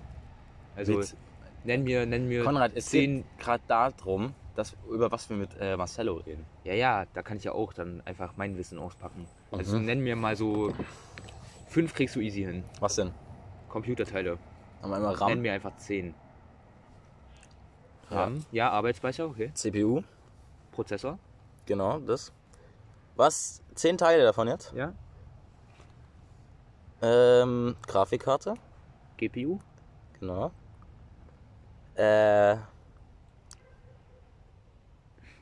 Also, 0.77 0.99
Mit- 0.99 1.17
nenn 1.65 1.83
mir, 1.83 2.07
nenn 2.07 2.29
mir 2.29 2.45
Konrad, 2.45 2.71
es 2.77 2.87
zehn. 2.87 3.25
geht 3.25 3.39
gerade 3.41 3.65
darum, 3.67 4.33
dass, 4.55 4.77
über 4.91 5.11
was 5.11 5.29
wir 5.31 5.37
mit 5.37 5.51
äh, 5.61 5.77
Marcello 5.77 6.17
reden. 6.17 6.45
Ja, 6.65 6.75
ja, 6.75 7.05
da 7.13 7.23
kann 7.23 7.37
ich 7.37 7.45
ja 7.45 7.53
auch 7.53 7.73
dann 7.73 8.03
einfach 8.05 8.35
mein 8.37 8.57
Wissen 8.57 8.79
auspacken. 8.79 9.27
Also, 9.51 9.79
Mhm. 9.79 9.85
nenn 9.87 10.01
mir 10.01 10.17
mal 10.17 10.37
so. 10.37 10.73
Fünf 11.69 11.95
kriegst 11.95 12.17
du 12.17 12.21
easy 12.21 12.43
hin. 12.43 12.65
Was 12.81 12.97
denn? 12.97 13.13
Computerteile. 13.69 14.39
Haben 14.83 14.91
wir 14.91 14.97
einmal 14.97 15.13
Nenn 15.13 15.19
RAM, 15.23 15.41
mir 15.41 15.53
einfach 15.53 15.77
zehn. 15.77 16.15
Ja. 18.11 18.17
RAM, 18.25 18.45
ja, 18.53 18.71
Arbeitsspeicher, 18.71 19.27
okay. 19.27 19.51
CPU, 19.55 20.03
Prozessor, 20.73 21.19
genau, 21.65 21.99
das. 22.01 22.31
Was? 23.17 23.63
Zehn 23.75 23.97
Teile 23.97 24.23
davon 24.25 24.49
jetzt? 24.49 24.73
ja. 24.75 24.93
Ähm, 27.01 27.75
Grafikkarte, 27.87 28.55
GPU, 29.17 29.59
genau. 30.21 30.53
Äh, 31.97 32.57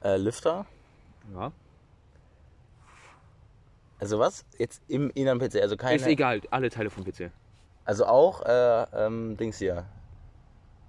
äh, 0.02 0.16
Lüfter. 0.16 0.66
ja. 1.34 1.52
Also 3.98 4.18
was? 4.18 4.46
Jetzt 4.58 4.80
im 4.88 5.10
inneren 5.10 5.38
PC, 5.38 5.56
also 5.60 5.76
keine. 5.76 5.96
Ist 5.96 6.06
egal, 6.06 6.40
alle 6.50 6.70
Teile 6.70 6.88
vom 6.88 7.04
PC. 7.04 7.30
Also 7.84 8.06
auch, 8.06 8.40
äh, 8.46 8.86
ähm, 8.94 9.36
Dings 9.36 9.58
hier. 9.58 9.84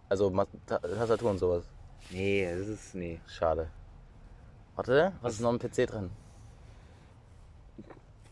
Also 0.08 0.30
Ta- 0.66 0.80
Tastatur 0.80 1.32
und 1.32 1.38
sowas. 1.38 1.66
Nee, 2.10 2.50
das 2.58 2.68
ist. 2.70 2.96
Nee. 2.96 3.20
Schade. 3.28 3.70
Warte, 4.76 5.12
was 5.22 5.34
ist 5.34 5.42
noch 5.42 5.50
im 5.52 5.60
PC 5.60 5.88
drin? 5.88 6.10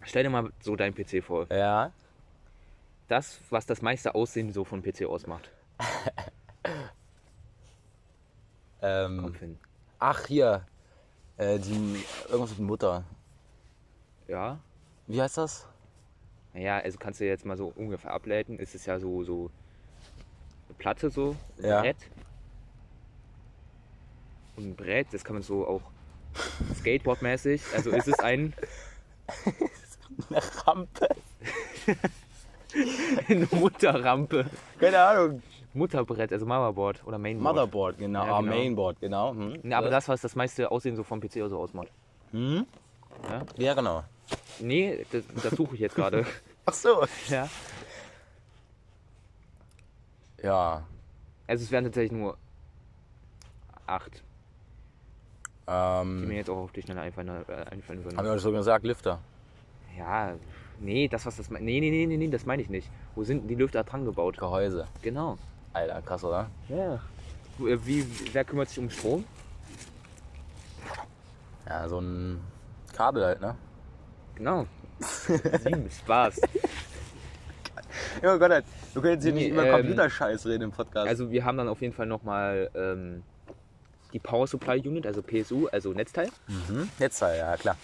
Stell 0.01 0.23
dir 0.23 0.29
mal 0.29 0.49
so 0.61 0.77
deinen 0.77 0.95
PC 0.95 1.21
vor. 1.21 1.45
Ja. 1.51 1.91
Das, 3.09 3.39
was 3.49 3.65
das 3.65 3.81
meiste 3.81 4.15
Aussehen 4.15 4.53
so 4.53 4.63
von 4.63 4.81
PC 4.81 5.05
ausmacht. 5.07 5.51
Ähm, 8.81 9.19
Komm, 9.21 9.33
Finn. 9.33 9.59
Ach, 9.99 10.25
hier. 10.25 10.65
Äh, 11.37 11.59
die, 11.59 12.03
irgendwas 12.27 12.57
mit 12.57 12.67
Mutter. 12.67 13.03
Ja. 14.27 14.59
Wie 15.07 15.21
heißt 15.21 15.37
das? 15.37 15.67
Naja, 16.53 16.79
also 16.79 16.97
kannst 16.97 17.19
du 17.19 17.25
jetzt 17.25 17.45
mal 17.45 17.57
so 17.57 17.71
ungefähr 17.75 18.11
ableiten. 18.11 18.57
Es 18.59 18.75
ist 18.75 18.85
ja 18.85 18.99
so, 18.99 19.23
so 19.23 19.51
eine 20.67 20.77
Platte 20.77 21.09
so, 21.09 21.35
ein 21.57 21.65
Ja. 21.65 21.81
Brett. 21.81 21.97
Und 24.57 24.71
ein 24.71 24.75
Brett, 24.75 25.07
das 25.11 25.23
kann 25.23 25.35
man 25.35 25.43
so 25.43 25.65
auch 25.65 25.81
Skateboard-mäßig. 26.79 27.61
Also 27.73 27.91
ist 27.91 28.07
es 28.07 28.19
ein 28.19 28.53
Eine 30.29 30.41
Rampe. 30.65 31.07
eine 33.27 33.47
Mutterrampe. 33.51 34.45
Keine 34.79 34.99
Ahnung. 34.99 35.43
Mutterbrett, 35.73 36.31
also 36.33 36.45
Motherboard 36.45 37.05
oder 37.05 37.17
Mainboard. 37.17 37.55
Motherboard, 37.55 37.97
genau. 37.99 38.25
Ja, 38.25 38.33
Ah, 38.35 38.41
genau. 38.41 38.51
Mainboard, 38.55 38.99
genau. 38.99 39.31
Hm. 39.33 39.59
Ja, 39.63 39.77
aber 39.77 39.89
das, 39.89 40.07
was 40.07 40.21
das 40.21 40.35
meiste 40.35 40.69
Aussehen 40.71 40.95
so 40.95 41.03
vom 41.03 41.19
PC 41.21 41.37
oder 41.37 41.49
so 41.49 41.59
ausmacht. 41.59 41.89
Hm? 42.31 42.65
Ja? 43.29 43.41
Ja, 43.57 43.73
genau. 43.73 44.03
Nee, 44.59 45.05
das, 45.11 45.23
das 45.43 45.53
suche 45.55 45.75
ich 45.75 45.81
jetzt 45.81 45.95
gerade. 45.95 46.25
Ach 46.65 46.73
so. 46.73 47.03
ja. 47.29 47.47
Ja. 50.41 50.83
Also 51.47 51.63
es 51.63 51.71
wären 51.71 51.83
tatsächlich 51.85 52.11
nur 52.17 52.37
acht, 53.87 54.23
die 55.67 55.71
mir 55.71 56.01
Ähm, 56.01 56.31
jetzt 56.31 56.49
auch 56.49 56.57
auf 56.57 56.71
die 56.71 56.81
Schnelle 56.81 57.01
einfallen, 57.01 57.29
äh, 57.47 57.53
einfallen 57.71 58.03
würden. 58.03 58.17
haben 58.17 58.25
wir 58.25 58.39
schon 58.39 58.53
gesagt, 58.53 58.85
Lifter. 58.85 59.19
Ja, 59.97 60.35
nee, 60.79 61.07
das 61.07 61.25
was 61.25 61.37
das 61.37 61.49
nee, 61.49 61.59
nee, 61.59 61.79
nee, 61.89 62.05
nee, 62.05 62.17
nee, 62.17 62.27
das 62.27 62.45
meine 62.45 62.61
ich 62.61 62.69
nicht. 62.69 62.89
Wo 63.15 63.23
sind 63.23 63.47
die 63.47 63.55
Lüfter 63.55 63.83
dran 63.83 64.05
gebaut? 64.05 64.37
Gehäuse. 64.37 64.87
Genau. 65.01 65.37
Alter, 65.73 66.01
krass, 66.01 66.23
oder? 66.23 66.49
Ja. 66.67 66.99
Wie, 67.57 68.05
wer 68.33 68.45
kümmert 68.45 68.69
sich 68.69 68.79
um 68.79 68.89
Strom? 68.89 69.25
Ja, 71.67 71.87
so 71.87 71.99
ein 71.99 72.39
Kabel 72.95 73.23
halt, 73.25 73.41
ne? 73.41 73.55
Genau. 74.35 74.65
Sieben, 74.99 75.89
Spaß. 75.89 76.41
Ja, 78.21 78.37
Gott, 78.37 78.51
halt. 78.51 78.65
du 78.93 79.01
kannst 79.01 79.23
hier 79.23 79.33
Nee, 79.33 79.43
nicht 79.45 79.51
über 79.51 79.65
ähm, 79.65 79.75
Computerscheiß 79.77 80.45
reden 80.47 80.63
im 80.63 80.71
Podcast. 80.71 81.07
Also 81.07 81.31
wir 81.31 81.45
haben 81.45 81.57
dann 81.57 81.67
auf 81.67 81.81
jeden 81.81 81.93
Fall 81.93 82.05
nochmal 82.05 82.69
ähm, 82.75 83.23
die 84.13 84.19
Power 84.19 84.47
Supply 84.47 84.79
Unit, 84.79 85.05
also 85.05 85.21
PSU, 85.21 85.67
also 85.67 85.93
Netzteil. 85.93 86.29
mhm. 86.47 86.89
Jetzt 86.97 87.21
halt, 87.21 87.37
ja, 87.39 87.55
klar. 87.57 87.77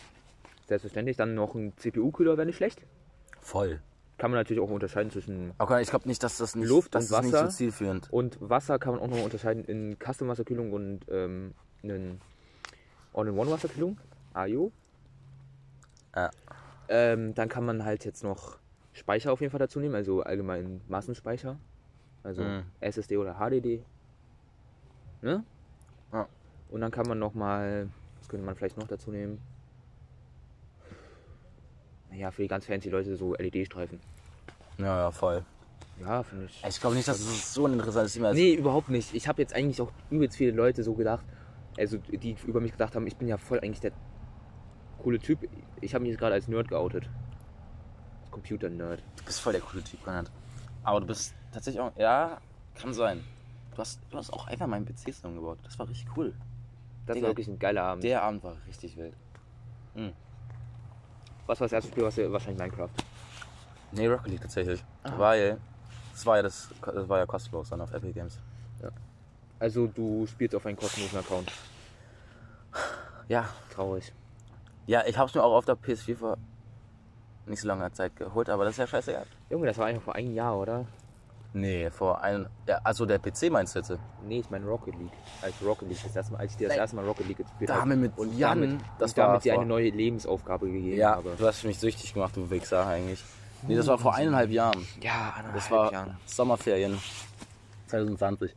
Selbstverständlich. 0.68 1.16
Dann 1.18 1.36
noch 1.36 1.54
ein 1.54 1.74
CPU-Kühler 1.78 2.38
wäre 2.38 2.46
nicht 2.48 2.58
schlecht. 2.58 2.82
Voll. 3.40 3.80
Kann 4.18 4.32
man 4.32 4.40
natürlich 4.40 4.62
auch 4.64 4.70
unterscheiden 4.70 5.12
zwischen 5.12 5.52
Okay, 5.58 5.82
ich 5.82 5.90
glaube 5.90 6.08
nicht, 6.08 6.24
dass 6.24 6.38
das 6.38 6.56
nicht, 6.56 6.68
Luft 6.70 6.96
das 6.96 7.12
und 7.12 7.18
ist 7.18 7.24
nicht 7.24 7.32
so 7.34 7.38
Wasser. 7.46 7.50
zielführend. 7.50 8.12
Und 8.14 8.38
Wasser 8.40 8.80
kann 8.80 8.94
man 8.96 9.02
auch 9.04 9.10
noch 9.10 9.24
unterscheiden 9.24 9.66
in 9.66 9.98
Custom-Wasserkühlung 10.00 10.72
und 10.72 11.02
ähm, 11.10 11.54
einen 11.84 12.22
All-in-One-Wasserkühlung. 13.14 13.98
AIO. 14.34 14.72
Ja. 16.16 16.32
Ähm, 16.88 17.34
dann 17.34 17.50
kann 17.50 17.66
man 17.66 17.84
halt 17.84 18.06
jetzt 18.06 18.24
noch 18.24 18.58
Speicher 18.94 19.34
auf 19.34 19.42
jeden 19.42 19.52
Fall 19.52 19.60
dazu 19.60 19.80
nehmen, 19.80 19.96
also 19.96 20.22
allgemein 20.22 20.80
Massenspeicher. 20.88 21.58
Also 22.24 22.42
Mhm. 22.44 22.64
SSD 22.80 23.18
oder 23.18 23.36
HDD. 23.36 23.84
Ne? 25.22 25.44
Ja. 26.14 26.28
Und 26.70 26.82
dann 26.82 26.92
kann 26.92 27.08
man 27.08 27.20
noch 27.20 27.34
mal, 27.34 27.90
was 28.20 28.30
könnte 28.30 28.46
man 28.46 28.56
vielleicht 28.56 28.78
noch 28.78 28.88
dazu 28.88 29.12
nehmen? 29.12 29.40
Naja, 32.16 32.32
für 32.32 32.44
die 32.44 32.48
ganz 32.48 32.66
fancy 32.66 32.90
Leute 32.90 33.16
so 33.18 33.36
LED-Streifen. 33.36 34.00
Ja, 34.78 34.86
ja, 34.86 35.12
voll. 35.12 35.44
Ja, 36.00 36.24
finde 36.24 36.46
ich. 36.46 36.64
Ich 36.66 36.80
glaube 36.80 36.96
nicht, 36.96 37.08
dass 37.08 37.20
es 37.20 37.54
so 37.54 37.66
ein 37.66 37.74
interessantes 37.74 38.14
Thema 38.14 38.30
ist. 38.30 38.38
Nee, 38.38 38.54
überhaupt 38.54 38.90
nicht. 38.90 39.14
Ich 39.14 39.28
habe 39.28 39.42
jetzt 39.42 39.54
eigentlich 39.54 39.82
auch 39.82 39.92
übelst 40.10 40.38
viele 40.38 40.52
Leute 40.52 40.84
so 40.84 40.94
gedacht, 40.94 41.26
also 41.78 41.98
die 41.98 42.38
über 42.46 42.62
mich 42.62 42.72
gedacht 42.72 42.96
haben, 42.96 43.06
ich 43.06 43.18
bin 43.18 43.28
ja 43.28 43.38
voll 43.38 43.60
eigentlich 43.60 43.82
der 43.82 43.92
coole 45.00 45.20
Typ. 45.20 45.40
Ich 45.82 45.94
habe 45.94 46.04
mich 46.04 46.12
jetzt 46.12 46.20
gerade 46.20 46.36
als 46.36 46.48
Nerd 46.48 46.70
geoutet. 46.70 47.10
Als 48.22 48.32
Computer-Nerd. 48.32 49.04
Du 49.18 49.24
bist 49.26 49.42
voll 49.42 49.52
der 49.52 49.62
coole 49.62 49.84
Typ, 49.84 50.02
Konrad. 50.04 50.32
Aber 50.84 51.02
du 51.02 51.08
bist 51.08 51.34
tatsächlich 51.52 51.82
auch. 51.82 51.92
Ja, 51.98 52.40
kann 52.76 52.94
sein. 52.94 53.24
Du 53.72 53.78
hast, 53.80 54.00
du 54.10 54.18
hast 54.18 54.32
auch 54.32 54.48
einfach 54.48 54.68
meinen 54.68 54.86
PC 54.86 55.14
zusammengebaut. 55.14 55.60
Das 55.64 55.78
war 55.80 55.90
richtig 55.90 56.08
cool. 56.16 56.34
Das 57.06 57.16
Digga, 57.16 57.26
war 57.26 57.32
wirklich 57.32 57.50
ein 57.50 57.60
geiler 57.60 57.84
Abend. 57.84 58.06
Der 58.06 58.24
Abend 58.24 58.42
war 58.42 58.56
richtig 58.68 58.96
wild. 58.96 59.16
Was 61.46 61.60
war 61.60 61.66
das 61.66 61.74
erste 61.74 61.92
Spiel, 61.92 62.04
was 62.04 62.18
ihr 62.18 62.32
wahrscheinlich 62.32 62.60
Minecraft? 62.60 62.90
Nee, 63.92 64.08
Rocket 64.08 64.28
League 64.28 64.42
tatsächlich. 64.42 64.84
Ah. 65.04 65.14
Weil. 65.18 65.58
Das 66.12 66.26
war 66.26 66.38
ja 66.38 66.44
das, 66.44 66.70
das 66.82 67.10
war 67.10 67.20
ja 67.20 67.26
kostenlos 67.26 67.70
dann 67.70 67.82
auf 67.82 67.92
Epic 67.92 68.14
Games. 68.14 68.40
Also 69.60 69.88
du 69.88 70.28
spielst 70.28 70.56
auf 70.56 70.66
einen 70.66 70.78
kostenlosen 70.78 71.20
Account. 71.20 71.52
Ja. 73.28 73.50
Traurig. 73.74 74.14
Ja, 74.86 75.04
ich 75.06 75.18
hab's 75.18 75.34
mir 75.34 75.44
auch 75.44 75.56
auf 75.56 75.66
der 75.66 75.76
PS4 75.76 76.16
vor 76.16 76.38
nicht 77.48 77.62
so 77.62 77.68
langer 77.68 77.92
Zeit 77.94 78.16
geholt, 78.16 78.50
aber 78.50 78.66
das 78.66 78.74
ist 78.74 78.78
ja 78.80 78.88
scheißegal. 78.88 79.26
Junge, 79.50 79.68
das 79.68 79.78
war 79.78 79.88
einfach 79.88 80.04
vor 80.04 80.16
einem 80.16 80.34
Jahr, 80.34 80.58
oder? 80.58 80.86
Nee, 81.56 81.90
vor 81.90 82.22
einem. 82.22 82.48
Ja, 82.68 82.82
also 82.84 83.06
der 83.06 83.18
PC 83.18 83.50
meinst 83.50 83.76
du 83.76 83.80
jetzt? 83.80 83.98
Nee, 84.28 84.40
ich 84.40 84.50
meine 84.50 84.66
Rocket 84.66 84.94
League. 84.96 85.14
Als 85.42 85.54
Rocket 85.64 85.88
League, 85.88 86.04
das 86.04 86.14
erste 86.14 86.34
Mal, 86.34 86.40
als 86.40 86.52
ich 86.52 86.58
dir 86.58 86.68
das 86.68 86.76
erste 86.78 86.96
Mal 86.98 87.06
Rocket 87.06 87.28
League 87.28 87.38
gespielt 87.38 87.72
habe. 87.72 87.90
wir 87.90 87.96
mit 87.96 88.18
und 88.18 88.38
Jan, 88.38 88.62
damit, 88.62 88.82
das 89.00 89.12
und 89.12 89.18
damit 89.20 89.34
war 89.34 89.40
dir 89.40 89.54
vor- 89.54 89.62
eine 89.62 89.70
neue 89.70 89.90
Lebensaufgabe 89.90 90.66
gegeben 90.70 90.98
Ja, 90.98 91.16
habe. 91.16 91.34
du 91.38 91.48
hast 91.48 91.64
mich 91.64 91.80
süchtig 91.80 92.14
gemacht, 92.14 92.36
du 92.36 92.50
Wichser 92.50 92.86
eigentlich. 92.86 93.24
Nee, 93.62 93.76
das 93.78 93.88
war 93.88 93.98
vor 93.98 94.14
eineinhalb 94.16 94.52
Jahren. 94.52 94.86
Ja, 95.02 95.30
anderthalb 95.38 95.56
Das 95.56 95.72
war 95.72 95.92
Jahren. 95.94 96.18
Sommerferien 96.26 97.00
2020. 97.88 98.54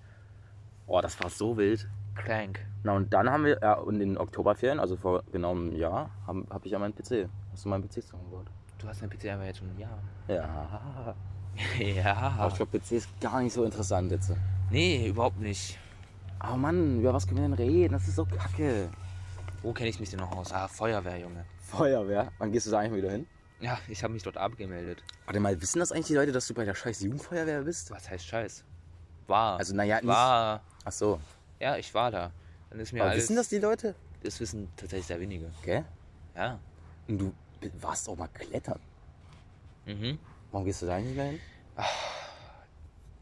Oh, 0.89 1.01
das 1.01 1.23
war 1.23 1.31
so 1.31 1.57
wild. 1.57 1.89
Clank. 2.17 2.67
Na 2.83 2.95
und 2.95 3.13
dann 3.13 3.31
haben 3.31 3.45
wir, 3.45 3.61
ja, 3.63 3.75
und 3.75 3.95
in 4.01 4.15
den 4.15 4.19
Oktoberferien, 4.19 4.81
also 4.81 4.97
vor 4.97 5.23
genau 5.31 5.53
einem 5.53 5.73
Jahr, 5.77 6.11
habe 6.27 6.45
hab 6.51 6.67
ich 6.67 6.73
ja 6.73 6.79
meinen 6.81 6.95
PC. 6.95 7.29
Hast 7.53 7.65
du 7.65 7.69
meinen 7.69 7.85
PC 7.89 8.03
zusammengebaut? 8.03 8.47
Du 8.79 8.89
hast 8.89 9.03
dein 9.03 9.11
PC 9.11 9.27
einfach 9.31 9.47
jetzt 9.47 9.59
schon 9.59 9.69
ein 9.71 9.79
Jahr. 9.79 9.99
Ja. 10.27 11.15
ja. 11.79 12.35
Aber 12.39 12.49
ich 12.49 12.55
glaube, 12.55 12.79
PC 12.79 12.93
ist 12.93 13.21
gar 13.21 13.41
nicht 13.41 13.53
so 13.53 13.65
interessant 13.65 14.11
jetzt. 14.11 14.33
Nee, 14.71 15.09
überhaupt 15.09 15.41
nicht. 15.41 15.79
Aber 16.39 16.57
Mann, 16.57 17.01
über 17.01 17.13
was 17.13 17.27
können 17.27 17.41
wir 17.41 17.49
denn 17.49 17.55
reden? 17.55 17.93
Das 17.95 18.07
ist 18.07 18.17
so 18.17 18.25
kacke. 18.25 18.89
Wo 19.63 19.73
kenne 19.73 19.89
ich 19.89 19.99
mich 19.99 20.11
denn 20.11 20.21
noch 20.21 20.31
aus? 20.37 20.53
Ah, 20.53 20.69
Feuerwehr, 20.69 21.19
Junge. 21.19 21.45
Feuerwehr. 21.59 22.31
Wann 22.39 22.53
gehst 22.53 22.67
du 22.67 22.71
da 22.71 22.79
eigentlich 22.79 23.03
wieder 23.03 23.11
hin? 23.11 23.27
Ja, 23.61 23.79
ich 23.89 24.05
habe 24.05 24.13
mich 24.13 24.23
dort 24.23 24.37
abgemeldet. 24.37 25.03
Warte 25.27 25.41
mal, 25.41 25.61
wissen 25.61 25.81
das 25.81 25.91
eigentlich 25.91 26.07
die 26.07 26.15
Leute, 26.15 26.31
dass 26.31 26.47
du 26.47 26.55
bei 26.55 26.65
der 26.65 26.75
scheiß 26.75 27.01
Jugendfeuerwehr 27.01 27.63
bist? 27.63 27.91
Was 27.91 28.09
heißt 28.09 28.25
Scheiß? 28.25 28.65
War. 29.27 29.59
Also, 29.59 29.75
naja, 29.75 29.99
war. 30.05 30.63
Ach 30.85 30.93
so. 30.93 31.21
Ja, 31.59 31.77
ich 31.77 31.93
war 31.93 32.11
da. 32.13 32.31
Dann 32.71 32.79
ist 32.79 32.93
mir 32.93 33.03
Aber 33.03 33.11
alles. 33.11 33.25
wissen 33.25 33.37
das 33.37 33.49
die 33.49 33.59
Leute? 33.59 33.97
Das 34.23 34.39
wissen 34.39 34.69
tatsächlich 34.77 35.07
sehr 35.07 35.21
wenige. 35.21 35.51
Okay. 35.61 35.83
Ja. 36.37 36.59
Und 37.09 37.19
du 37.19 37.33
warst 37.81 38.09
auch 38.09 38.17
mal 38.17 38.29
klettern. 38.29 38.79
Mhm. 39.87 40.19
Warum 40.51 40.65
gehst 40.65 40.83
du 40.83 40.87
da 40.87 40.99
nicht 40.99 41.15
mehr 41.17 41.27
hin? 41.27 41.41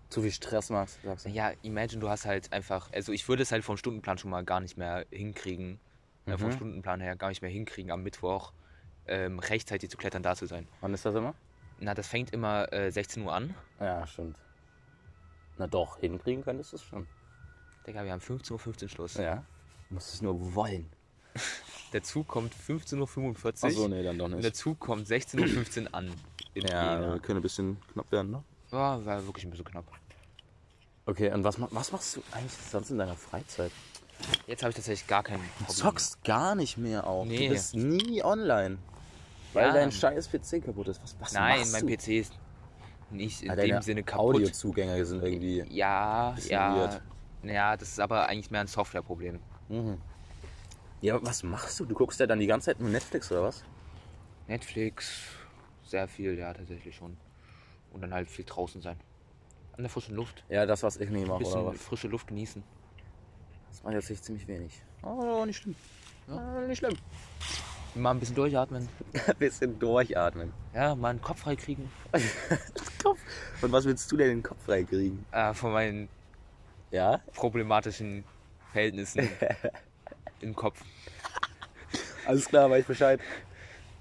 Zu 0.09 0.23
viel 0.23 0.31
Stress 0.33 0.71
machst, 0.71 0.99
sagst 1.03 1.27
du? 1.27 1.31
Ja, 1.31 1.53
imagine, 1.63 2.01
du 2.01 2.09
hast 2.09 2.25
halt 2.25 2.53
einfach. 2.53 2.91
Also, 2.93 3.13
ich 3.13 3.29
würde 3.29 3.43
es 3.43 3.53
halt 3.53 3.65
vom 3.65 3.77
Stundenplan 3.77 4.19
schon 4.19 4.31
mal 4.31 4.45
gar 4.45 4.61
nicht 4.61 4.77
mehr 4.77 5.05
hinkriegen. 5.11 5.81
Äh, 6.27 6.39
vom 6.39 6.49
Mhm. 6.49 6.53
Stundenplan 6.55 7.01
her 7.01 7.17
gar 7.17 7.29
nicht 7.29 7.43
mehr 7.43 7.51
hinkriegen, 7.51 7.91
am 7.91 8.03
Mittwoch 8.03 8.53
ähm, 9.09 9.39
rechtzeitig 9.39 9.91
zu 9.91 9.97
klettern, 9.97 10.23
da 10.23 10.35
zu 10.35 10.47
sein. 10.47 10.67
Wann 10.81 10.95
ist 10.95 11.05
das 11.05 11.15
immer? 11.15 11.35
Na, 11.79 11.95
das 11.95 12.09
fängt 12.09 12.33
immer 12.33 12.73
äh, 12.73 12.91
16 12.91 13.23
Uhr 13.25 13.33
an. 13.33 13.55
Ja, 13.79 14.07
stimmt. 14.07 14.37
Na 15.59 15.67
doch, 15.67 15.99
hinkriegen 15.99 16.43
könntest 16.43 16.73
du 16.73 16.77
es 16.77 16.83
schon. 16.83 17.07
Digga, 17.87 18.05
wir 18.05 18.13
haben 18.13 18.21
15.15 18.21 18.53
Uhr 18.53 18.59
15 18.59 18.89
Schluss. 18.89 19.15
Ja. 19.15 19.45
Du 19.89 19.95
musst 19.95 20.15
es 20.15 20.23
nur 20.23 20.55
wollen. 20.55 20.89
Der 21.93 22.03
Zug 22.03 22.27
kommt 22.27 22.53
15.45 22.55 22.97
Uhr. 22.99 23.69
Achso, 23.69 23.89
nee, 23.89 24.03
dann 24.03 24.19
doch 24.19 24.25
Und 24.25 24.33
der 24.33 24.39
nicht. 24.41 24.57
Zug 24.57 24.81
kommt 24.81 25.07
16.15 25.07 25.83
Uhr 25.85 25.95
an. 25.95 26.13
Ja, 26.65 26.95
Jena. 27.01 27.13
wir 27.15 27.21
können 27.21 27.39
ein 27.39 27.43
bisschen 27.43 27.77
knapp 27.93 28.11
werden, 28.11 28.31
ne? 28.31 28.43
Ja, 28.73 29.05
war 29.05 29.27
wirklich 29.27 29.45
ein 29.45 29.51
bisschen 29.51 29.65
knapp. 29.67 29.85
Okay, 31.05 31.31
und 31.33 31.45
was, 31.45 31.59
ma- 31.59 31.69
was 31.71 31.93
machst 31.93 32.17
du 32.17 32.23
eigentlich 32.33 32.53
sonst 32.53 32.91
in 32.91 32.99
deiner 32.99 33.15
Freizeit? 33.15 33.71
Jetzt 34.47 34.63
habe 34.63 34.71
ich 34.71 34.77
tatsächlich 34.77 35.07
gar 35.07 35.23
keinen 35.23 35.43
Du 35.59 35.65
Hobby 35.67 35.73
zockst 35.75 36.25
gar 36.25 36.55
nicht 36.55 36.79
mehr 36.79 37.07
auch. 37.07 37.25
Nee. 37.25 37.49
Du 37.49 37.55
bist 37.55 37.75
nie 37.75 38.23
online. 38.25 38.79
Weil 39.53 39.69
Ja. 39.69 39.73
dein 39.75 39.93
scheiß 39.93 40.29
PC 40.29 40.61
kaputt 40.65 40.89
ist. 40.89 41.03
Was, 41.03 41.17
was 41.21 41.33
mehr. 41.33 41.43
Nein, 41.43 41.59
machst 41.61 41.73
mein 41.73 41.87
du? 41.87 41.97
PC 41.97 42.09
ist 42.21 42.33
nicht 43.11 43.43
in 43.43 43.51
Ah, 43.51 43.57
dem 43.57 43.71
deine 43.71 43.83
Sinne 43.83 44.03
kaputt. 44.03 44.37
Audiozugänge 44.37 45.05
sind 45.05 45.23
irgendwie. 45.23 45.65
Ja, 45.69 46.31
Bisschen 46.33 46.51
ja. 46.53 46.75
weird. 46.77 47.03
Ja, 47.43 47.77
das 47.77 47.91
ist 47.91 48.01
aber 48.01 48.27
eigentlich 48.27 48.51
mehr 48.51 48.63
ein 48.63 48.67
Softwareproblem. 48.67 49.39
Mhm. 49.69 49.99
Ja, 51.03 51.15
aber 51.15 51.27
was 51.27 51.43
machst 51.43 51.79
du? 51.79 51.85
Du 51.85 51.95
guckst 51.95 52.19
ja 52.19 52.27
dann 52.27 52.41
die 52.41 52.47
ganze 52.47 52.67
Zeit 52.67 52.81
nur 52.81 52.89
Netflix 52.89 53.31
oder 53.31 53.43
was? 53.45 53.63
Netflix, 54.49 55.21
sehr 55.87 56.09
viel, 56.09 56.39
ja, 56.39 56.53
tatsächlich 56.53 56.95
schon. 56.97 57.17
Und 57.93 58.01
dann 58.03 58.13
halt 58.13 58.29
viel 58.29 58.45
draußen 58.45 58.81
sein. 58.83 58.97
An 59.77 59.83
der 59.83 59.91
frischen 59.91 60.15
Luft. 60.15 60.45
Ja, 60.49 60.67
das, 60.67 60.83
was 60.83 60.97
ich 60.97 61.11
nicht 61.11 61.27
mache, 61.27 61.37
oder 61.37 61.45
bisschen 61.45 61.67
was? 61.67 61.77
frische 61.81 62.09
Luft 62.09 62.27
genießen. 62.29 62.63
Das 63.71 63.83
mache 63.83 63.93
ich 63.95 63.97
tatsächlich 64.01 64.23
ziemlich 64.23 64.49
wenig. 64.49 64.83
Oh, 65.03 65.45
nicht 65.47 65.59
schlimm. 65.59 65.75
Ja. 66.29 66.61
nicht 66.63 66.79
schlimm. 66.79 66.97
Mal 67.95 68.11
ein 68.11 68.21
bisschen 68.21 68.35
durchatmen. 68.37 68.89
Ein 69.27 69.37
bisschen 69.39 69.79
durchatmen. 69.79 70.53
Ja, 70.75 70.95
mal 70.95 71.11
einen 71.11 71.23
Kopf 71.23 71.41
frei 71.41 71.57
kriegen. 71.57 71.91
Kopf. 73.03 73.19
Und 73.63 73.73
was 73.73 73.87
willst 73.87 74.13
du 74.13 74.19
denn 74.19 74.29
den 74.29 74.43
Kopf 74.43 74.63
freikriegen? 74.65 75.25
Äh, 75.33 75.55
von 75.55 75.73
meinen 75.73 76.09
Ja? 76.91 77.21
problematischen 77.33 78.25
Verhältnissen 78.73 79.27
im 80.41 80.55
Kopf. 80.55 80.83
Alles 82.27 82.47
klar, 82.47 82.69
weiß 82.69 82.85
Bescheid. 82.85 83.19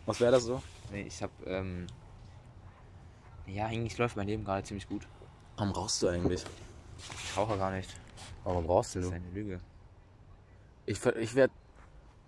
Was 0.05 0.19
wäre 0.19 0.33
das 0.33 0.43
so? 0.43 0.61
Nee, 0.91 1.03
ich 1.03 1.21
hab, 1.21 1.31
ähm. 1.45 1.87
Ja, 3.47 3.65
eigentlich 3.67 3.97
läuft 3.97 4.15
mein 4.15 4.27
Leben 4.27 4.43
gerade 4.43 4.63
ziemlich 4.63 4.87
gut. 4.87 5.07
Warum 5.57 5.71
rauchst 5.71 6.01
du 6.01 6.07
eigentlich? 6.07 6.43
Ich 7.23 7.37
rauche 7.37 7.57
gar 7.57 7.71
nicht. 7.71 7.89
Warum 8.43 8.65
rauchst 8.65 8.95
Das 8.95 9.03
du? 9.03 9.07
ist 9.09 9.13
eine 9.13 9.29
Lüge. 9.31 9.59
Ich, 10.85 11.03
ich 11.05 11.35
werde 11.35 11.53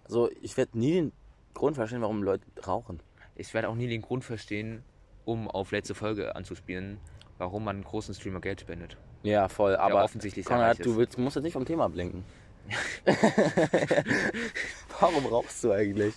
so, 0.07 0.29
ich 0.41 0.55
werde 0.57 0.77
nie 0.77 0.93
den 0.93 1.11
Grund 1.53 1.75
verstehen, 1.75 2.01
warum 2.01 2.23
Leute 2.23 2.43
rauchen. 2.65 2.99
Ich 3.35 3.53
werde 3.53 3.69
auch 3.69 3.75
nie 3.75 3.87
den 3.87 4.01
Grund 4.01 4.23
verstehen, 4.23 4.83
um 5.25 5.47
auf 5.49 5.71
letzte 5.71 5.95
Folge 5.95 6.35
anzuspielen, 6.35 6.99
warum 7.37 7.63
man 7.65 7.77
einen 7.77 7.85
großen 7.85 8.13
Streamer 8.15 8.39
Geld 8.41 8.61
spendet. 8.61 8.97
Ja, 9.23 9.49
voll. 9.49 9.75
Aber 9.75 10.03
offensichtlich 10.03 10.45
Konrad, 10.45 10.83
du 10.83 10.95
willst, 10.95 11.17
musst 11.17 11.35
jetzt 11.35 11.43
nicht 11.43 11.53
vom 11.53 11.65
Thema 11.65 11.85
ablenken. 11.85 12.23
warum 14.99 15.25
rauchst 15.25 15.63
du 15.63 15.71
eigentlich? 15.71 16.15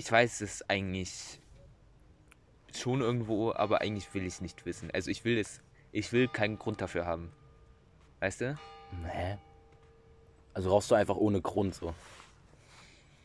Ich 0.00 0.10
weiß 0.10 0.40
es 0.40 0.66
eigentlich 0.70 1.38
schon 2.74 3.02
irgendwo, 3.02 3.52
aber 3.52 3.82
eigentlich 3.82 4.14
will 4.14 4.22
ich 4.22 4.32
es 4.32 4.40
nicht 4.40 4.64
wissen. 4.64 4.90
Also 4.92 5.10
ich 5.10 5.26
will 5.26 5.36
es, 5.36 5.60
ich 5.92 6.10
will 6.10 6.26
keinen 6.26 6.58
Grund 6.58 6.80
dafür 6.80 7.04
haben. 7.04 7.30
Weißt 8.20 8.40
du? 8.40 8.54
Nee. 9.02 9.36
Also 10.54 10.70
rauchst 10.70 10.90
du 10.90 10.94
einfach 10.94 11.16
ohne 11.16 11.42
Grund 11.42 11.74
so. 11.74 11.94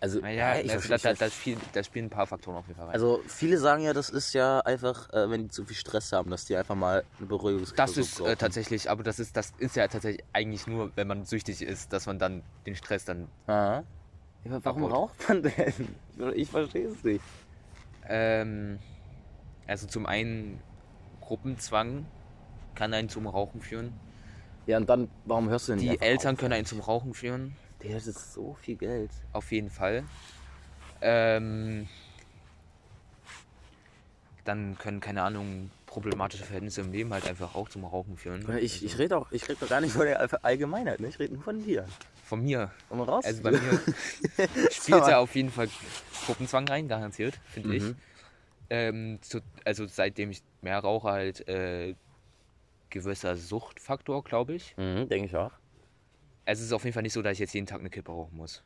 Also, 0.01 0.19
Naja, 0.19 0.59
ich 0.59 0.67
das, 0.69 0.83
ich 0.83 0.91
versteh- 0.91 1.17
das, 1.17 1.33
spielen, 1.33 1.61
das 1.71 1.85
spielen 1.85 2.05
ein 2.07 2.09
paar 2.09 2.27
Faktoren 2.27 2.57
auf 2.57 2.67
jeden 2.67 2.75
Fall 2.77 2.87
rein. 2.87 2.93
also 2.93 3.23
viele 3.25 3.57
sagen 3.57 3.81
ja, 3.81 3.93
das 3.93 4.09
ist 4.09 4.33
ja 4.33 4.59
einfach, 4.59 5.09
äh, 5.13 5.29
wenn 5.29 5.43
die 5.43 5.47
zu 5.47 5.63
viel 5.63 5.77
Stress 5.77 6.11
haben, 6.11 6.29
dass 6.29 6.43
die 6.43 6.57
einfach 6.57 6.75
mal 6.75 7.05
eine 7.19 7.27
Beruhigungskur 7.27 7.77
das 7.77 7.95
ist 7.95 8.19
äh, 8.19 8.35
tatsächlich, 8.35 8.89
aber 8.89 9.01
das 9.03 9.19
ist, 9.19 9.37
das 9.37 9.53
ist 9.59 9.77
ja 9.77 9.87
tatsächlich 9.87 10.25
eigentlich 10.33 10.67
nur, 10.67 10.91
wenn 10.97 11.07
man 11.07 11.23
süchtig 11.23 11.61
ist, 11.61 11.93
dass 11.93 12.05
man 12.05 12.19
dann 12.19 12.43
den 12.65 12.75
Stress 12.75 13.05
dann. 13.05 13.29
Aha. 13.47 13.85
Ja, 14.43 14.59
warum 14.65 14.83
Abbaut. 14.83 14.97
raucht 14.97 15.29
man 15.29 15.41
denn? 15.43 15.95
Ich 16.35 16.49
verstehe 16.49 16.87
es 16.87 17.03
nicht. 17.03 17.23
Ähm, 18.07 18.79
also 19.67 19.87
zum 19.87 20.05
einen 20.05 20.61
Gruppenzwang 21.21 22.05
kann 22.75 22.93
einen 22.93 23.09
zum 23.09 23.27
Rauchen 23.27 23.61
führen. 23.61 23.93
Ja, 24.67 24.77
und 24.77 24.89
dann, 24.89 25.09
warum 25.25 25.49
hörst 25.49 25.67
du 25.67 25.73
denn 25.73 25.85
nicht 25.85 26.01
Die 26.01 26.05
Eltern 26.05 26.35
auf? 26.35 26.39
können 26.39 26.53
einen 26.53 26.65
zum 26.65 26.79
Rauchen 26.79 27.13
führen. 27.13 27.55
Der 27.83 27.95
hat 27.95 28.05
jetzt 28.05 28.33
so 28.33 28.53
viel 28.55 28.75
Geld. 28.75 29.11
Auf 29.33 29.51
jeden 29.51 29.69
Fall. 29.69 30.03
Ähm, 31.01 31.87
dann 34.43 34.77
können, 34.77 35.01
keine 35.01 35.23
Ahnung, 35.23 35.69
problematische 35.95 36.43
Verhältnisse 36.43 36.81
im 36.81 36.91
Leben 36.91 37.13
halt 37.13 37.25
einfach 37.25 37.55
auch 37.55 37.69
zum 37.69 37.85
Rauchen 37.85 38.17
führen. 38.17 38.45
Ich, 38.57 38.83
ich 38.83 38.97
rede 38.97 39.17
auch, 39.17 39.31
ich 39.31 39.47
rede 39.47 39.59
doch 39.61 39.69
gar 39.69 39.79
nicht 39.79 39.93
von 39.93 40.05
der 40.05 40.43
Allgemeinheit, 40.43 40.99
ne? 40.99 41.07
ich 41.07 41.17
rede 41.19 41.33
nur 41.35 41.43
von 41.43 41.63
dir. 41.63 41.87
Von 42.25 42.43
mir. 42.43 42.69
Um 42.89 42.99
raus. 42.99 43.23
Also 43.23 43.41
bei 43.41 43.51
mir 43.51 43.59
spielt 44.71 45.03
da 45.03 45.19
auf 45.19 45.33
jeden 45.35 45.51
Fall 45.51 45.69
Gruppenzwang 46.25 46.67
rein, 46.67 46.89
garantiert, 46.89 47.39
finde 47.49 47.75
ich. 47.77 47.83
Mhm. 47.83 47.95
Ähm, 48.69 49.19
zu, 49.21 49.39
also 49.63 49.85
seitdem 49.85 50.31
ich 50.31 50.43
mehr 50.61 50.79
rauche, 50.79 51.07
halt 51.07 51.47
äh, 51.47 51.95
gewisser 52.89 53.37
Suchtfaktor, 53.37 54.21
glaube 54.21 54.53
ich. 54.53 54.75
Mhm, 54.75 55.07
denke 55.07 55.27
ich 55.27 55.35
auch. 55.37 55.53
Also 56.43 56.59
es 56.59 56.67
ist 56.67 56.73
auf 56.73 56.83
jeden 56.83 56.93
Fall 56.93 57.03
nicht 57.03 57.13
so, 57.13 57.21
dass 57.21 57.33
ich 57.33 57.39
jetzt 57.39 57.53
jeden 57.53 57.67
Tag 57.67 57.79
eine 57.79 57.89
Kippe 57.89 58.11
rauchen 58.11 58.35
muss. 58.35 58.63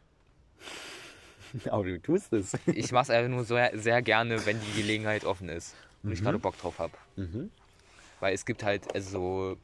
Aber 1.70 1.84
du 1.84 2.02
tust 2.02 2.34
es. 2.34 2.58
Ich 2.66 2.92
mache 2.92 3.04
es 3.04 3.10
einfach 3.12 3.30
nur 3.30 3.44
so, 3.44 3.56
sehr 3.74 4.02
gerne, 4.02 4.44
wenn 4.48 4.60
die 4.60 4.82
Gelegenheit 4.82 5.26
offen 5.26 5.48
ist 5.48 5.76
und 6.04 6.12
ich 6.12 6.22
gerade 6.22 6.40
Bock 6.40 6.58
drauf 6.58 6.80
habe. 6.80 6.94
Mhm. 7.16 7.52
Weil 8.20 8.34
es 8.34 8.46
gibt 8.46 8.64
halt 8.64 8.94
also 8.94 9.10
so 9.10 9.58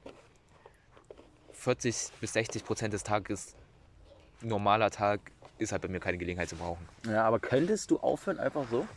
40 1.53 2.11
bis 2.21 2.33
60 2.33 2.65
Prozent 2.65 2.93
des 2.93 3.03
Tages, 3.03 3.55
normaler 4.41 4.91
Tag, 4.91 5.19
ist 5.57 5.71
halt 5.71 5.81
bei 5.81 5.87
mir 5.87 5.99
keine 5.99 6.17
Gelegenheit 6.17 6.49
zum 6.49 6.59
Rauchen. 6.59 6.87
Ja, 7.07 7.23
aber 7.23 7.39
könntest 7.39 7.91
du 7.91 7.99
aufhören 7.99 8.39
einfach 8.39 8.67
so? 8.69 8.87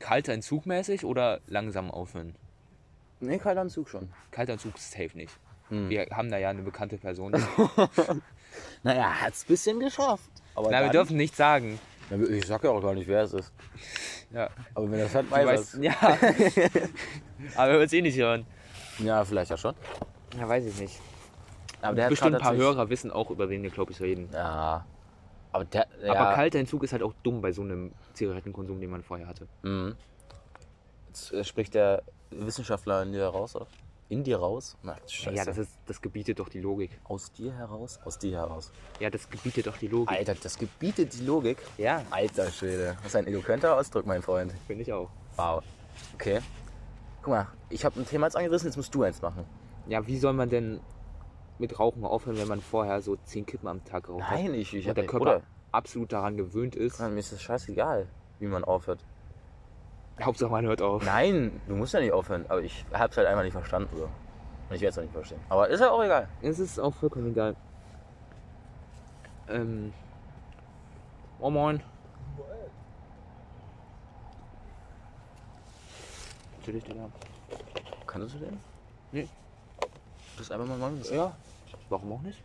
Kalter 0.00 0.32
Entzug 0.32 0.66
mäßig 0.66 1.04
oder 1.04 1.40
langsam 1.46 1.90
aufhören? 1.90 2.34
Nee, 3.20 3.38
kalter 3.38 3.60
Anzug 3.60 3.88
schon. 3.88 4.08
Kalter 4.32 4.54
Entzug 4.54 4.74
ist 4.76 4.90
safe 4.90 5.16
nicht. 5.16 5.32
Hm. 5.68 5.88
Wir 5.88 6.06
haben 6.10 6.30
da 6.30 6.38
ja 6.38 6.50
eine 6.50 6.62
bekannte 6.62 6.98
Person. 6.98 7.32
Naja, 8.82 9.22
hat's 9.22 9.44
ein 9.44 9.46
bisschen 9.48 9.80
geschafft. 9.80 10.30
Aber 10.54 10.70
Na, 10.70 10.82
wir 10.82 10.90
dürfen 10.90 11.16
nichts 11.16 11.38
sagen. 11.38 11.78
Ich 12.30 12.46
sag 12.46 12.62
ja 12.64 12.70
auch 12.70 12.82
gar 12.82 12.94
nicht, 12.94 13.06
wer 13.06 13.22
es 13.22 13.32
ist. 13.32 13.52
Ja, 14.32 14.48
Aber 14.74 14.90
wenn 14.90 14.98
das 14.98 15.14
hat, 15.14 15.30
weiß 15.30 15.46
weißt, 15.46 15.78
ja. 15.82 15.92
Aber 17.56 17.68
wir 17.68 17.74
würden 17.74 17.84
es 17.84 17.92
eh 17.92 18.02
nicht 18.02 18.18
hören. 18.18 18.46
Ja, 18.98 19.24
vielleicht 19.24 19.50
ja 19.50 19.56
schon. 19.56 19.74
Ja, 20.38 20.48
weiß 20.48 20.64
ich 20.66 20.78
nicht. 20.78 21.00
Aber 21.80 21.96
der 21.96 22.08
Bestimmt 22.08 22.36
ein 22.36 22.40
paar 22.40 22.56
Hörer 22.56 22.88
wissen 22.88 23.10
auch, 23.10 23.30
über 23.30 23.48
wen 23.50 23.62
wir, 23.62 23.70
glaube 23.70 23.92
ich, 23.92 24.00
reden. 24.00 24.28
Ja. 24.32 24.86
Aber 25.52 25.64
der. 25.64 25.86
Ja. 26.02 26.14
Aber 26.14 26.34
kalter 26.34 26.58
Entzug 26.58 26.84
ist 26.84 26.92
halt 26.92 27.02
auch 27.02 27.12
dumm 27.22 27.40
bei 27.40 27.52
so 27.52 27.62
einem 27.62 27.92
Zigarettenkonsum, 28.14 28.80
den 28.80 28.90
man 28.90 29.02
vorher 29.02 29.26
hatte. 29.26 29.48
Mhm. 29.62 29.96
Jetzt 31.08 31.46
spricht 31.46 31.74
der 31.74 32.02
Wissenschaftler 32.30 33.02
in 33.02 33.12
dir 33.12 33.26
raus, 33.26 33.56
oder? 33.56 33.66
In 34.08 34.24
dir 34.24 34.38
raus? 34.38 34.76
Na, 34.82 34.96
scheiße. 35.06 35.36
Ja, 35.36 35.44
das, 35.44 35.56
ist, 35.58 35.78
das 35.86 36.02
gebietet 36.02 36.38
doch 36.38 36.48
die 36.48 36.60
Logik. 36.60 37.00
Aus 37.04 37.32
dir 37.32 37.54
heraus? 37.54 37.98
Aus 38.04 38.18
dir 38.18 38.36
heraus. 38.38 38.70
Ja, 39.00 39.08
das 39.08 39.28
gebietet 39.30 39.66
doch 39.66 39.78
die 39.78 39.88
Logik. 39.88 40.10
Alter, 40.10 40.34
das 40.34 40.58
gebietet 40.58 41.14
die 41.14 41.24
Logik. 41.24 41.58
Ja, 41.78 42.02
Alter 42.10 42.50
Schwede. 42.50 42.96
Das 42.98 43.06
ist 43.06 43.16
ein 43.16 43.26
eloquenter 43.26 43.76
Ausdruck, 43.76 44.04
mein 44.04 44.20
Freund. 44.20 44.52
finde 44.66 44.82
ich 44.82 44.92
auch. 44.92 45.08
Wow. 45.36 45.62
Okay. 46.14 46.40
Guck 47.22 47.32
mal, 47.32 47.46
ich 47.70 47.84
habe 47.84 48.00
ein 48.00 48.06
Thema 48.06 48.26
jetzt 48.26 48.36
angerissen, 48.36 48.68
jetzt 48.68 48.76
musst 48.76 48.94
du 48.94 49.02
eins 49.02 49.22
machen. 49.22 49.44
Ja, 49.86 50.06
wie 50.06 50.18
soll 50.18 50.32
man 50.32 50.50
denn 50.50 50.80
mit 51.58 51.78
Rauchen 51.78 52.04
aufhören, 52.04 52.36
wenn 52.36 52.48
man 52.48 52.60
vorher 52.60 53.00
so 53.00 53.16
10 53.16 53.46
Kippen 53.46 53.68
am 53.68 53.84
Tag 53.84 54.04
geraucht 54.04 54.24
hat? 54.24 54.38
Nein, 54.38 54.54
ich, 54.54 54.74
ich 54.74 54.84
Und 54.84 54.90
hab 54.90 54.94
der 54.96 55.06
Körper 55.06 55.42
absolut 55.70 56.12
daran 56.12 56.36
gewöhnt 56.36 56.76
ist. 56.76 57.00
Mir 57.00 57.18
ist 57.18 57.32
das 57.32 57.40
scheißegal, 57.40 58.08
wie 58.40 58.46
man 58.46 58.64
aufhört. 58.64 59.04
Hauptsache 60.20 60.50
man 60.50 60.64
hört 60.66 60.82
auf. 60.82 61.04
Nein, 61.04 61.60
du 61.66 61.74
musst 61.74 61.94
ja 61.94 62.00
nicht 62.00 62.12
aufhören, 62.12 62.44
aber 62.48 62.62
ich 62.62 62.84
hab's 62.92 63.16
halt 63.16 63.26
einfach 63.26 63.42
nicht 63.42 63.52
verstanden. 63.52 63.96
So. 63.96 64.04
Und 64.04 64.76
ich 64.76 64.80
werde 64.80 64.88
es 64.88 64.98
auch 64.98 65.02
nicht 65.02 65.12
verstehen. 65.12 65.40
Aber 65.48 65.68
ist 65.68 65.80
ja 65.80 65.90
auch 65.90 66.02
egal. 66.02 66.28
Es 66.40 66.58
ist 66.58 66.78
auch 66.78 66.94
vollkommen 66.94 67.30
egal. 67.30 67.56
Ähm. 69.48 69.92
Oh 71.40 71.50
moin. 71.50 71.82
Natürlich, 76.58 76.84
Digga. 76.84 77.08
Kannst 78.06 78.34
du 78.34 78.38
den? 78.38 78.60
Nee. 79.10 79.28
Das 80.36 80.46
ist 80.46 80.52
einfach 80.52 80.66
mal 80.66 80.78
machen. 80.78 81.02
Ja. 81.12 81.36
Warum 81.88 82.12
auch 82.12 82.22
nicht? 82.22 82.42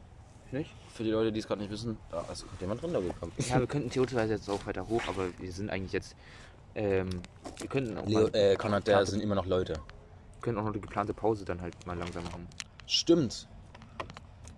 Nicht? 0.51 0.73
Für 0.93 1.03
die 1.03 1.11
Leute, 1.11 1.31
die 1.31 1.39
es 1.39 1.47
gerade 1.47 1.61
nicht 1.61 1.71
wissen, 1.71 1.97
da 2.09 2.25
ist 2.31 2.45
jemand 2.59 2.81
drin 2.81 2.93
da 2.93 2.99
gekommen. 2.99 3.31
Ja, 3.37 3.59
wir 3.59 3.67
könnten 3.67 3.89
theoretisch 3.89 4.17
jetzt 4.29 4.49
auch 4.49 4.65
weiter 4.65 4.87
hoch, 4.87 5.01
aber 5.07 5.27
wir 5.37 5.51
sind 5.51 5.69
eigentlich 5.69 5.91
jetzt. 5.91 6.15
Ähm, 6.77 7.09
wir 7.57 7.67
könnten 7.67 7.97
auch, 7.97 8.05
Leo, 8.05 8.21
mal, 8.29 8.35
äh, 8.35 8.55
Konrad, 8.55 8.87
da 8.87 9.03
sind 9.03 9.19
immer 9.21 9.33
noch 9.33 9.47
Leute. 9.47 9.73
können 10.41 10.59
auch 10.59 10.63
noch 10.63 10.73
die 10.73 10.79
geplante 10.79 11.11
Pause 11.11 11.43
dann 11.43 11.59
halt 11.59 11.73
mal 11.87 11.97
langsam 11.97 12.23
machen. 12.23 12.47
Stimmt. 12.85 13.47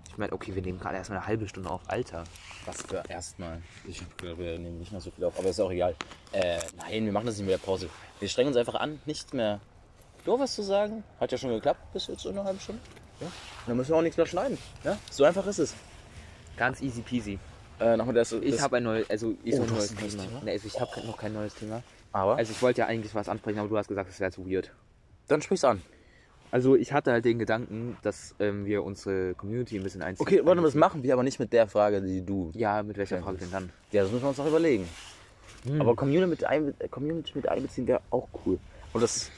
Ich 0.09 0.17
meine, 0.17 0.33
okay, 0.33 0.53
wir 0.53 0.61
nehmen 0.61 0.79
gerade 0.79 0.97
erstmal 0.97 1.19
eine 1.19 1.27
halbe 1.27 1.47
Stunde 1.47 1.69
auf. 1.69 1.79
Alter. 1.87 2.25
Was 2.65 2.81
für 2.81 3.01
erstmal. 3.07 3.61
Ich 3.87 3.99
gedacht, 4.17 4.37
wir 4.37 4.59
nehmen 4.59 4.79
nicht 4.79 4.91
mehr 4.91 4.99
so 4.99 5.11
viel 5.11 5.23
auf, 5.23 5.39
aber 5.39 5.47
ist 5.47 5.61
auch 5.61 5.71
egal. 5.71 5.95
Äh, 6.33 6.59
nein, 6.77 7.05
wir 7.05 7.13
machen 7.13 7.25
das 7.25 7.37
nicht 7.37 7.45
mit 7.45 7.53
der 7.53 7.65
Pause. 7.65 7.89
Wir 8.19 8.27
strengen 8.27 8.49
uns 8.49 8.57
einfach 8.57 8.75
an, 8.75 8.99
nichts 9.05 9.31
mehr. 9.31 9.61
Du 10.25 10.37
was 10.37 10.53
zu 10.55 10.61
sagen? 10.61 11.05
Hat 11.21 11.31
ja 11.31 11.37
schon 11.37 11.51
geklappt 11.51 11.93
bis 11.93 12.07
jetzt 12.07 12.23
so 12.23 12.29
eine 12.29 12.43
halbe 12.43 12.59
Stunde. 12.59 12.81
Ja. 13.21 13.27
Dann 13.65 13.77
müssen 13.77 13.91
wir 13.91 13.95
auch 13.95 14.01
nichts 14.01 14.17
mehr 14.17 14.25
schneiden. 14.25 14.57
Ja? 14.83 14.97
So 15.09 15.23
einfach 15.23 15.47
ist 15.47 15.59
es. 15.59 15.73
Ganz 16.57 16.81
easy 16.81 17.01
peasy. 17.01 17.39
Äh, 17.79 17.95
noch 17.95 18.05
mal 18.05 18.13
das, 18.13 18.33
Ich 18.33 18.51
das, 18.51 18.61
habe 18.61 18.77
ein 18.77 18.83
neues, 18.83 19.09
also 19.09 19.35
ich 19.45 19.53
Oh, 19.53 19.63
so 19.65 19.73
neues 19.73 19.95
Thema. 19.95 20.23
Thema? 20.23 20.41
Nee, 20.43 20.51
also 20.51 20.67
ich 20.67 20.79
habe 20.79 21.07
noch 21.07 21.17
kein 21.17 21.31
neues 21.31 21.55
Thema. 21.55 21.81
Aber 22.11 22.37
Also 22.37 22.51
ich 22.51 22.61
wollte 22.61 22.81
ja 22.81 22.87
eigentlich 22.87 23.13
was 23.15 23.29
ansprechen, 23.29 23.59
aber 23.59 23.69
du 23.69 23.77
hast 23.77 23.87
gesagt, 23.87 24.09
es 24.09 24.19
wäre 24.19 24.31
zu 24.31 24.49
weird. 24.49 24.71
dann 25.27 25.41
sprich's 25.41 25.63
an. 25.63 25.81
Also 26.51 26.75
ich 26.75 26.93
hatte 26.93 27.11
halt 27.11 27.25
den 27.25 27.37
Gedanken, 27.37 27.95
dass 28.01 28.33
ähm, 28.39 28.65
wir 28.65 28.83
unsere 28.83 29.35
Community 29.35 29.77
ein 29.77 29.83
bisschen 29.83 30.01
einziehen. 30.01 30.25
Okay, 30.25 30.41
warte 30.43 30.61
mal, 30.61 30.65
das 30.67 30.73
machen 30.73 31.03
wir 31.03 31.13
aber 31.13 31.21
nicht 31.21 31.39
mit 31.39 31.53
der 31.53 31.67
Frage, 31.67 32.01
die 32.01 32.25
du. 32.25 32.51
Ja, 32.55 32.81
mit 32.81 32.97
welcher. 32.97 33.21
Frage 33.21 33.37
denn 33.37 33.51
dann? 33.51 33.69
Ja, 33.91 34.01
das 34.01 34.11
müssen 34.11 34.23
wir 34.23 34.29
uns 34.29 34.37
noch 34.39 34.47
überlegen. 34.47 34.87
Hm. 35.65 35.79
Aber 35.81 35.95
Community 35.95 36.59
mit, 36.59 36.91
Community 36.91 37.33
mit 37.35 37.47
einbeziehen 37.47 37.85
wäre 37.85 38.01
auch 38.09 38.27
cool. 38.45 38.57
Und 38.93 39.01
das 39.01 39.29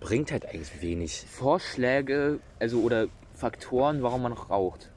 bringt 0.00 0.32
halt 0.32 0.44
eigentlich 0.44 0.82
wenig. 0.82 1.24
Vorschläge, 1.30 2.40
also 2.58 2.80
oder 2.82 3.06
Faktoren, 3.34 4.02
warum 4.02 4.22
man 4.22 4.32
raucht. 4.34 4.90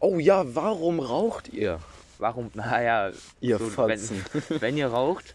Oh 0.00 0.18
ja, 0.18 0.44
warum 0.54 1.00
raucht 1.00 1.48
ihr? 1.54 1.78
Warum, 2.18 2.50
naja, 2.54 3.12
Ihr 3.40 3.58
so, 3.58 3.88
wenn, 3.88 4.00
wenn 4.60 4.76
ihr 4.76 4.88
raucht, 4.88 5.34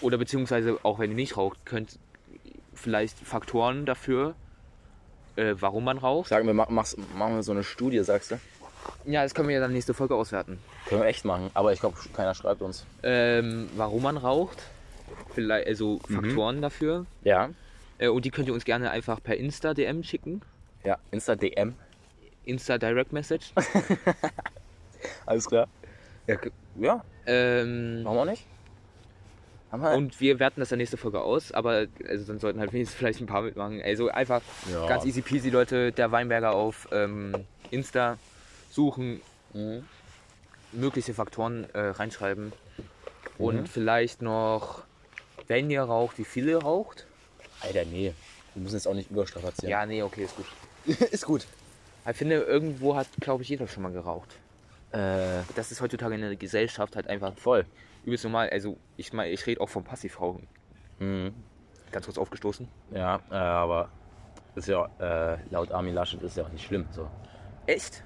oder 0.00 0.18
beziehungsweise 0.18 0.78
auch 0.82 0.98
wenn 0.98 1.10
ihr 1.10 1.16
nicht 1.16 1.36
raucht, 1.36 1.64
könnt 1.64 1.98
vielleicht 2.74 3.18
Faktoren 3.18 3.86
dafür, 3.86 4.34
äh, 5.36 5.54
warum 5.58 5.84
man 5.84 5.98
raucht. 5.98 6.28
Sagen 6.28 6.46
wir, 6.46 6.54
mach, 6.54 6.68
mach's, 6.68 6.96
machen 7.16 7.36
wir 7.36 7.42
so 7.42 7.52
eine 7.52 7.64
Studie, 7.64 8.02
sagst 8.04 8.30
du? 8.32 8.40
Ja, 9.04 9.22
das 9.22 9.34
können 9.34 9.48
wir 9.48 9.56
ja 9.56 9.60
dann 9.60 9.72
nächste 9.72 9.92
Folge 9.94 10.14
auswerten. 10.14 10.58
Können 10.86 11.02
wir 11.02 11.08
echt 11.08 11.24
machen, 11.24 11.50
aber 11.54 11.72
ich 11.72 11.80
glaube, 11.80 11.96
keiner 12.14 12.34
schreibt 12.34 12.62
uns. 12.62 12.86
Ähm, 13.02 13.68
warum 13.76 14.02
man 14.02 14.16
raucht. 14.16 14.62
Vielleicht, 15.34 15.66
also 15.66 16.00
Mhm. 16.08 16.14
Faktoren 16.14 16.62
dafür. 16.62 17.06
Ja. 17.24 17.50
Äh, 17.98 18.08
und 18.08 18.24
die 18.24 18.30
könnt 18.30 18.48
ihr 18.48 18.54
uns 18.54 18.64
gerne 18.64 18.90
einfach 18.90 19.22
per 19.22 19.36
Insta-DM 19.36 20.02
schicken. 20.04 20.42
Ja, 20.84 20.98
Insta-DM. 21.10 21.74
Insta 22.44 22.78
Direct 22.78 23.12
Message. 23.12 23.52
Alles 25.26 25.46
klar. 25.46 25.68
Ja, 26.26 26.36
ja, 26.78 27.04
ähm, 27.26 28.00
warum 28.04 28.18
auch 28.18 28.24
nicht? 28.24 28.44
Wir 29.70 29.90
und 29.92 30.18
wir 30.20 30.38
werten 30.38 30.60
das 30.60 30.70
dann 30.70 30.78
nächste 30.78 30.96
Folge 30.96 31.20
aus, 31.20 31.52
aber 31.52 31.86
also 32.08 32.26
dann 32.26 32.38
sollten 32.38 32.58
halt 32.60 32.72
wenigstens 32.72 32.96
vielleicht 32.98 33.20
ein 33.20 33.26
paar 33.26 33.42
mitmachen. 33.42 33.82
Also 33.82 34.08
einfach 34.08 34.40
Ja. 34.72 34.86
ganz 34.86 35.04
easy 35.04 35.20
peasy, 35.22 35.50
Leute, 35.50 35.92
der 35.92 36.10
Weinberger 36.10 36.52
auf 36.52 36.88
ähm, 36.92 37.34
Insta 37.70 38.16
suchen, 38.70 39.20
Mhm. 39.54 39.84
mögliche 40.72 41.14
Faktoren 41.14 41.66
äh, 41.72 41.80
reinschreiben. 41.80 42.46
Mhm. 42.46 43.44
Und 43.44 43.68
vielleicht 43.68 44.22
noch, 44.22 44.82
wenn 45.46 45.70
ihr 45.70 45.82
raucht, 45.82 46.18
wie 46.18 46.24
viel 46.24 46.48
ihr 46.48 46.58
raucht. 46.58 47.06
Alter, 47.60 47.84
nee. 47.84 48.12
Wir 48.54 48.62
müssen 48.62 48.74
jetzt 48.76 48.86
auch 48.88 48.94
nicht 48.94 49.10
überstrapazieren. 49.10 49.70
Ja, 49.70 49.86
nee, 49.86 50.02
okay, 50.02 50.24
ist 50.24 50.36
gut. 50.36 50.46
ist 51.10 51.24
gut. 51.26 51.46
Ich 52.10 52.16
finde, 52.16 52.36
irgendwo 52.36 52.96
hat, 52.96 53.06
glaube 53.20 53.42
ich, 53.42 53.48
jeder 53.50 53.68
schon 53.68 53.82
mal 53.82 53.92
geraucht. 53.92 54.28
Äh, 54.92 55.42
Das 55.54 55.70
ist 55.70 55.80
heutzutage 55.82 56.14
in 56.14 56.22
der 56.22 56.36
Gesellschaft 56.36 56.96
halt 56.96 57.06
einfach 57.08 57.34
voll. 57.36 57.64
Übelst 58.08 58.24
normal. 58.24 58.48
Also 58.50 58.76
ich 58.96 59.12
meine, 59.12 59.30
ich 59.30 59.46
rede 59.46 59.60
auch 59.60 59.68
vom 59.68 59.84
Passivrauchen. 59.84 60.48
Mhm. 60.98 61.34
Ganz 61.92 62.06
kurz 62.06 62.18
aufgestoßen. 62.18 62.68
Ja, 62.90 63.20
äh, 63.30 63.34
aber 63.34 63.90
ist 64.54 64.68
ja, 64.68 64.88
äh, 64.98 65.38
laut 65.50 65.70
Armin 65.70 65.94
Laschet 65.94 66.20
ist 66.22 66.36
ja 66.36 66.44
auch 66.44 66.48
nicht 66.50 66.66
schlimm. 66.66 66.86
So. 66.90 67.08
Echt? 67.66 68.02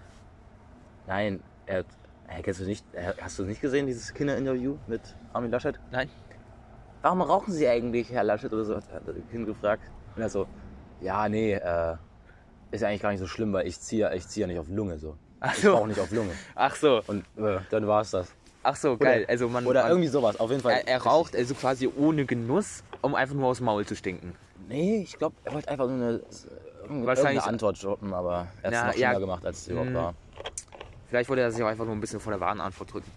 Nein, 1.06 1.42
er, 1.66 1.84
er, 2.28 2.42
kennst 2.42 2.60
du 2.60 2.64
nicht, 2.64 2.84
er, 2.92 3.14
hast 3.20 3.38
du 3.38 3.44
nicht 3.44 3.60
gesehen, 3.60 3.86
dieses 3.86 4.12
Kinderinterview 4.12 4.76
mit 4.86 5.00
Armin 5.32 5.50
Laschet? 5.50 5.78
Nein. 5.90 6.10
Warum 7.00 7.22
rauchen 7.22 7.52
Sie 7.52 7.66
eigentlich, 7.66 8.12
Herr 8.12 8.22
Laschet? 8.24 8.52
Oder 8.52 8.64
so 8.64 8.76
hat 8.76 8.84
er 8.92 9.00
das 9.00 9.28
Kind 9.30 9.46
gefragt. 9.46 9.82
Und 10.14 10.22
er 10.22 10.28
so, 10.28 10.46
ja, 11.00 11.28
nee, 11.28 11.54
äh, 11.54 11.96
ist 12.70 12.82
ja 12.82 12.88
eigentlich 12.88 13.02
gar 13.02 13.10
nicht 13.10 13.20
so 13.20 13.26
schlimm, 13.26 13.52
weil 13.52 13.66
ich 13.66 13.80
ziehe 13.80 14.14
ich 14.14 14.28
zieh 14.28 14.40
ja 14.42 14.46
nicht 14.46 14.58
auf 14.58 14.68
Lunge 14.68 14.98
so. 14.98 15.16
Ach 15.40 15.52
Ich 15.54 15.62
so. 15.62 15.74
rauche 15.74 15.88
nicht 15.88 15.98
auf 16.00 16.12
Lunge. 16.12 16.32
Ach 16.54 16.76
so. 16.76 17.02
Und 17.08 17.24
äh, 17.36 17.58
dann 17.70 17.86
war 17.88 18.02
es 18.02 18.12
das. 18.12 18.32
Ach 18.62 18.76
so, 18.76 18.96
geil. 18.96 19.26
Also 19.28 19.48
man, 19.48 19.66
Oder 19.66 19.82
man 19.82 19.90
irgendwie 19.90 20.08
sowas, 20.08 20.38
auf 20.38 20.50
jeden 20.50 20.62
Fall. 20.62 20.72
er, 20.72 20.88
er 20.88 21.02
raucht 21.02 21.34
also 21.34 21.54
quasi 21.54 21.88
ohne 21.88 22.24
Genuss, 22.26 22.84
um 23.00 23.14
einfach 23.14 23.34
nur 23.34 23.48
aus 23.48 23.56
dem 23.58 23.66
Maul 23.66 23.84
zu 23.84 23.96
stinken. 23.96 24.34
Nee, 24.68 25.02
ich 25.02 25.18
glaube, 25.18 25.34
er 25.44 25.52
wollte 25.52 25.68
einfach 25.68 25.86
so 25.86 25.92
eine, 25.92 26.20
Wahrscheinlich- 26.88 27.42
Antwort 27.42 27.82
droppen, 27.82 28.12
aber 28.14 28.46
er 28.62 28.70
hat 28.70 28.74
es 28.90 28.96
noch 28.96 29.00
ja. 29.00 29.08
schlimmer 29.10 29.20
gemacht, 29.20 29.44
als 29.46 29.58
es 29.62 29.68
überhaupt 29.68 29.90
Mm. 29.90 29.94
war. 29.94 30.14
Vielleicht 31.08 31.28
wollte 31.28 31.42
er 31.42 31.50
sich 31.50 31.62
auch 31.62 31.66
einfach 31.68 31.84
nur 31.84 31.94
ein 31.94 32.00
bisschen 32.00 32.20
vor 32.20 32.32
der 32.32 32.40
wahren 32.40 32.60
Antwort 32.60 32.92
drücken. 32.92 33.10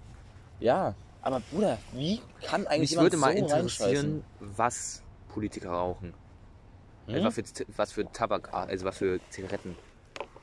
Ja, 0.60 0.94
aber 1.22 1.42
Bruder, 1.52 1.78
wie 1.94 2.20
kann 2.46 2.66
eigentlich 2.68 2.82
Mich 2.82 2.90
jemand 2.92 3.06
würde 3.06 3.18
mal 3.18 3.34
so 3.38 3.38
interessieren, 3.56 4.24
was 4.40 5.02
Politiker 5.30 5.70
rauchen. 5.70 6.14
Also 7.08 7.20
Hm? 7.20 7.26
was, 7.26 7.36
für, 7.36 7.44
was 7.78 7.92
für 7.92 8.12
Tabak, 8.12 8.52
also 8.54 8.86
was 8.86 8.98
für 8.98 9.20
Zigaretten. 9.30 9.76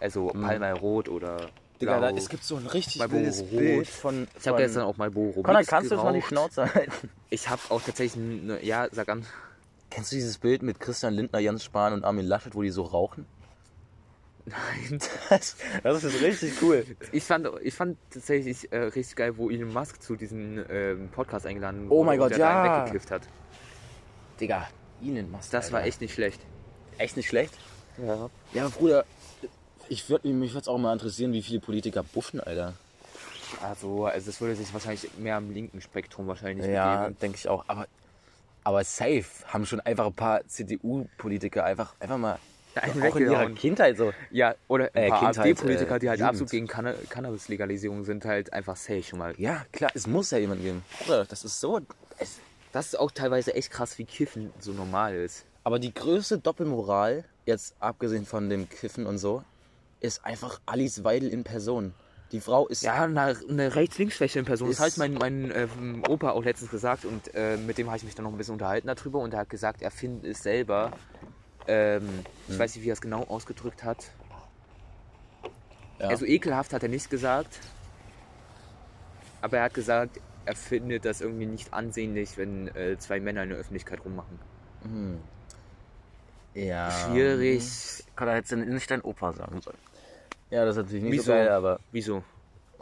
Also 0.01 0.29
Palmer 0.29 0.73
Rot 0.75 1.09
oder 1.09 1.41
Hm. 1.41 1.49
Digga, 1.83 2.01
da, 2.01 2.11
es 2.11 2.29
gibt 2.29 2.45
so 2.45 2.57
ein 2.57 2.67
richtig 2.67 2.99
Marlboro 2.99 3.21
wildes 3.21 3.41
Rot. 3.41 3.51
Bild 3.51 3.89
von... 3.89 4.29
ich 4.39 4.47
habe 4.47 4.59
gestern 4.59 4.85
auch 4.85 4.97
mal 4.97 5.11
Boro 5.11 5.43
Connor, 5.43 5.59
Mix 5.59 5.69
kannst 5.69 5.91
du 5.91 5.97
jetzt 5.97 6.05
mal 6.05 6.13
die. 6.13 6.23
Schnauze 6.23 6.73
halten? 6.73 7.11
Ich 7.29 7.51
habe 7.51 7.61
auch 7.71 7.83
tatsächlich, 7.83 8.23
eine, 8.23 8.65
ja, 8.65 8.87
sag 8.93 9.09
an. 9.09 9.27
Kennst 9.91 10.13
du 10.13 10.17
dieses 10.17 10.39
Bild 10.39 10.63
mit 10.63 10.79
Christian 10.81 11.13
Lindner, 11.15 11.41
Jens 11.41 11.65
Spahn 11.65 11.93
und 11.93 12.05
Armin 12.05 12.25
Laschet, 12.25 12.55
wo 12.55 12.63
die 12.63 12.71
so 12.71 12.83
rauchen? 12.83 13.27
Nein. 14.45 15.01
Das, 15.29 15.57
das 15.83 16.05
ist 16.05 16.23
richtig 16.23 16.63
cool. 16.63 16.85
Ich 17.11 17.25
fand, 17.25 17.49
ich 17.63 17.75
fand 17.75 17.97
tatsächlich 18.11 18.73
äh, 18.73 18.79
richtig 18.79 19.17
geil, 19.17 19.37
wo 19.37 19.51
Elon 19.51 19.73
Musk 19.73 20.03
zu 20.03 20.17
diesem 20.17 20.65
ähm, 20.69 21.09
Podcast 21.11 21.47
eingeladen 21.47 21.87
Oh 21.89 21.99
wurde 21.99 22.07
mein 22.07 22.21
und 22.21 22.25
Gott, 22.25 22.31
der 22.33 22.39
da 22.39 22.63
einen 22.63 22.67
ja. 22.67 22.83
weggekifft 22.83 23.11
hat. 23.11 23.23
Digga, 24.41 24.69
Ihnen 25.01 25.31
machst 25.31 25.53
Das 25.53 25.73
war 25.73 25.85
echt 25.85 26.01
nicht 26.01 26.15
schlecht. 26.15 26.41
echt 26.99 27.17
nicht 27.17 27.29
schlecht. 27.29 27.55
Ja. 27.99 28.31
Ja, 28.53 28.65
aber 28.65 28.71
Bruder, 28.71 29.05
ich 29.89 30.09
würd, 30.09 30.25
mich 30.25 30.53
würde 30.53 30.63
es 30.63 30.69
auch 30.69 30.79
mal 30.79 30.93
interessieren, 30.93 31.33
wie 31.33 31.43
viele 31.43 31.61
Politiker 31.61 32.03
buffen, 32.03 32.41
Alter. 32.41 32.75
Also, 33.63 34.07
also 34.07 34.27
das 34.27 34.41
würde 34.41 34.55
sich 34.57 34.73
wahrscheinlich 34.73 35.09
mehr 35.19 35.37
am 35.37 35.51
linken 35.51 35.81
Spektrum 35.81 36.27
wahrscheinlich 36.27 36.67
Ja, 36.67 37.03
begeben. 37.05 37.19
denke 37.21 37.37
ich 37.39 37.49
auch. 37.49 37.65
Aber, 37.69 37.87
aber 38.65 38.83
safe 38.85 39.25
haben 39.47 39.67
schon 39.67 39.81
einfach 39.81 40.07
ein 40.07 40.15
paar 40.15 40.47
CDU-Politiker 40.47 41.65
einfach, 41.65 41.95
einfach 42.01 42.19
mal 42.19 42.39
Einen 42.75 43.03
auch 43.03 43.17
in 43.17 43.23
ihrer. 43.27 43.51
Kindheit 43.51 43.99
so. 43.99 44.13
Ja, 44.31 44.55
oder 44.69 44.91
ein 44.95 45.05
Äh, 45.05 45.09
paar 45.11 45.23
AfD-Politiker, 45.25 45.97
äh, 45.97 45.99
die 45.99 46.09
halt 46.09 46.21
Jugend. 46.21 46.31
absolut 46.31 46.51
gegen 46.51 46.67
Canna 46.67 46.95
Cannabis-Legalisierung 47.11 48.05
sind, 48.05 48.25
halt 48.25 48.53
einfach 48.53 48.77
safe 48.77 49.03
schon 49.03 49.19
mal. 49.19 49.35
Ja, 49.39 49.67
klar, 49.73 49.91
es 49.95 50.07
muss 50.07 50.31
ja 50.31 50.39
jemand 50.39 50.63
geben. 50.63 50.83
Bruder, 51.05 51.27
das 51.27 51.45
ist 51.45 51.61
so. 51.61 51.81
Es, 52.19 52.39
Das 52.73 52.87
ist 52.87 52.99
auch 52.99 53.11
teilweise 53.11 53.55
echt 53.55 53.71
krass, 53.71 53.99
wie 53.99 54.05
Kiffen 54.07 54.51
so 54.59 54.73
normal 54.73 55.15
ist. 55.15 55.45
aber 55.65 55.79
die 55.79 55.93
größte 55.93 56.39
Doppelmoral, 56.39 57.25
jetzt 57.45 57.75
abgesehen 57.79 58.25
von 58.25 58.49
dem 58.49 58.69
Kiffen 58.71 59.05
und 59.07 59.19
so, 59.19 59.45
ist 60.03 60.25
einfach 60.25 60.61
Alice 60.67 61.05
Weidel 61.05 61.29
in 61.29 61.45
Person. 61.45 61.95
Die 62.33 62.41
Frau 62.41 62.67
ist. 62.67 62.83
Ja, 62.83 63.05
eine, 63.05 63.37
eine 63.49 63.75
Rechts-Links-Schwäche 63.75 64.39
in 64.39 64.47
Person. 64.47 64.69
Das 64.69 64.81
hat 64.81 64.97
mein, 64.97 65.15
mein 65.15 65.53
ähm, 65.55 66.03
Opa 66.09 66.31
auch 66.31 66.43
letztens 66.43 66.71
gesagt 66.71 67.05
und 67.05 67.35
äh, 67.35 67.59
mit 67.59 67.77
dem 67.77 67.89
habe 67.89 67.99
ich 67.99 68.05
mich 68.05 68.15
dann 68.15 68.25
noch 68.25 68.33
ein 68.33 68.39
bisschen 68.39 68.55
unterhalten 68.55 68.87
darüber 68.87 69.19
und 69.19 69.35
er 69.35 69.41
hat 69.41 69.51
gesagt, 69.51 69.83
er 69.83 69.91
findet 69.91 70.33
es 70.33 70.43
selber, 70.43 70.93
ähm, 71.67 72.09
ich 72.49 72.59
weiß 72.59 72.75
nicht, 72.75 72.85
wie 72.85 72.91
er 72.91 72.95
es 72.95 73.03
genau 73.03 73.25
ausgedrückt 73.25 73.85
hat. 73.85 74.11
Ja. 75.99 76.09
Also 76.09 76.25
ekelhaft 76.25 76.73
hat 76.73 76.83
er 76.83 76.89
nicht 76.89 77.11
gesagt, 77.11 77.61
aber 79.43 79.59
er 79.59 79.65
hat 79.65 79.75
gesagt, 79.75 80.19
er 80.47 80.57
findet 80.57 81.05
das 81.05 81.21
irgendwie 81.21 81.47
nicht 81.47 81.73
ansehnlich, 81.73 82.39
wenn 82.39 82.69
äh, 82.69 82.97
zwei 82.99 83.21
Männer 83.21 83.43
in 83.43 83.51
der 83.51 83.59
Öffentlichkeit 83.59 84.05
rummachen. 84.05 84.39
ja. 86.55 86.91
Schwierig. 86.91 87.63
Kann 88.17 88.29
er 88.29 88.37
jetzt 88.37 88.53
nicht 88.53 88.91
dein 88.91 89.03
Opa 89.03 89.33
sagen 89.33 89.61
sollen. 89.61 89.79
Ja, 90.53 90.67
das 90.67 90.77
ist 90.77 90.83
natürlich 90.83 91.05
nicht 91.05 91.13
Wieso? 91.15 91.25
so 91.25 91.33
geil, 91.33 91.49
aber. 91.49 91.81
Wieso? 91.93 92.23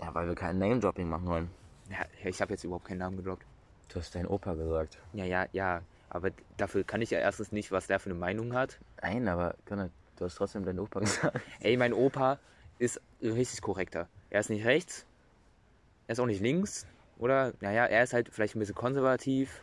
Ja, 0.03 0.13
weil 0.13 0.27
wir 0.27 0.35
kein 0.35 0.59
Name-Dropping 0.59 1.09
machen 1.09 1.27
wollen. 1.27 1.51
Ja, 1.89 1.99
ich 2.25 2.41
habe 2.41 2.53
jetzt 2.53 2.65
überhaupt 2.65 2.87
keinen 2.87 2.99
Namen 2.99 3.17
gedroppt. 3.17 3.47
Du 3.89 4.01
hast 4.01 4.13
dein 4.13 4.27
Opa 4.27 4.55
gesagt. 4.55 4.99
Ja, 5.13 5.25
ja, 5.25 5.47
ja. 5.53 5.83
Aber 6.09 6.31
dafür 6.57 6.83
kann 6.83 7.01
ich 7.01 7.11
ja 7.11 7.21
erstens 7.21 7.53
nicht, 7.53 7.71
was 7.71 7.87
der 7.87 8.01
für 8.01 8.11
eine 8.11 8.19
Meinung 8.19 8.55
hat. 8.55 8.81
Nein, 9.03 9.29
aber 9.29 9.55
Connor, 9.69 9.91
du 10.17 10.25
hast 10.25 10.35
trotzdem 10.35 10.65
deinen 10.65 10.81
Opa 10.81 10.99
gesagt. 11.01 11.39
Ey, 11.61 11.77
mein 11.77 11.93
Opa 11.93 12.41
ist 12.81 13.01
richtig 13.23 13.63
korrekter. 13.63 14.09
Er 14.31 14.41
ist 14.41 14.51
nicht 14.51 14.65
rechts, 14.65 15.07
er 16.09 16.15
ist 16.15 16.19
auch 16.19 16.27
nicht 16.27 16.41
links, 16.41 16.89
oder? 17.19 17.53
Naja, 17.61 17.85
er 17.87 18.03
ist 18.03 18.13
halt 18.13 18.31
vielleicht 18.33 18.57
ein 18.57 18.59
bisschen 18.59 18.75
konservativ. 18.75 19.63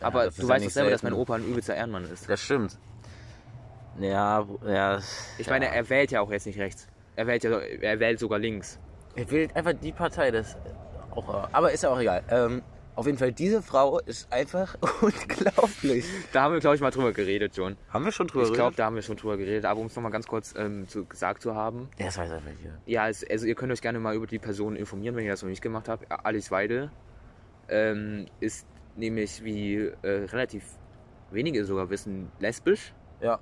aber 0.00 0.24
das 0.24 0.38
ist 0.38 0.42
du 0.42 0.48
ja 0.48 0.54
weißt 0.54 0.64
doch 0.64 0.70
selber, 0.70 0.90
dass 0.90 1.02
mein. 1.02 1.12
Opa 1.12 1.34
ein 1.34 1.44
übelster 1.46 1.74
Ehrenmann 1.74 2.10
ist. 2.10 2.30
Das 2.30 2.40
stimmt. 2.40 2.78
Ja, 4.00 4.46
ja. 4.66 5.02
Ich 5.36 5.50
meine, 5.50 5.66
er 5.66 5.90
wählt 5.90 6.12
ja 6.12 6.22
auch 6.22 6.30
jetzt 6.30 6.46
nicht 6.46 6.58
rechts. 6.58 6.88
Er 7.16 7.26
wählt 7.26 7.44
ja, 7.44 7.58
er 7.58 8.00
wählt 8.00 8.18
sogar 8.18 8.38
links. 8.38 8.78
Er 9.14 9.30
wählt 9.30 9.54
einfach 9.54 9.74
die 9.74 9.92
Partei, 9.92 10.30
das 10.30 10.56
auch. 11.10 11.48
Aber 11.52 11.72
ist 11.72 11.82
ja 11.82 11.90
auch 11.90 12.00
egal. 12.00 12.22
Ähm, 12.30 12.62
auf 12.94 13.06
jeden 13.06 13.16
Fall, 13.16 13.32
diese 13.32 13.62
Frau 13.62 14.00
ist 14.00 14.30
einfach 14.30 14.76
unglaublich. 15.00 16.04
Da 16.32 16.42
haben 16.42 16.52
wir, 16.52 16.60
glaube 16.60 16.76
ich, 16.76 16.82
mal 16.82 16.90
drüber 16.90 17.12
geredet, 17.12 17.56
John. 17.56 17.76
Haben 17.88 18.04
wir 18.04 18.12
schon 18.12 18.26
drüber 18.26 18.44
Ich 18.44 18.52
glaube, 18.52 18.76
da 18.76 18.84
haben 18.84 18.94
wir 18.94 19.02
schon 19.02 19.16
drüber 19.16 19.38
geredet. 19.38 19.64
Aber 19.64 19.80
um 19.80 19.86
es 19.86 19.96
nochmal 19.96 20.12
ganz 20.12 20.26
kurz 20.26 20.54
ähm, 20.56 20.86
zu, 20.88 21.06
gesagt 21.06 21.42
zu 21.42 21.54
haben. 21.54 21.88
Ja, 21.98 22.06
das 22.06 22.18
weiß 22.18 22.30
einfach 22.30 22.50
hier. 22.60 22.78
Ja, 22.84 23.08
es, 23.08 23.24
also 23.28 23.46
ihr 23.46 23.54
könnt 23.54 23.72
euch 23.72 23.80
gerne 23.80 23.98
mal 23.98 24.14
über 24.14 24.26
die 24.26 24.38
Person 24.38 24.76
informieren, 24.76 25.16
wenn 25.16 25.24
ihr 25.24 25.30
das 25.30 25.42
noch 25.42 25.48
nicht 25.48 25.62
gemacht 25.62 25.88
habt. 25.88 26.06
Alice 26.10 26.50
Weidel 26.50 26.90
ähm, 27.68 28.26
ist 28.40 28.66
nämlich, 28.96 29.42
wie 29.42 29.90
äh, 30.02 30.26
relativ 30.26 30.64
wenige 31.30 31.64
sogar 31.64 31.88
wissen, 31.88 32.30
lesbisch. 32.40 32.92
Ja. 33.22 33.38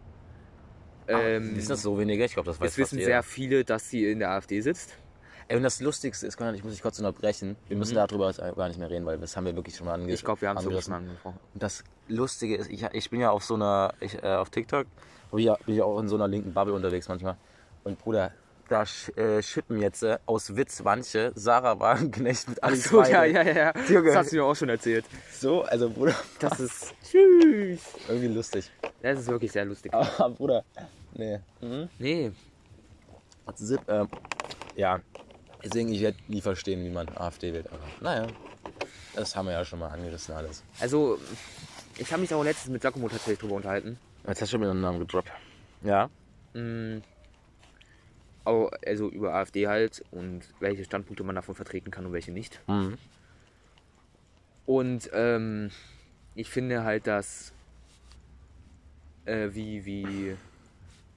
Ähm, 1.19 1.57
ist 1.57 1.71
das 1.71 1.83
so 1.83 1.99
weniger? 1.99 2.25
Ich 2.25 2.35
glaube, 2.35 2.47
das 2.47 2.61
weiß 2.61 2.73
es 2.73 2.79
wissen 2.79 2.99
sehr 2.99 3.23
viele, 3.23 3.65
dass 3.65 3.89
sie 3.89 4.11
in 4.11 4.19
der 4.19 4.31
AfD 4.31 4.61
sitzt. 4.61 4.97
Ey, 5.49 5.57
und 5.57 5.65
das 5.65 5.81
Lustigste 5.81 6.29
ist, 6.29 6.41
ich 6.41 6.63
muss 6.63 6.75
dich 6.75 6.83
kurz 6.83 6.99
unterbrechen. 7.01 7.57
Wir 7.67 7.77
müssen 7.77 7.97
darüber 7.97 8.33
gar 8.33 8.69
nicht 8.69 8.79
mehr 8.79 8.89
reden, 8.89 9.05
weil 9.05 9.19
das 9.19 9.37
haben 9.37 9.47
wir 9.47 9.57
wirklich 9.57 9.75
schon 9.75 9.87
mal 9.87 9.95
ange 9.95 10.13
Ich 10.13 10.25
glaube, 10.25 10.41
wir 10.43 10.49
haben 10.49 10.59
es 10.59 10.65
wirklich 10.65 10.87
mal 10.87 10.99
angesprochen. 10.99 11.41
Und 11.55 11.63
das 11.63 11.83
Lustige 12.07 12.55
ist, 12.57 12.71
ich, 12.71 12.85
ich 12.93 13.11
bin 13.11 13.21
ja 13.21 13.31
auf 13.31 13.43
so 13.43 13.55
einer, 13.55 13.93
ich, 13.99 14.23
äh, 14.23 14.29
auf 14.29 14.51
TikTok, 14.51 14.87
bin 15.33 15.41
ich, 15.41 15.53
bin 15.67 15.75
ich 15.75 15.83
auch 15.83 15.99
in 15.99 16.07
so 16.07 16.15
einer 16.15 16.29
linken 16.29 16.55
Bubble 16.55 16.73
unterwegs 16.73 17.09
manchmal. 17.09 17.37
Und 17.83 17.99
Bruder, 17.99 18.33
da 18.69 18.85
äh, 19.17 19.43
schippen 19.43 19.81
jetzt 19.81 20.05
äh, 20.05 20.19
aus 20.27 20.55
Witz 20.55 20.83
manche 20.85 21.33
Sarah 21.35 21.81
Wagenknecht 21.81 22.49
mit 22.49 22.63
Alice 22.63 22.85
So, 22.85 23.03
ja, 23.03 23.25
ja, 23.25 23.43
ja, 23.43 23.53
ja. 23.53 23.73
Das 24.05 24.15
hast 24.15 24.31
du 24.33 24.37
mir 24.37 24.45
auch 24.45 24.55
schon 24.55 24.69
erzählt. 24.69 25.05
So, 25.33 25.63
also 25.63 25.91
Bruder, 25.91 26.15
Das 26.39 26.61
ist 26.61 26.95
tschüss. 27.03 27.81
irgendwie 28.07 28.29
lustig. 28.29 28.71
Das 29.03 29.19
ist 29.19 29.27
wirklich 29.27 29.51
sehr 29.51 29.65
lustig. 29.65 29.93
Aber 29.93 30.31
Bruder, 30.31 30.65
nee. 31.15 31.41
Nee, 31.99 32.33
Zip, 33.55 33.81
ähm, 33.89 34.09
ja, 34.77 35.01
deswegen, 35.65 35.93
ich 35.93 36.01
werde 36.01 36.17
nie 36.29 36.41
verstehen, 36.41 36.85
wie 36.85 36.91
man 36.91 37.09
AfD 37.09 37.53
wählt. 37.53 37.67
Aber 37.73 37.81
naja, 38.01 38.29
das 39.15 39.35
haben 39.35 39.47
wir 39.47 39.53
ja 39.53 39.65
schon 39.65 39.81
mal 39.81 39.89
angerissen 39.89 40.35
alles. 40.35 40.63
also 40.79 41.19
ich 41.99 42.11
habe 42.13 42.23
mich 42.23 42.33
auch 42.33 42.45
letztens 42.45 42.71
mit 42.73 42.81
Giacomo 42.81 43.09
tatsächlich 43.09 43.39
drüber 43.41 43.57
unterhalten. 43.57 43.99
Jetzt 44.27 44.41
hast 44.41 44.53
du 44.53 44.55
schon 44.55 44.61
wieder 44.61 44.71
einen 44.71 44.81
Namen 44.81 45.01
gedroppt. 45.01 45.31
Ja. 45.83 46.09
Au- 48.45 48.71
Also 48.87 49.09
über 49.11 49.35
AfD 49.35 49.67
halt 49.67 50.05
und 50.13 50.43
welche 50.61 50.85
Standpunkte 50.85 51.25
man 51.25 51.35
davon 51.35 51.55
vertreten 51.55 51.91
kann 51.91 52.07
und 52.07 52.13
welche 52.13 52.33
nicht. 52.33 52.61
Mhm. 52.69 52.97
Und 54.67 55.11
ähm, 55.13 55.71
ich 56.35 56.49
finde 56.49 56.85
halt, 56.85 57.07
dass 57.07 57.53
äh, 59.25 59.49
wie, 59.53 59.85
wie 59.85 60.37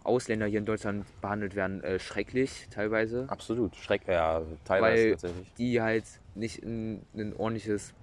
Ausländer 0.03 0.45
hier 0.45 0.59
in 0.59 0.65
Deutschland 0.65 1.05
behandelt 1.21 1.55
werden, 1.55 1.83
äh, 1.83 1.99
schrecklich 1.99 2.67
teilweise. 2.69 3.25
Absolut. 3.29 3.75
Schreck, 3.75 4.07
ja, 4.07 4.41
teilweise 4.65 5.03
Weil 5.03 5.11
tatsächlich. 5.11 5.53
die 5.55 5.81
halt 5.81 6.05
nicht 6.35 6.63
ein, 6.63 7.05
ein 7.15 7.33
ordentliches, 7.35 7.93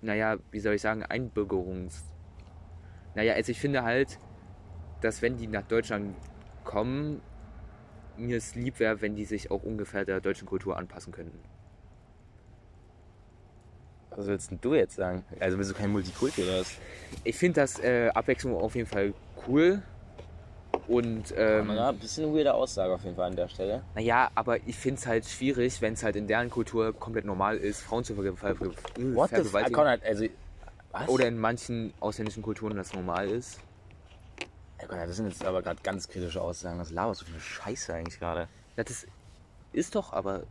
naja, 0.00 0.36
wie 0.50 0.60
soll 0.60 0.74
ich 0.74 0.82
sagen, 0.82 1.02
Einbürgerungs... 1.02 2.04
Naja, 3.16 3.34
also 3.34 3.52
ich 3.52 3.60
finde 3.60 3.84
halt, 3.84 4.18
dass 5.00 5.22
wenn 5.22 5.36
die 5.36 5.46
nach 5.46 5.62
Deutschland 5.62 6.16
kommen, 6.64 7.20
mir 8.16 8.36
es 8.36 8.54
lieb 8.54 8.80
wäre, 8.80 9.00
wenn 9.00 9.14
die 9.14 9.24
sich 9.24 9.50
auch 9.50 9.62
ungefähr 9.62 10.04
der 10.04 10.20
deutschen 10.20 10.46
Kultur 10.46 10.76
anpassen 10.76 11.12
könnten. 11.12 11.38
Was 14.10 14.26
willst 14.26 14.50
denn 14.50 14.60
du 14.60 14.74
jetzt 14.74 14.96
sagen? 14.96 15.24
Also 15.40 15.56
bist 15.56 15.70
du 15.70 15.74
kein 15.74 15.90
Multikulti 15.90 16.42
oder 16.42 16.60
was? 16.60 16.78
Ich 17.24 17.36
finde 17.36 17.60
das 17.60 17.80
äh, 17.80 18.10
Abwechslung 18.14 18.56
auf 18.56 18.74
jeden 18.76 18.88
Fall 18.88 19.12
cool. 19.48 19.82
Und 20.86 21.32
ähm, 21.36 21.70
Ja, 21.70 21.88
ein 21.88 21.98
bisschen 21.98 22.24
eine 22.24 22.34
weirde 22.34 22.52
Aussage 22.54 22.92
auf 22.92 23.02
jeden 23.04 23.16
Fall 23.16 23.30
an 23.30 23.36
der 23.36 23.48
Stelle. 23.48 23.82
naja, 23.94 24.30
aber 24.34 24.58
ich 24.66 24.76
finde 24.76 24.98
es 25.00 25.06
halt 25.06 25.24
schwierig, 25.26 25.80
wenn 25.80 25.94
es 25.94 26.02
halt 26.02 26.16
in 26.16 26.26
deren 26.26 26.50
Kultur 26.50 26.92
komplett 26.92 27.24
normal 27.24 27.56
ist, 27.56 27.80
Frauen 27.80 28.04
zu 28.04 28.14
ver 28.14 28.36
ver 28.36 28.60
What 28.60 29.30
vergewaltigen. 29.30 29.76
Also, 30.04 30.26
was? 30.92 31.08
Oder 31.08 31.26
in 31.26 31.38
manchen 31.38 31.92
ausländischen 32.00 32.42
Kulturen 32.42 32.76
das 32.76 32.92
normal 32.92 33.28
ist. 33.28 33.58
Ja, 34.80 34.86
Konrad, 34.86 35.08
das 35.08 35.16
sind 35.16 35.28
jetzt 35.28 35.44
aber 35.44 35.62
gerade 35.62 35.80
ganz 35.82 36.08
kritische 36.08 36.40
Aussagen. 36.40 36.78
Was 36.78 36.90
laberst 36.90 37.22
du 37.22 37.24
für 37.24 37.32
eine 37.32 37.40
Scheiße 37.40 37.94
eigentlich 37.94 38.18
gerade? 38.18 38.48
Ja, 38.76 38.84
das 38.84 39.06
ist 39.72 39.94
doch 39.94 40.12
aber 40.12 40.42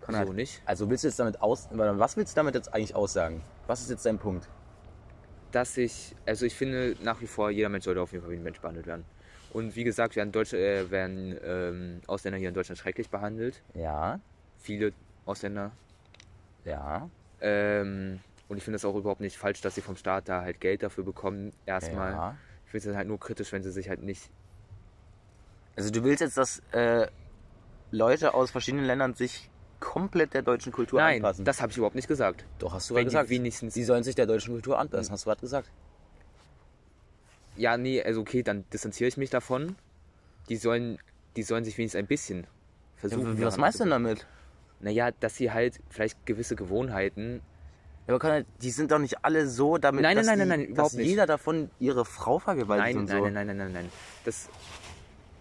Konrad, 0.00 0.26
so 0.26 0.32
nicht. 0.32 0.62
Also 0.64 0.88
willst 0.88 1.04
du 1.04 1.08
jetzt 1.08 1.18
damit 1.18 1.42
aus... 1.42 1.68
Was 1.72 2.16
willst 2.16 2.34
du 2.34 2.36
damit 2.36 2.54
jetzt 2.54 2.72
eigentlich 2.72 2.94
aussagen? 2.94 3.42
Was 3.66 3.80
ist 3.82 3.90
jetzt 3.90 4.06
dein 4.06 4.18
Punkt? 4.18 4.48
Dass 5.52 5.76
ich, 5.76 6.14
also 6.26 6.46
ich 6.46 6.54
finde 6.54 6.96
nach 7.02 7.20
wie 7.20 7.26
vor, 7.26 7.50
jeder 7.50 7.68
Mensch 7.68 7.84
sollte 7.84 8.00
auf 8.00 8.12
jeden 8.12 8.22
Fall 8.22 8.32
wie 8.32 8.36
ein 8.36 8.42
Mensch 8.42 8.60
behandelt 8.60 8.86
werden. 8.86 9.04
Und 9.52 9.74
wie 9.74 9.82
gesagt, 9.84 10.14
werden, 10.14 10.30
Deutsche, 10.30 10.56
äh, 10.58 10.90
werden 10.90 11.36
ähm, 11.44 12.00
Ausländer 12.06 12.38
hier 12.38 12.48
in 12.48 12.54
Deutschland 12.54 12.78
schrecklich 12.78 13.10
behandelt. 13.10 13.62
Ja, 13.74 14.20
Viele 14.58 14.92
Ausländer. 15.26 15.72
ja, 16.64 17.08
Ähm, 17.40 18.20
und 18.48 18.56
ich 18.58 18.62
finde 18.64 18.76
es 18.76 18.84
auch 18.84 18.94
überhaupt 18.94 19.20
nicht 19.20 19.36
falsch, 19.38 19.60
dass 19.60 19.74
sie 19.74 19.80
vom 19.80 19.96
Staat 19.96 20.28
da 20.28 20.42
halt 20.42 20.60
Geld 20.60 20.82
dafür 20.82 21.04
bekommen. 21.04 21.52
Erstmal. 21.66 22.12
ja. 22.12 22.36
Ich 22.66 22.70
finde 22.70 22.90
es 22.90 22.96
halt 22.96 23.08
nur 23.08 23.18
kritisch, 23.18 23.50
wenn 23.52 23.62
sie 23.62 23.72
sich 23.72 23.88
halt 23.88 24.02
nicht. 24.02 24.30
Also 25.76 25.90
du 25.90 26.04
willst 26.04 26.20
jetzt, 26.20 26.36
dass 26.36 26.62
äh, 26.72 27.08
Leute 27.90 28.34
aus 28.34 28.50
verschiedenen 28.52 28.84
Ländern 28.84 29.14
sich 29.14 29.49
komplett 29.80 30.34
der 30.34 30.42
deutschen 30.42 30.72
Kultur 30.72 31.00
Nein, 31.00 31.16
anpassen? 31.16 31.44
das 31.44 31.60
habe 31.60 31.72
ich 31.72 31.76
überhaupt 31.78 31.96
nicht 31.96 32.08
gesagt. 32.08 32.44
Doch, 32.58 32.72
hast 32.74 32.90
du 32.90 32.94
wenn 32.94 33.00
die 33.02 33.06
gesagt. 33.06 33.30
wenigstens- 33.30 33.74
Sie 33.74 33.84
sollen 33.84 34.02
sich 34.04 34.14
der 34.14 34.26
deutschen 34.26 34.52
Kultur 34.54 34.78
anpassen, 34.78 35.12
hast 35.12 35.24
du 35.24 35.28
gerade 35.30 35.40
gesagt. 35.40 35.70
Ja, 37.56 37.76
nee, 37.76 38.02
also 38.02 38.20
okay, 38.20 38.42
dann 38.42 38.64
distanziere 38.72 39.08
ich 39.08 39.16
mich 39.16 39.30
davon. 39.30 39.76
Die 40.48 40.56
sollen, 40.56 40.98
die 41.36 41.42
sollen 41.42 41.64
sich 41.64 41.76
wenigstens 41.78 41.98
ein 41.98 42.06
bisschen 42.06 42.46
versuchen. 42.96 43.32
was 43.34 43.54
daran 43.54 43.60
meinst 43.60 43.80
du 43.80 43.84
denn 43.84 43.90
damit? 43.90 44.26
Naja, 44.80 45.10
dass 45.20 45.36
sie 45.36 45.50
halt 45.52 45.78
vielleicht 45.90 46.24
gewisse 46.26 46.56
Gewohnheiten. 46.56 47.42
Ja, 48.06 48.14
aber 48.14 48.18
Konrad, 48.18 48.46
die 48.62 48.70
sind 48.70 48.90
doch 48.90 48.98
nicht 48.98 49.24
alle 49.24 49.46
so 49.46 49.76
damit, 49.76 50.02
Nein, 50.02 50.16
dass, 50.16 50.26
nein, 50.26 50.38
nein, 50.38 50.48
die, 50.48 50.56
nein, 50.56 50.66
nein, 50.68 50.74
dass 50.74 50.94
jeder 50.94 51.26
davon 51.26 51.70
ihre 51.78 52.04
Frau 52.04 52.38
vergewaltigt 52.38 52.94
Nein, 52.94 52.98
und 52.98 53.08
nein, 53.08 53.18
so. 53.18 53.24
nein, 53.24 53.32
nein, 53.34 53.46
nein, 53.46 53.56
nein, 53.58 53.72
nein. 53.72 53.92
Das 54.24 54.48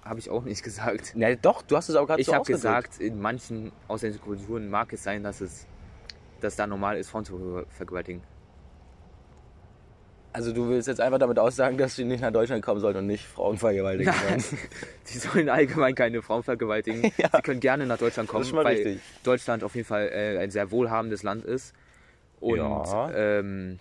habe 0.09 0.19
ich 0.19 0.29
auch 0.29 0.43
nicht 0.43 0.63
gesagt. 0.69 1.13
Nein, 1.15 1.37
doch, 1.41 1.61
du 1.61 1.77
hast 1.77 1.87
es 1.89 1.95
auch 1.95 2.07
gerade 2.07 2.19
Ich 2.21 2.27
so 2.27 2.33
habe 2.33 2.41
ausgedrückt. 2.41 2.61
gesagt, 2.63 2.99
in 2.99 3.19
manchen 3.21 3.71
ausländischen 3.87 4.23
Kulturen 4.23 4.69
mag 4.69 4.91
es 4.93 5.03
sein, 5.03 5.23
dass 5.23 5.39
es 5.41 5.65
dass 6.41 6.55
da 6.55 6.65
normal 6.67 6.97
ist, 6.97 7.09
Frauen 7.09 7.25
zu 7.25 7.37
ver- 7.37 7.65
vergewaltigen. 7.69 8.23
Also 10.31 10.53
du 10.53 10.69
willst 10.69 10.87
jetzt 10.87 11.01
einfach 11.01 11.17
damit 11.17 11.39
aussagen, 11.39 11.77
dass 11.77 11.95
sie 11.95 12.05
nicht 12.05 12.21
nach 12.21 12.31
Deutschland 12.31 12.63
kommen 12.63 12.79
sollen 12.79 12.95
und 12.97 13.07
nicht 13.07 13.25
Frauen 13.25 13.57
vergewaltigen 13.57 14.13
sollen. 14.13 14.43
Sie 15.03 15.17
sollen 15.17 15.49
allgemein 15.49 15.95
keine 15.95 16.21
Frauen 16.21 16.43
vergewaltigen. 16.43 17.11
Ja. 17.17 17.29
Sie 17.35 17.41
können 17.41 17.59
gerne 17.59 17.87
nach 17.87 17.97
Deutschland 17.97 18.29
kommen, 18.29 18.49
weil 18.53 18.67
richtig. 18.67 19.01
Deutschland 19.23 19.63
auf 19.63 19.73
jeden 19.75 19.87
Fall 19.87 20.07
äh, 20.13 20.37
ein 20.37 20.51
sehr 20.51 20.69
wohlhabendes 20.71 21.23
Land 21.23 21.43
ist. 21.45 21.73
Und 22.39 22.57
Ja. 22.57 23.11
ähm, 23.11 23.79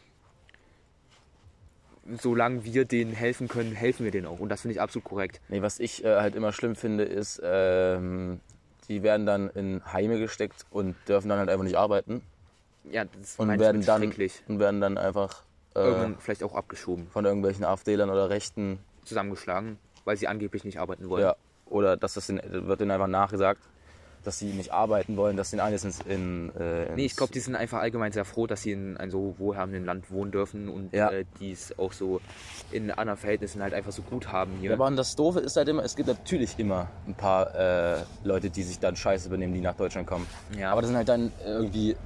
solange 2.21 2.65
wir 2.65 2.85
denen 2.85 3.13
helfen 3.13 3.49
können, 3.49 3.73
helfen 3.73 4.05
wir 4.05 4.11
denen 4.11 4.27
auch. 4.27 4.41
Und 4.41 4.49
das 4.49 4.63
finde 4.63 4.75
ich 4.75 4.81
absolut 4.81 5.05
korrekt. 5.05 5.41
Nee, 5.49 5.63
was 5.63 5.79
ich 5.81 6.05
äh, 6.05 6.17
halt 6.21 6.35
immer 6.35 6.53
schlimm 6.53 6.75
finde, 6.77 7.05
ist, 7.05 7.41
ähm, 7.45 8.41
die 8.89 9.03
werden 9.03 9.27
dann 9.27 9.51
in 9.51 9.83
Heime 9.93 10.19
gesteckt 10.19 10.65
und 10.71 10.97
dürfen 11.09 11.29
dann 11.29 11.39
halt 11.39 11.51
einfach 11.51 11.65
nicht 11.65 11.77
arbeiten 11.77 12.23
Ja, 12.91 13.05
das 13.05 13.37
und 13.39 13.49
meine 13.49 13.63
ich 13.63 13.67
werden 13.67 13.85
dann 13.85 14.03
schrecklich. 14.03 14.43
und 14.49 14.59
werden 14.59 14.81
dann 14.81 14.97
einfach 14.97 15.43
äh, 15.75 15.81
Irgendwann 15.81 16.17
vielleicht 16.19 16.43
auch 16.43 16.55
abgeschoben, 16.55 17.07
von 17.09 17.25
irgendwelchen 17.25 17.65
AfDlern 17.65 18.09
oder 18.11 18.31
Rechten 18.31 18.79
zusammengeschlagen, 19.05 19.79
weil 20.05 20.17
sie 20.17 20.27
angeblich 20.29 20.65
nicht 20.65 20.79
arbeiten 20.81 21.09
wollen. 21.11 21.23
ja, 21.23 21.37
oder 21.67 21.97
dass 21.99 22.15
das 22.15 22.27
den, 22.29 22.41
wird 22.43 22.81
denen 22.81 22.91
einfach 22.91 23.07
nachgesagt, 23.07 23.61
dass 24.25 24.39
sie 24.39 24.47
nicht 24.47 24.73
arbeiten 24.73 25.17
wollen, 25.17 25.37
dass 25.37 25.51
den 25.51 25.61
alles 25.61 25.85
ins, 25.85 26.01
in, 26.01 26.51
äh, 26.57 26.95
Nee, 26.95 27.07
ich 27.07 27.17
glaube, 27.17 27.33
die 27.33 27.41
sind 27.41 27.55
einfach 27.57 27.79
allgemein 27.79 28.13
sehr 28.13 28.25
froh, 28.25 28.47
dass 28.47 28.63
sie 28.63 28.73
in 28.73 28.97
einem 28.97 29.11
so 29.11 29.35
wohlhabenden 29.39 29.85
Land 29.85 30.11
wohnen 30.11 30.31
dürfen 30.31 30.69
und 30.69 30.93
Ja. 30.93 31.11
äh, 31.11 31.25
die 31.41 31.53
es 31.53 31.79
auch 31.79 31.93
so 31.93 32.21
in 32.71 32.91
anderen 32.91 33.19
Verhältnissen 33.19 33.63
halt 33.63 33.75
einfach 33.75 33.93
so 33.93 34.03
gut 34.03 34.31
haben 34.33 34.53
hier. 34.61 34.71
Ja, 34.71 34.77
aber 34.77 34.91
das 34.91 35.17
Doofe 35.17 35.41
ist 35.41 35.57
halt 35.57 35.69
immer, 35.69 35.85
es 35.85 35.97
gibt 35.97 36.09
natürlich 36.09 36.59
immer 36.59 36.89
ein 37.07 37.15
paar 37.15 37.55
äh, 37.55 38.03
Leute, 38.25 38.51
die 38.51 38.63
sich 38.63 38.79
dann 38.79 38.97
scheiße 38.97 39.29
benehmen, 39.29 39.55
die 39.55 39.61
nach 39.61 39.77
Deutschland 39.77 40.07
kommen. 40.07 40.27
Ja. 40.59 40.73
Aber 40.73 40.81
das 40.83 40.89
sind 40.89 40.97
halt 40.97 41.09
dann 41.09 41.33
irgendwie 41.45 41.97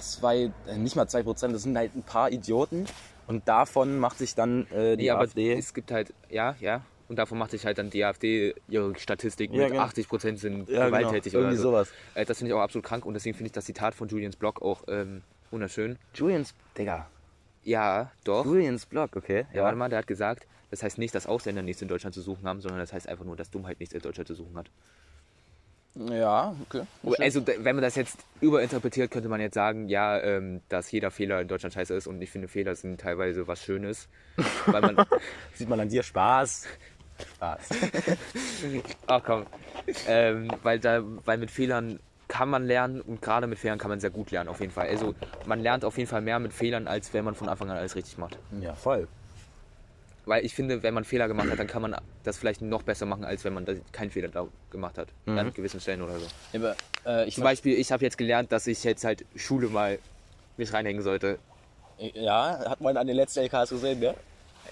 zwei, 0.00 0.50
äh, 0.66 0.76
nicht 0.76 0.96
mal 0.96 1.06
zwei 1.08 1.22
Prozent, 1.22 1.54
das 1.54 1.62
sind 1.62 1.76
halt 1.76 1.94
ein 1.94 2.02
paar 2.02 2.30
Idioten. 2.30 2.86
Und 3.28 3.46
davon 3.48 3.98
macht 3.98 4.18
sich 4.18 4.34
dann 4.34 4.66
äh, 4.72 4.96
die 4.96 5.04
nee, 5.04 5.10
aber 5.10 5.22
AfD. 5.22 5.52
es 5.54 5.72
gibt 5.72 5.92
halt, 5.92 6.12
ja, 6.28 6.56
ja. 6.60 6.82
Und 7.08 7.16
davon 7.18 7.36
macht 7.38 7.50
sich 7.50 7.66
halt 7.66 7.78
dann 7.78 7.90
die 7.90 8.04
AfD 8.04 8.54
ihre 8.68 8.98
Statistik 8.98 9.52
Ja, 9.52 9.64
mit 9.64 9.72
genau. 9.72 9.84
80% 9.84 10.36
sind 10.36 10.68
Ja, 10.68 10.86
genau. 10.86 10.86
gewalttätig 10.98 11.34
Irgendwie 11.34 11.54
oder 11.54 11.56
so. 11.62 11.70
sowas. 11.70 11.92
Äh, 12.14 12.24
das 12.24 12.38
finde 12.38 12.50
ich 12.50 12.54
auch 12.54 12.62
absolut 12.62 12.84
krank 12.86 13.04
und 13.04 13.14
deswegen 13.14 13.36
finde 13.36 13.46
ich 13.48 13.52
das 13.52 13.64
Zitat 13.66 13.94
von 13.94 14.08
Julians 14.08 14.36
Blog 14.36 14.62
auch 14.62 14.84
ähm, 14.88 15.22
wunderschön. 15.50 15.98
Julians, 16.14 16.54
Digga. 16.78 17.08
Ja, 17.64 18.10
doch. 18.24 18.44
Julians 18.44 18.86
Blog, 18.86 19.14
okay. 19.16 19.46
Ja, 19.52 19.62
warte 19.64 19.76
mal, 19.76 19.88
der 19.88 19.98
hat 19.98 20.06
gesagt, 20.06 20.46
das 20.70 20.82
heißt 20.82 20.98
nicht, 20.98 21.14
dass 21.14 21.26
Ausländer 21.26 21.62
nichts 21.62 21.82
in 21.82 21.88
Deutschland 21.88 22.14
zu 22.14 22.22
suchen 22.22 22.46
haben, 22.48 22.60
sondern 22.60 22.80
das 22.80 22.92
heißt 22.92 23.08
einfach 23.08 23.24
nur, 23.24 23.36
dass 23.36 23.50
Dummheit 23.50 23.78
nichts 23.78 23.94
in 23.94 24.00
Deutschland 24.00 24.26
zu 24.26 24.34
suchen 24.34 24.56
hat. 24.56 24.70
Ja, 25.94 26.56
okay. 26.70 26.84
Also, 27.18 27.46
wenn 27.46 27.76
man 27.76 27.82
das 27.82 27.96
jetzt 27.96 28.16
überinterpretiert, 28.40 29.10
könnte 29.10 29.28
man 29.28 29.42
jetzt 29.42 29.52
sagen, 29.52 29.88
ja, 29.88 30.18
ähm, 30.22 30.62
dass 30.70 30.90
jeder 30.90 31.10
Fehler 31.10 31.42
in 31.42 31.48
Deutschland 31.48 31.74
scheiße 31.74 31.92
ist 31.94 32.06
und 32.06 32.22
ich 32.22 32.30
finde, 32.30 32.48
Fehler 32.48 32.74
sind 32.74 32.98
teilweise 32.98 33.46
was 33.46 33.62
Schönes. 33.62 34.08
Weil 34.64 34.80
man, 34.80 35.06
Sieht 35.54 35.68
man 35.68 35.78
an 35.80 35.90
dir 35.90 36.02
Spaß. 36.02 36.66
Spaß. 37.22 37.68
ach 39.06 39.22
komm, 39.24 39.46
ähm, 40.06 40.48
weil, 40.62 40.78
da, 40.78 41.02
weil 41.24 41.38
mit 41.38 41.50
Fehlern 41.50 41.98
kann 42.28 42.48
man 42.48 42.64
lernen 42.64 43.00
und 43.00 43.20
gerade 43.20 43.46
mit 43.46 43.58
Fehlern 43.58 43.78
kann 43.78 43.90
man 43.90 44.00
sehr 44.00 44.10
gut 44.10 44.30
lernen, 44.30 44.48
auf 44.48 44.60
jeden 44.60 44.72
Fall. 44.72 44.88
Also, 44.88 45.14
man 45.44 45.60
lernt 45.60 45.84
auf 45.84 45.98
jeden 45.98 46.08
Fall 46.08 46.22
mehr 46.22 46.38
mit 46.38 46.52
Fehlern, 46.52 46.88
als 46.88 47.12
wenn 47.12 47.24
man 47.24 47.34
von 47.34 47.48
Anfang 47.48 47.70
an 47.70 47.76
alles 47.76 47.94
richtig 47.94 48.16
macht. 48.18 48.38
ja, 48.60 48.74
voll. 48.74 49.06
Weil 50.24 50.44
ich 50.44 50.54
finde, 50.54 50.82
wenn 50.84 50.94
man 50.94 51.04
Fehler 51.04 51.26
gemacht 51.26 51.50
hat, 51.50 51.58
dann 51.58 51.66
kann 51.66 51.82
man 51.82 51.96
das 52.22 52.38
vielleicht 52.38 52.62
noch 52.62 52.84
besser 52.84 53.06
machen, 53.06 53.24
als 53.24 53.44
wenn 53.44 53.52
man 53.52 53.64
da 53.64 53.72
keinen 53.90 54.10
Fehler 54.10 54.28
da 54.28 54.46
gemacht 54.70 54.96
hat. 54.96 55.08
An 55.26 55.52
gewissen 55.52 55.80
Stellen 55.80 56.00
oder 56.00 56.16
so. 56.20 56.26
Aber, 56.54 56.76
äh, 57.04 57.26
ich 57.26 57.34
Zum 57.34 57.42
Beispiel, 57.42 57.76
ich 57.76 57.90
habe 57.90 58.04
jetzt 58.04 58.16
gelernt, 58.16 58.52
dass 58.52 58.68
ich 58.68 58.84
jetzt 58.84 59.04
halt 59.04 59.24
Schule 59.34 59.68
mal 59.68 59.98
mich 60.56 60.72
reinhängen 60.72 61.02
sollte. 61.02 61.38
ja, 61.98 62.58
hat 62.68 62.80
man 62.80 62.96
an 62.96 63.06
den 63.08 63.16
letzten 63.16 63.40
LKs 63.40 63.70
gesehen, 63.70 63.98
ne? 63.98 64.14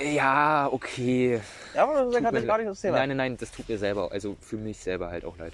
Ja, 0.01 0.69
okay. 0.73 1.41
Ja, 1.75 1.83
aber 1.83 2.05
das 2.05 2.15
ist 2.15 2.47
gar 2.47 2.59
nicht 2.59 2.71
das 2.71 2.81
Thema. 2.81 2.99
Nein, 2.99 3.11
nein, 3.11 3.17
nein, 3.19 3.37
das 3.37 3.51
tut 3.53 3.69
mir 3.69 3.79
selber, 3.79 4.11
also 4.11 4.37
für 4.41 4.57
mich 4.57 4.79
selber 4.79 5.11
halt 5.11 5.25
auch 5.25 5.37
leid. 5.37 5.53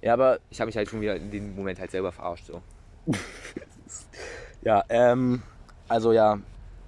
Ja, 0.00 0.14
aber 0.14 0.38
Ich 0.50 0.60
habe 0.60 0.66
mich 0.66 0.76
halt 0.76 0.88
schon 0.88 1.00
wieder 1.00 1.16
in 1.16 1.30
dem 1.30 1.54
Moment 1.56 1.78
halt 1.78 1.90
selber 1.90 2.12
verarscht 2.12 2.46
so. 2.46 2.62
Ja, 4.62 4.84
ähm, 4.88 5.42
also 5.88 6.12
ja, 6.12 6.38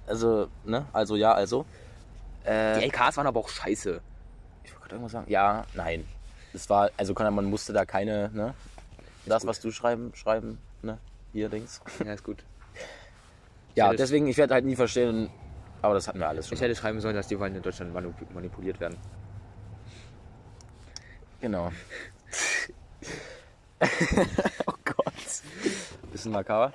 also, 0.07 0.47
ne, 0.63 0.85
also 0.93 1.17
ja, 1.17 1.33
also. 1.33 1.65
Äh, 2.45 2.79
Die 2.79 2.85
LKs 2.85 3.17
waren 3.17 3.27
aber 3.27 3.41
auch 3.41 3.49
scheiße. 3.49 3.99
ich 4.63 4.71
wollte 4.71 4.81
gerade 4.81 4.95
irgendwas 4.95 5.11
sagen. 5.11 5.29
Ja, 5.29 5.65
nein. 5.73 6.07
Es 6.53 6.69
war, 6.69 6.89
also 6.95 7.13
kann, 7.13 7.33
man 7.35 7.45
musste 7.45 7.73
da 7.73 7.85
keine, 7.85 8.29
ne, 8.33 8.53
das, 9.25 9.45
was 9.45 9.59
du 9.59 9.71
schreiben, 9.71 10.13
schreiben, 10.15 10.57
ne, 10.83 10.97
hier 11.33 11.49
Dings. 11.49 11.81
Ja, 12.03 12.13
ist 12.13 12.23
gut. 12.23 12.43
Ja, 13.75 13.91
deswegen, 13.93 14.27
ich 14.27 14.37
werde 14.37 14.53
halt 14.53 14.63
nie 14.63 14.77
verstehen, 14.77 15.29
aber 15.85 15.93
das 15.95 16.07
hatten 16.07 16.19
wir 16.19 16.27
alles 16.27 16.47
schon. 16.47 16.55
Ich 16.55 16.61
hätte 16.61 16.75
schreiben 16.75 16.99
sollen, 16.99 17.15
dass 17.15 17.27
die 17.27 17.39
Wahlen 17.39 17.55
in 17.55 17.61
Deutschland 17.61 17.93
manip- 17.95 18.31
manipuliert 18.33 18.79
werden. 18.79 18.97
Genau. 21.41 21.71
oh 24.67 24.73
Gott. 24.85 25.13
Bisschen 26.11 26.31
makaber. 26.31 26.73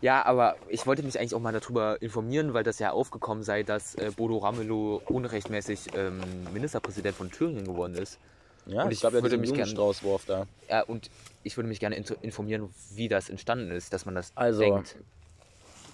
Ja, 0.00 0.24
aber 0.24 0.56
ich 0.68 0.86
wollte 0.86 1.02
mich 1.02 1.18
eigentlich 1.18 1.34
auch 1.34 1.40
mal 1.40 1.52
darüber 1.52 2.00
informieren, 2.00 2.54
weil 2.54 2.62
das 2.62 2.78
ja 2.78 2.92
aufgekommen 2.92 3.42
sei, 3.42 3.64
dass 3.64 3.96
äh, 3.96 4.12
Bodo 4.16 4.38
Ramelow 4.38 5.02
unrechtmäßig 5.08 5.88
ähm, 5.94 6.20
Ministerpräsident 6.52 7.16
von 7.16 7.30
Thüringen 7.30 7.64
geworden 7.64 7.94
ist. 7.96 8.18
Ja, 8.66 8.82
Und 8.84 8.88
ich 8.90 8.94
ich 8.96 9.00
glaube 9.00 9.22
würde 9.22 9.36
mich 9.38 9.48
gern- 9.50 9.56
Blumenstraußwurf 9.64 10.24
da. 10.26 10.46
Ja, 10.70 10.82
und 10.82 11.10
ich 11.42 11.56
würde 11.56 11.68
mich 11.68 11.80
gerne 11.80 11.96
informieren, 11.96 12.72
wie 12.94 13.08
das 13.08 13.28
entstanden 13.28 13.70
ist, 13.72 13.92
dass 13.92 14.04
man 14.06 14.14
das 14.14 14.30
Also, 14.36 14.60
denkt. 14.60 14.96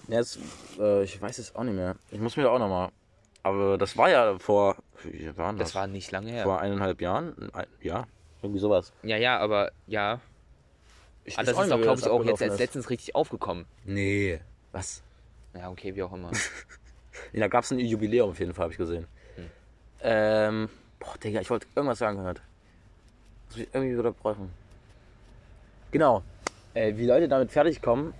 Ja, 0.08 0.18
Jetzt, 0.18 0.38
äh, 0.78 1.02
ich 1.04 1.20
weiß 1.20 1.38
es 1.38 1.54
auch 1.54 1.64
nicht 1.64 1.74
mehr. 1.74 1.96
Ich 2.10 2.20
muss 2.20 2.36
mir 2.36 2.44
da 2.44 2.50
auch 2.50 2.58
nochmal. 2.58 2.90
Aber 3.42 3.78
das 3.78 3.96
war 3.96 4.10
ja 4.10 4.38
vor. 4.38 4.76
Wie 5.02 5.36
waren 5.36 5.58
das? 5.58 5.68
Das 5.68 5.74
war 5.74 5.86
nicht 5.86 6.10
lange 6.10 6.30
her. 6.30 6.44
vor 6.44 6.60
eineinhalb 6.60 7.00
Jahren. 7.00 7.50
Ein, 7.52 7.66
ja, 7.82 8.06
irgendwie 8.42 8.60
sowas. 8.60 8.92
Ja, 9.02 9.16
ja, 9.16 9.38
aber 9.38 9.72
ja. 9.86 10.20
Ich 11.24 11.38
Ah, 11.38 11.42
das 11.42 11.58
ist 11.58 11.70
doch, 11.70 11.80
glaube 11.80 12.00
ich, 12.00 12.06
auch 12.06 12.24
jetzt 12.24 12.42
erst 12.42 12.58
letztens 12.58 12.90
richtig 12.90 13.14
aufgekommen. 13.14 13.64
Nee. 13.84 14.40
Was? 14.72 15.02
Ja, 15.54 15.70
okay, 15.70 15.94
wie 15.94 16.02
auch 16.02 16.12
immer. 16.12 16.30
Da 17.32 17.46
gab 17.46 17.62
es 17.62 17.70
ein 17.70 17.78
Jubiläum 17.78 18.30
auf 18.30 18.40
jeden 18.40 18.54
Fall, 18.54 18.64
habe 18.64 18.72
ich 18.72 18.78
gesehen. 18.78 19.06
Hm. 19.36 19.50
Ähm, 20.00 20.68
boah, 20.98 21.16
Digga, 21.22 21.40
ich 21.40 21.48
wollte 21.48 21.66
irgendwas 21.74 21.98
sagen 21.98 22.16
gehört. 22.18 22.42
Muss 23.48 23.58
ich 23.58 23.68
irgendwie 23.72 23.96
wieder 23.96 24.10
brauchen. 24.10 24.50
Genau. 25.92 26.22
Äh, 26.74 26.96
wie 26.96 27.06
Leute 27.06 27.28
damit 27.28 27.52
fertig 27.52 27.80
kommen, 27.80 28.14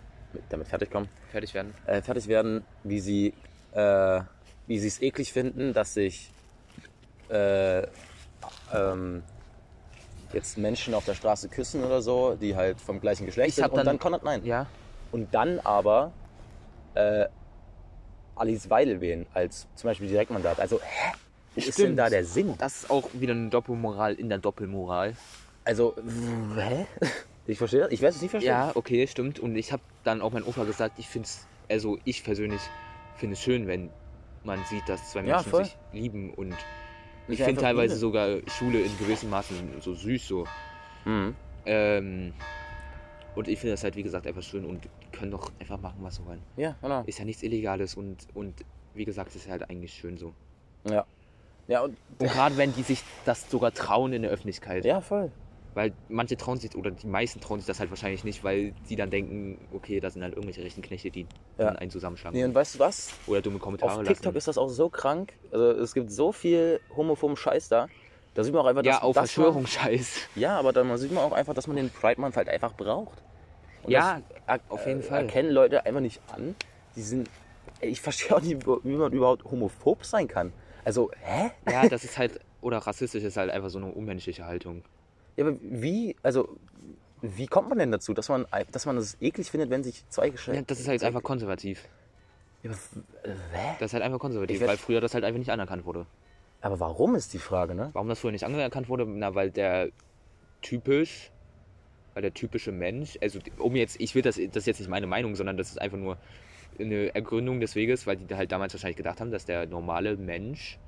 damit 0.49 0.69
fertig 0.69 0.91
kommen, 0.91 1.09
Fertig 1.31 1.55
werden. 1.55 1.75
äh, 1.87 2.03
fertig 2.03 2.29
werden, 2.29 2.65
wie 2.83 3.01
sie 3.01 3.35
äh, 3.73 4.21
wie 4.67 4.79
sie 4.79 4.89
es 4.89 5.03
eklig 5.03 5.33
finden, 5.33 5.73
dass 5.75 5.95
sich 5.95 6.31
äh, 7.29 7.83
ähm, 8.73 9.23
jetzt 10.33 10.59
Menschen 10.59 10.95
auf 10.95 11.05
der 11.05 11.15
Straße 11.15 11.49
küssen 11.49 11.85
oder 11.85 12.01
so, 12.03 12.35
die 12.35 12.55
halt 12.57 12.81
vom 12.81 13.01
gleichen 13.01 13.27
Geschlecht 13.27 13.51
Ich 13.51 13.55
sind 13.57 13.67
und 13.67 13.77
dann- 13.77 13.87
dann 13.87 13.99
Konrad 13.99 14.23
nein. 14.25 14.45
Ja. 14.45 14.67
Und 15.13 15.33
dann 15.35 15.61
aber 15.61 16.13
äh, 16.95 17.27
Alice 18.37 18.69
Weidel 18.71 19.01
wählen 19.01 19.27
als 19.35 19.67
zum 19.77 19.89
Beispiel 19.91 20.09
Direktmandat. 20.09 20.59
Also, 20.61 20.81
hä? 20.83 21.13
Ist 21.57 21.79
denn 21.79 21.97
da 21.97 22.11
der 22.11 22.25
Sinn? 22.25 22.55
Das 22.59 22.83
ist 22.83 22.91
auch 22.91 23.09
wieder 23.13 23.33
eine 23.33 23.49
Doppelmoral 23.49 24.15
in 24.15 24.29
der 24.29 24.39
Doppelmoral. 24.39 25.15
Also, 25.65 25.95
hä? 26.57 26.87
Ich 27.47 27.59
verstehe 27.59 27.81
das. 27.81 27.93
Ich 27.93 28.01
werde 28.01 28.17
es 28.17 28.23
nicht 28.23 28.31
verstehen. 28.31 28.51
Ja, 28.51 28.73
okay, 28.75 29.07
stimmt. 29.07 29.39
Und 29.39 29.57
ich 29.57 29.73
habe 29.73 29.83
dann 30.03 30.23
auch 30.23 30.33
meinem 30.33 30.47
Opa 30.47 30.65
gesagt, 30.65 30.99
ich 30.99 31.09
finde 31.09 31.27
es, 31.27 31.47
also 31.69 31.99
ich 32.05 32.25
persönlich 32.25 32.61
finde 33.17 33.35
es 33.35 33.41
schön, 33.43 33.67
wenn 33.67 33.91
man 34.45 34.63
sieht, 34.65 34.89
dass 34.89 35.11
zwei 35.11 35.21
Ja, 35.21 35.37
Menschen 35.37 35.51
voll. 35.51 35.65
sich 35.65 35.77
lieben 35.93 36.33
und 36.35 36.55
ich 37.29 37.43
finde 37.43 37.61
teilweise 37.61 37.95
Liebe. 37.95 38.01
sogar 38.01 38.29
Schule 38.49 38.81
in 38.81 38.99
gewissem 38.99 39.31
Maßen 39.31 39.57
so 39.81 39.95
süß 39.95 40.27
so. 40.27 40.47
Mhm. 41.05 41.35
Ähm, 41.67 42.33
und 43.35 43.49
ich 43.49 43.59
finde 43.59 43.73
das 43.73 43.85
halt, 43.85 43.97
wie 43.97 44.03
gesagt, 44.03 44.27
einfach 44.27 44.43
schön 44.43 44.65
und 44.65 44.85
die 44.85 44.89
können 45.17 45.31
doch 45.31 45.51
einfach 45.59 45.81
machen, 45.81 45.99
was 46.01 46.17
sie 46.17 46.27
wollen. 46.27 46.43
Ja, 46.57 46.77
genau. 46.83 47.03
Ist 47.07 47.19
ja 47.19 47.25
nichts 47.25 47.43
Illegales 47.43 47.95
und, 47.95 48.27
und 48.35 48.55
wie 48.95 49.05
gesagt, 49.05 49.35
ist 49.35 49.49
halt 49.49 49.69
eigentlich 49.71 49.93
schön 49.95 50.17
so. 50.19 50.35
Ja. 50.89 51.05
Ja, 51.67 51.81
und, 51.81 51.97
Und 52.19 52.31
gerade 52.31 52.57
wenn 52.59 52.75
die 52.75 52.83
sich 52.83 53.03
das 53.25 53.51
sogar 53.51 53.73
trauen 53.73 54.13
in 54.13 54.23
der 54.23 54.31
Öffentlichkeit. 54.31 54.85
ja, 54.85 55.01
voll. 55.01 55.31
Weil 55.75 55.93
manche 56.09 56.37
trauen 56.37 56.59
sich, 56.59 56.75
oder 56.77 56.93
die 56.93 57.07
meisten 57.07 57.41
trauen 57.41 57.59
sich 57.59 57.67
das 57.67 57.81
halt 57.81 57.91
wahrscheinlich 57.91 58.23
nicht, 58.23 58.45
weil 58.45 58.73
die 58.89 58.95
dann 58.95 59.11
denken, 59.11 59.59
okay, 59.73 59.99
das 59.99 60.13
sind 60.13 60.23
halt 60.23 60.35
irgendwelche 60.35 60.63
rechten 60.63 60.83
Knechte, 60.83 61.11
die 61.11 61.27
Ja. 61.59 61.67
dann 61.67 61.77
einen 61.77 61.91
zusammenschlagen. 61.91 62.39
Nee, 62.39 62.45
und 62.45 62.55
weißt 62.55 62.77
du 62.77 62.79
was? 62.79 63.13
Oder 63.27 63.43
dumme 63.43 63.59
Kommentare 63.59 63.91
Auf 63.91 64.07
TikTok 64.07 64.27
lassen. 64.27 64.37
ist 64.37 64.49
das 64.49 64.59
auch 64.59 64.69
so 64.69 64.89
krank. 64.89 65.33
Also, 65.51 65.71
es 65.73 65.93
gibt 65.95 66.13
so 66.13 66.31
viel 66.33 66.81
homophoben 66.95 67.37
Scheiß 67.37 67.69
da. 67.69 67.89
Da 68.35 68.45
sieht 68.45 68.53
man 68.55 68.63
auch 68.63 68.69
einfach, 68.69 68.85
ja, 68.85 68.95
dass, 68.95 69.03
auf 69.03 69.15
dass 69.15 69.33
Verschwörungsscheiß. 69.33 70.17
Man, 70.35 70.43
ja, 70.43 70.59
aber 70.59 70.73
da 70.73 70.97
sieht 70.97 71.13
man 71.13 71.25
auch 71.25 71.33
einfach, 71.33 71.55
dass 71.55 71.67
man 71.67 71.77
den 71.77 71.91
Pride 71.91 72.21
Month 72.21 72.37
halt 72.37 72.49
einfach 72.49 72.73
braucht. 72.75 73.23
Und 73.83 73.91
Ja, 73.91 74.21
das 74.47 74.61
auf 74.69 74.87
jeden 74.87 75.01
äh, 75.01 75.05
Fall. 75.05 75.23
erkennen 75.23 75.51
Leute 75.51 75.85
einfach 75.87 76.01
nicht 76.01 76.21
an. 76.33 76.55
Die 76.97 77.03
sind. 77.03 77.29
Ich 77.81 78.01
verstehe 78.01 78.37
auch 78.37 78.41
nicht, 78.41 78.65
wie 78.67 78.97
man 78.97 79.13
überhaupt 79.13 79.45
homophob 79.45 80.05
sein 80.05 80.29
kann. 80.29 80.53
Also, 80.85 81.11
hä? 81.25 81.51
Ja, 81.71 81.89
das 81.89 82.05
ist 82.05 82.19
halt, 82.19 82.39
oder 82.61 82.79
rassistisch 82.79 83.25
ist 83.25 83.37
halt 83.37 83.51
einfach 83.51 83.71
so 83.71 83.79
eine 83.79 83.91
unmenschliche 83.91 84.47
Haltung. 84.47 84.85
Ja, 85.37 85.47
aber 85.47 85.57
wie, 85.61 86.17
also, 86.23 86.57
wie 87.23 87.47
kommt 87.47 87.69
man 87.69 87.79
denn 87.79 87.91
dazu, 87.91 88.15
dass 88.15 88.29
man, 88.29 88.47
dass 88.71 88.87
man 88.87 88.97
es 88.97 89.17
eklig 89.21 89.51
findet, 89.51 89.71
wenn 89.71 89.83
sich 89.83 90.09
zwei 90.09 90.31
Geschlechter. 90.31 90.61
Ja, 90.61 90.65
das 90.67 90.81
ist 90.81 90.89
halt 90.89 91.03
einfach 91.03 91.23
konservativ. 91.23 91.89
Ja, 92.63 92.71
aber, 92.71 92.79
äh? 93.29 93.35
Das 93.79 93.91
ist 93.91 93.95
halt 93.95 94.03
einfach 94.03 94.19
konservativ, 94.19 94.61
weil 94.61 94.77
früher 94.77 95.01
das 95.01 95.15
halt 95.15 95.25
einfach 95.25 95.39
nicht 95.39 95.51
anerkannt 95.51 95.85
wurde. 95.85 96.07
aber 96.61 96.81
warum 96.81 97.15
ist 97.15 97.33
die 97.35 97.39
Frage, 97.39 97.75
ne? 97.75 97.91
Warum 97.93 98.09
das 98.09 98.21
früher 98.21 98.33
nicht 98.33 98.45
anerkannt 98.45 98.89
wurde? 98.89 99.07
Na, 99.07 99.35
weil 99.35 99.51
der 99.51 99.91
typisch, 100.63 101.31
weil 102.15 102.23
der 102.23 102.33
typische 102.33 102.73
Mensch, 102.73 103.19
also 103.21 103.39
um 103.59 103.77
jetzt, 103.77 104.01
ich 104.01 104.15
will 104.15 104.23
das, 104.23 104.37
das 104.37 104.57
ist 104.57 104.67
jetzt 104.67 104.79
nicht 104.79 104.89
meine 104.89 105.07
Meinung, 105.07 105.35
sondern 105.35 105.57
das 105.57 105.71
ist 105.71 105.81
einfach 105.81 105.99
nur 105.99 106.17
eine 106.79 107.15
Ergründung 107.15 107.61
des 107.61 107.75
Weges, 107.75 108.07
weil 108.07 108.17
die 108.17 108.35
halt 108.35 108.51
damals 108.51 108.73
wahrscheinlich 108.75 108.97
gedacht 108.97 109.21
haben, 109.21 109.31
dass 109.31 109.45
der 109.45 109.67
normale 109.67 110.17
Mensch, 110.17 110.79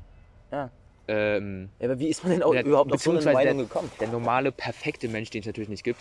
Ja. 0.50 0.70
Ähm, 1.08 1.68
Ja, 1.78 1.86
aber 1.88 1.98
wie 1.98 2.08
ist 2.08 2.22
man 2.24 2.32
denn 2.32 2.42
auch 2.42 2.52
der, 2.52 2.64
überhaupt 2.64 2.92
auf 2.92 3.02
so 3.02 3.10
eine 3.12 3.20
Meinung 3.22 3.58
der, 3.58 3.66
gekommen? 3.66 3.90
der 4.00 4.08
normale, 4.08 4.52
perfekte 4.52 5.08
Mensch, 5.08 5.30
den 5.30 5.40
es 5.40 5.46
natürlich 5.46 5.68
nicht 5.68 5.84
gibt, 5.84 6.00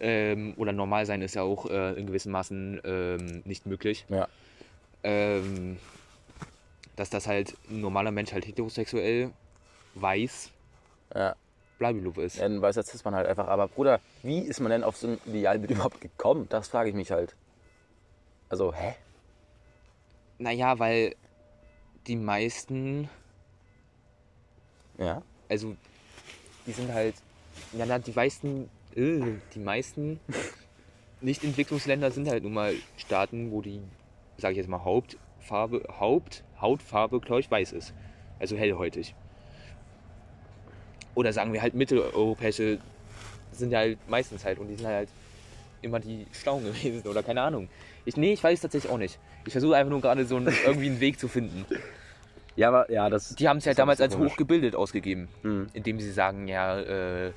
ähm, 0.00 0.54
oder 0.56 0.72
normal 0.72 1.06
sein 1.06 1.22
ist 1.22 1.34
ja 1.34 1.42
auch 1.42 1.66
äh, 1.70 1.92
in 1.92 2.06
gewissem 2.06 2.32
Maßen 2.32 2.80
ähm, 2.84 3.42
nicht 3.44 3.66
möglich. 3.66 4.04
Ja. 4.08 4.28
Ähm, 5.04 5.78
dass 6.96 7.10
das 7.10 7.26
halt 7.26 7.56
ein 7.70 7.80
normaler 7.80 8.10
Mensch 8.10 8.32
halt 8.32 8.46
heterosexuell, 8.46 9.30
weiß, 9.94 10.50
Ja. 11.14 11.34
Blablabla 11.78 12.22
ist. 12.22 12.36
Ja, 12.36 12.42
dann 12.48 12.62
weiß 12.62 12.76
das 12.76 12.94
ist 12.94 13.04
man 13.04 13.14
halt 13.14 13.26
einfach. 13.26 13.48
Aber 13.48 13.66
Bruder, 13.66 14.00
wie 14.22 14.38
ist 14.38 14.60
man 14.60 14.70
denn 14.70 14.84
auf 14.84 14.96
so 14.96 15.08
ein 15.08 15.18
Idealbild 15.26 15.70
überhaupt 15.72 16.00
gekommen? 16.00 16.46
Das 16.48 16.68
frage 16.68 16.90
ich 16.90 16.94
mich 16.94 17.10
halt. 17.10 17.34
Also, 18.48 18.72
hä? 18.74 18.94
Naja, 20.38 20.78
weil 20.78 21.16
die 22.06 22.16
meisten, 22.16 23.08
Ja. 25.02 25.22
also 25.48 25.76
die 26.66 26.72
sind 26.72 26.92
halt, 26.92 27.14
ja, 27.72 27.86
na, 27.86 27.98
die 27.98 28.12
meisten, 28.12 28.68
äh, 28.94 29.20
die 29.54 29.58
meisten 29.58 30.20
Nicht-Entwicklungsländer 31.20 32.10
sind 32.10 32.28
halt 32.28 32.42
nun 32.42 32.54
mal 32.54 32.74
Staaten, 32.96 33.50
wo 33.50 33.60
die, 33.62 33.80
sage 34.38 34.52
ich 34.52 34.58
jetzt 34.58 34.68
mal, 34.68 34.84
Hauptfarbe, 34.84 35.82
Haupt, 35.98 36.44
Hautfarbe, 36.60 37.20
glaube 37.20 37.40
ich, 37.40 37.50
weiß 37.50 37.72
ist. 37.72 37.94
Also 38.38 38.56
hellhäutig. 38.56 39.14
Oder 41.14 41.32
sagen 41.32 41.52
wir 41.52 41.62
halt 41.62 41.74
mitteleuropäische 41.74 42.78
sind 43.52 43.70
ja 43.70 43.80
halt 43.80 43.98
meistens 44.08 44.44
halt 44.44 44.58
und 44.58 44.68
die 44.68 44.76
sind 44.76 44.86
halt 44.86 45.10
immer 45.82 46.00
die 46.00 46.26
Schlauen 46.32 46.64
gewesen 46.64 47.06
oder 47.06 47.22
keine 47.22 47.42
Ahnung. 47.42 47.68
Ich, 48.04 48.16
nee, 48.16 48.32
ich 48.32 48.42
weiß 48.42 48.60
tatsächlich 48.60 48.90
auch 48.90 48.98
nicht. 48.98 49.18
Ich 49.46 49.52
versuche 49.52 49.76
einfach 49.76 49.90
nur 49.90 50.00
gerade 50.00 50.24
so 50.24 50.36
einen, 50.36 50.54
irgendwie 50.64 50.86
einen 50.86 51.00
Weg 51.00 51.18
zu 51.18 51.28
finden. 51.28 51.66
Ja, 52.56 52.68
aber 52.68 52.90
ja, 52.90 53.08
das. 53.08 53.34
Die 53.34 53.48
haben 53.48 53.58
es 53.58 53.64
ja 53.64 53.74
damals 53.74 54.00
als 54.00 54.14
komisch. 54.14 54.32
hochgebildet 54.32 54.74
ausgegeben, 54.76 55.28
Mhm. 55.42 55.68
indem 55.72 56.00
sie 56.00 56.10
sagen, 56.12 56.48
ja, 56.48 56.78
äh, 56.80 57.32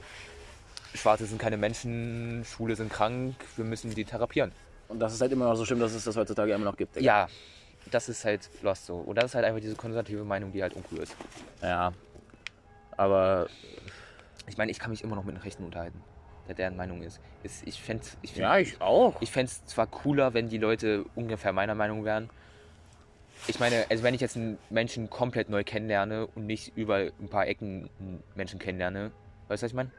Schwarze 0.94 1.26
sind 1.26 1.40
keine 1.40 1.58
Menschen, 1.58 2.44
Schwule 2.46 2.76
sind 2.76 2.92
krank, 2.92 3.36
wir 3.56 3.66
müssen 3.66 3.94
die 3.94 4.06
therapieren. 4.06 4.52
Und 4.88 5.00
das 5.00 5.14
ist 5.14 5.22
halt 5.22 5.32
immer 5.32 5.46
noch 5.46 5.56
so 5.56 5.66
schlimm, 5.66 5.80
dass 5.80 5.94
es 5.94 6.04
das 6.04 6.16
heutzutage 6.16 6.54
immer 6.54 6.66
noch 6.66 6.78
gibt. 6.78 6.96
Digga. 6.96 7.06
Ja, 7.06 7.28
das 7.92 8.08
ist 8.10 8.24
halt 8.26 8.50
lost 8.62 8.86
so. 8.86 8.96
Und 8.98 9.16
das 9.16 9.26
ist 9.26 9.36
halt 9.36 9.46
einfach 9.46 9.60
diese 9.62 9.76
konservative 9.76 10.24
Meinung, 10.24 10.52
die 10.52 10.62
halt 10.62 10.74
uncool 10.74 11.00
ist. 11.00 11.16
Ja. 11.62 11.94
Aber. 12.98 13.48
Ich 14.48 14.58
meine, 14.58 14.70
ich 14.72 14.78
kann 14.80 14.92
mich 14.92 15.04
immer 15.04 15.16
noch 15.16 15.24
mit 15.24 15.34
einem 15.34 15.44
Rechten 15.44 15.64
unterhalten, 15.66 16.00
der 16.48 16.54
deren 16.56 16.76
Meinung 16.78 17.02
ist. 17.02 17.20
ich 17.44 17.82
fände 17.82 18.06
ich 18.22 18.34
find, 18.34 18.44
Ja, 18.44 18.58
ich 18.60 18.80
auch. 18.80 19.20
Ich 19.22 19.32
fände 19.32 19.52
es 19.52 19.66
zwar 19.66 19.88
cooler, 19.88 20.34
wenn 20.36 20.50
die 20.50 20.60
Leute 20.60 21.04
ungefähr 21.16 21.52
meiner 21.52 21.74
Meinung 21.74 22.06
wären. 22.06 22.30
Ich 23.48 23.60
meine, 23.60 23.86
also 23.90 24.04
wenn 24.04 24.14
ich 24.14 24.22
jetzt 24.22 24.36
einen 24.38 24.58
Menschen 24.70 25.10
komplett 25.10 25.50
neu 25.50 25.64
kennenlerne 25.64 26.28
und 26.28 26.46
nicht 26.48 26.76
über 26.76 26.98
ein 27.20 27.30
paar 27.30 27.48
Ecken 27.48 27.90
einen 28.00 28.24
Menschen 28.36 28.60
kennenlerne, 28.60 29.12
weißt 29.48 29.62
du, 29.64 29.66
was 29.66 29.72
ich 29.72 29.76
meine? 29.76 29.92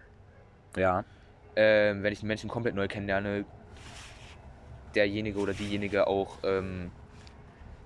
Ja. 0.76 1.04
ähm, 1.56 2.02
wenn 2.02 2.12
ich 2.12 2.20
einen 2.20 2.28
Menschen 2.28 2.48
komplett 2.50 2.74
neu 2.74 2.88
kennenlerne, 2.88 3.46
derjenige 4.94 5.38
oder 5.38 5.54
diejenige 5.54 6.06
auch 6.06 6.38
ähm, 6.44 6.92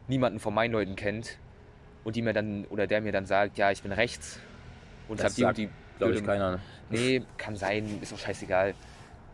niemanden 0.09 0.41
von 0.41 0.55
meinen 0.55 0.73
Leuten 0.73 0.97
kennt 0.97 1.39
und 2.05 2.17
die 2.17 2.23
mir 2.23 2.33
dann 2.33 2.67
oder 2.67 2.87
der 2.87 3.01
mir 3.01 3.13
dann 3.13 3.27
sagt, 3.27 3.59
ja, 3.59 3.71
ich 3.71 3.83
bin 3.83 3.93
rechts 3.93 4.41
und 5.09 5.21
ich 5.21 5.23
Das 5.23 5.27
habe 5.27 5.35
die 5.35 5.45
und 5.45 5.57
sagt, 5.57 5.59
die 5.59 5.71
Glaube 5.99 6.15
ich 6.15 6.23
keiner. 6.25 6.53
ne? 6.53 6.65
Nee, 6.89 7.27
kann 7.37 7.57
sein, 7.57 8.01
ist 8.01 8.13
auch 8.13 8.19
scheißegal. 8.19 8.75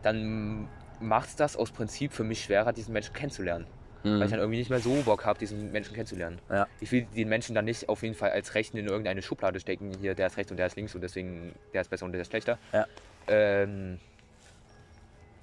Dann 0.01 0.69
macht 0.99 1.29
es 1.29 1.35
das 1.35 1.55
aus 1.55 1.71
Prinzip 1.71 2.13
für 2.13 2.23
mich 2.23 2.43
schwerer, 2.43 2.73
diesen 2.73 2.93
Menschen 2.93 3.13
kennenzulernen. 3.13 3.67
Weil 4.03 4.23
ich 4.23 4.31
dann 4.31 4.39
irgendwie 4.39 4.59
nicht 4.59 4.69
mehr 4.69 4.79
so 4.79 4.93
Bock 5.03 5.25
habe, 5.25 5.39
diesen 5.39 5.71
Menschen 5.71 5.93
kennenzulernen. 5.93 6.39
Mhm. 6.47 6.55
Ja. 6.55 6.67
Ich 6.79 6.91
will 6.91 7.07
den 7.15 7.29
Menschen 7.29 7.55
dann 7.55 7.65
nicht 7.65 7.89
auf 7.89 8.03
jeden 8.03 8.15
Fall 8.15 8.31
als 8.31 8.55
Rechten 8.55 8.77
in 8.77 8.87
irgendeine 8.87 9.21
Schublade 9.21 9.59
stecken. 9.59 9.91
Hier, 9.99 10.15
der 10.15 10.27
ist 10.27 10.37
rechts 10.37 10.51
und 10.51 10.57
der 10.57 10.67
ist 10.67 10.75
links 10.75 10.95
und 10.95 11.01
deswegen 11.01 11.53
der 11.73 11.81
ist 11.81 11.89
besser 11.89 12.05
und 12.05 12.11
der 12.11 12.21
ist 12.21 12.29
schlechter. 12.29 12.57
Ja. 12.73 12.85
Ähm, 13.27 13.99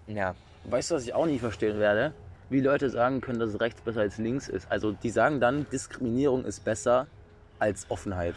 ja. 0.07 0.35
Weißt 0.65 0.91
du, 0.91 0.95
was 0.95 1.05
ich 1.05 1.15
auch 1.15 1.27
nie 1.27 1.39
verstehen 1.39 1.79
werde? 1.79 2.15
Wie 2.51 2.61
Leute 2.61 2.91
sagen 2.91 3.21
können, 3.21 3.39
dass 3.39 3.59
rechts 3.61 3.81
besser 3.81 4.01
als 4.01 4.19
links 4.19 4.49
ist. 4.49 4.71
Also, 4.71 4.93
die 4.93 5.11
sagen 5.11 5.41
dann, 5.41 5.67
Diskriminierung 5.71 6.45
ist 6.45 6.65
besser 6.65 7.07
als 7.59 7.91
Offenheit. 7.91 8.35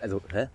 Also, 0.00 0.20
hä? 0.32 0.48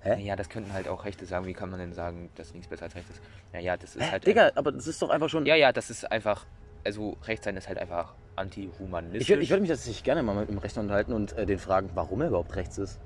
Hä? 0.00 0.22
Ja, 0.22 0.36
das 0.36 0.48
könnten 0.48 0.72
halt 0.72 0.88
auch 0.88 1.04
Rechte 1.04 1.26
sagen. 1.26 1.46
Wie 1.46 1.54
kann 1.54 1.70
man 1.70 1.80
denn 1.80 1.92
sagen, 1.92 2.30
dass 2.36 2.52
links 2.52 2.68
besser 2.68 2.84
als 2.84 2.94
rechts 2.94 3.10
ist? 3.10 3.20
Naja, 3.52 3.76
das 3.76 3.96
ist 3.96 4.02
hä? 4.02 4.10
halt. 4.10 4.26
Digga, 4.26 4.52
aber 4.54 4.72
das 4.72 4.86
ist 4.86 5.00
doch 5.02 5.10
einfach 5.10 5.28
schon. 5.28 5.46
Ja, 5.46 5.54
ja, 5.54 5.72
das 5.72 5.90
ist 5.90 6.10
einfach. 6.10 6.46
Also, 6.84 7.16
rechts 7.24 7.44
sein 7.44 7.56
ist 7.56 7.68
halt 7.68 7.78
einfach 7.78 8.14
antihumanistisch. 8.36 9.22
Ich 9.22 9.28
würde 9.28 9.42
ich 9.42 9.50
würd 9.50 9.60
mich 9.60 9.70
tatsächlich 9.70 10.04
gerne 10.04 10.22
mal 10.22 10.34
mit 10.34 10.48
dem 10.48 10.58
Rechten 10.58 10.80
unterhalten 10.80 11.12
und 11.12 11.32
äh, 11.36 11.44
den 11.44 11.58
fragen, 11.58 11.90
warum 11.94 12.20
er 12.22 12.28
überhaupt 12.28 12.54
rechts 12.56 12.78
ist. 12.78 13.00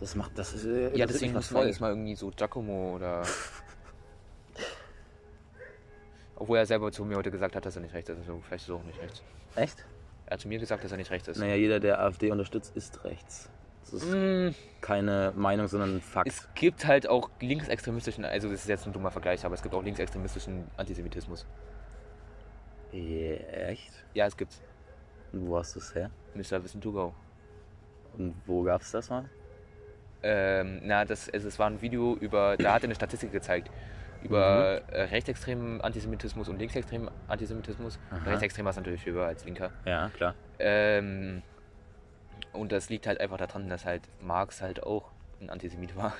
Das 0.00 0.14
macht 0.14 0.38
das. 0.38 0.52
Ist, 0.52 0.64
äh, 0.64 0.96
Ja, 0.96 1.06
das 1.06 1.14
deswegen 1.14 1.32
ist 1.32 1.36
muss 1.36 1.50
man 1.50 1.62
eigentlich 1.64 1.80
mal 1.80 1.90
irgendwie 1.90 2.14
so 2.14 2.30
Giacomo 2.30 2.94
oder. 2.94 3.22
Obwohl 6.36 6.58
er 6.58 6.66
selber 6.66 6.92
zu 6.92 7.04
mir 7.04 7.16
heute 7.16 7.30
gesagt 7.30 7.56
hat, 7.56 7.64
dass 7.64 7.76
er 7.76 7.82
nicht 7.82 7.94
rechts 7.94 8.10
ist. 8.10 8.18
Also 8.18 8.40
vielleicht 8.46 8.64
ist 8.64 8.68
er 8.68 8.74
auch 8.76 8.84
nicht 8.84 9.00
rechts. 9.00 9.22
Echt? 9.56 9.84
Er 10.26 10.32
hat 10.34 10.40
zu 10.40 10.48
mir 10.48 10.58
gesagt, 10.58 10.84
dass 10.84 10.90
er 10.90 10.98
nicht 10.98 11.10
rechts 11.10 11.28
ist. 11.28 11.38
Naja, 11.38 11.54
jeder, 11.54 11.80
der 11.80 12.00
AfD 12.00 12.30
unterstützt, 12.30 12.76
ist 12.76 13.04
rechts. 13.04 13.48
Das 13.90 14.02
ist 14.02 14.12
Mm, 14.12 14.48
keine 14.80 15.32
Meinung, 15.36 15.68
sondern 15.68 15.96
ein 15.96 16.00
Fakt. 16.00 16.26
Es 16.28 16.48
gibt 16.54 16.86
halt 16.86 17.08
auch 17.08 17.30
linksextremistischen, 17.40 18.24
also 18.24 18.50
das 18.50 18.60
ist 18.60 18.68
jetzt 18.68 18.86
ein 18.86 18.92
dummer 18.92 19.10
Vergleich, 19.10 19.44
aber 19.44 19.54
es 19.54 19.62
gibt 19.62 19.74
auch 19.74 19.82
linksextremistischen 19.82 20.64
Antisemitismus. 20.76 21.46
Ja, 22.92 23.34
echt? 23.68 23.92
Ja, 24.14 24.26
es 24.26 24.36
gibt's. 24.36 24.60
Und 25.32 25.46
wo 25.48 25.58
hast 25.58 25.74
du 25.74 25.80
es 25.80 25.94
her? 25.94 26.10
Mr. 26.34 26.62
Wissen 26.64 26.80
to 26.80 26.92
go. 26.92 27.14
Und 28.16 28.34
wo 28.46 28.62
gab's 28.62 28.90
das 28.92 29.10
mal? 29.10 29.28
Ähm, 30.22 30.80
na, 30.84 31.04
das, 31.04 31.28
also 31.30 31.46
es 31.48 31.58
war 31.58 31.68
ein 31.68 31.80
Video 31.82 32.16
über, 32.16 32.56
da 32.56 32.72
hat 32.72 32.82
er 32.82 32.86
eine 32.86 32.94
Statistik 32.94 33.32
gezeigt, 33.32 33.70
über 34.22 34.80
Mhm. 34.88 34.94
äh, 34.94 35.02
rechtsextremen 35.02 35.80
Antisemitismus 35.82 36.48
und 36.48 36.58
linksextremen 36.58 37.10
Antisemitismus. 37.28 37.98
Aha. 38.10 38.30
Rechtsextremer 38.30 38.70
ist 38.70 38.76
natürlich 38.76 39.04
höher 39.04 39.26
als 39.26 39.44
linker. 39.44 39.70
Ja, 39.84 40.08
klar. 40.10 40.34
Ähm, 40.58 41.42
und 42.56 42.72
das 42.72 42.88
liegt 42.88 43.06
halt 43.06 43.20
einfach 43.20 43.38
daran, 43.38 43.68
dass 43.68 43.84
halt 43.84 44.02
Marx 44.20 44.62
halt 44.62 44.82
auch 44.82 45.10
ein 45.40 45.50
Antisemit 45.50 45.96
war. 45.96 46.14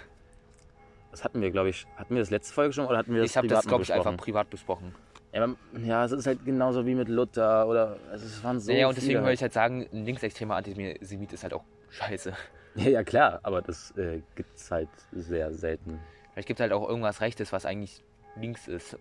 Das 1.11 1.25
hatten 1.25 1.41
wir, 1.41 1.51
glaube 1.51 1.71
ich. 1.71 1.87
Hatten 1.97 2.15
wir 2.15 2.21
das 2.21 2.31
letzte 2.31 2.53
Folge 2.53 2.73
schon 2.75 2.87
oder 2.87 2.99
hatten 2.99 3.15
wir 3.15 3.23
das 3.23 3.31
Ich 3.31 3.37
habe 3.37 3.49
privat 3.49 3.65
das, 3.65 3.69
glaube 3.69 3.83
ich, 3.83 3.93
einfach 3.93 4.17
privat 4.17 4.51
besprochen. 4.51 4.95
Ja, 5.33 5.49
ja, 5.83 6.05
es 6.05 6.13
ist 6.13 6.27
halt 6.27 6.45
genauso 6.45 6.87
wie 6.87 6.95
mit 6.95 7.09
Luther 7.09 7.67
oder 7.67 7.99
also 8.11 8.25
es 8.25 8.43
waren 8.43 8.59
so 8.61 8.73
naja, 8.73 8.89
und 8.89 8.97
deswegen 8.97 9.21
würde 9.21 9.33
ich 9.33 9.43
halt 9.43 9.53
sagen, 9.53 9.87
ein 9.93 10.05
linksextremer 10.05 10.57
Antisemit 10.57 11.33
ist 11.33 11.43
halt 11.43 11.55
auch 11.55 11.65
scheiße. 11.91 12.33
Ja, 12.77 12.91
ja, 12.91 13.05
klar, 13.05 13.41
aber 13.43 13.63
das 13.63 13.97
äh, 13.97 14.21
gibt's 14.35 14.71
halt 14.71 14.91
sehr 15.11 15.51
selten. 15.55 15.99
Vielleicht 16.35 16.47
gibt 16.47 16.61
es 16.61 16.63
halt 16.63 16.75
auch 16.75 16.87
irgendwas 16.87 17.23
Rechtes, 17.23 17.51
was 17.51 17.65
eigentlich 17.65 18.03
links 18.39 18.69
ist. 18.69 18.99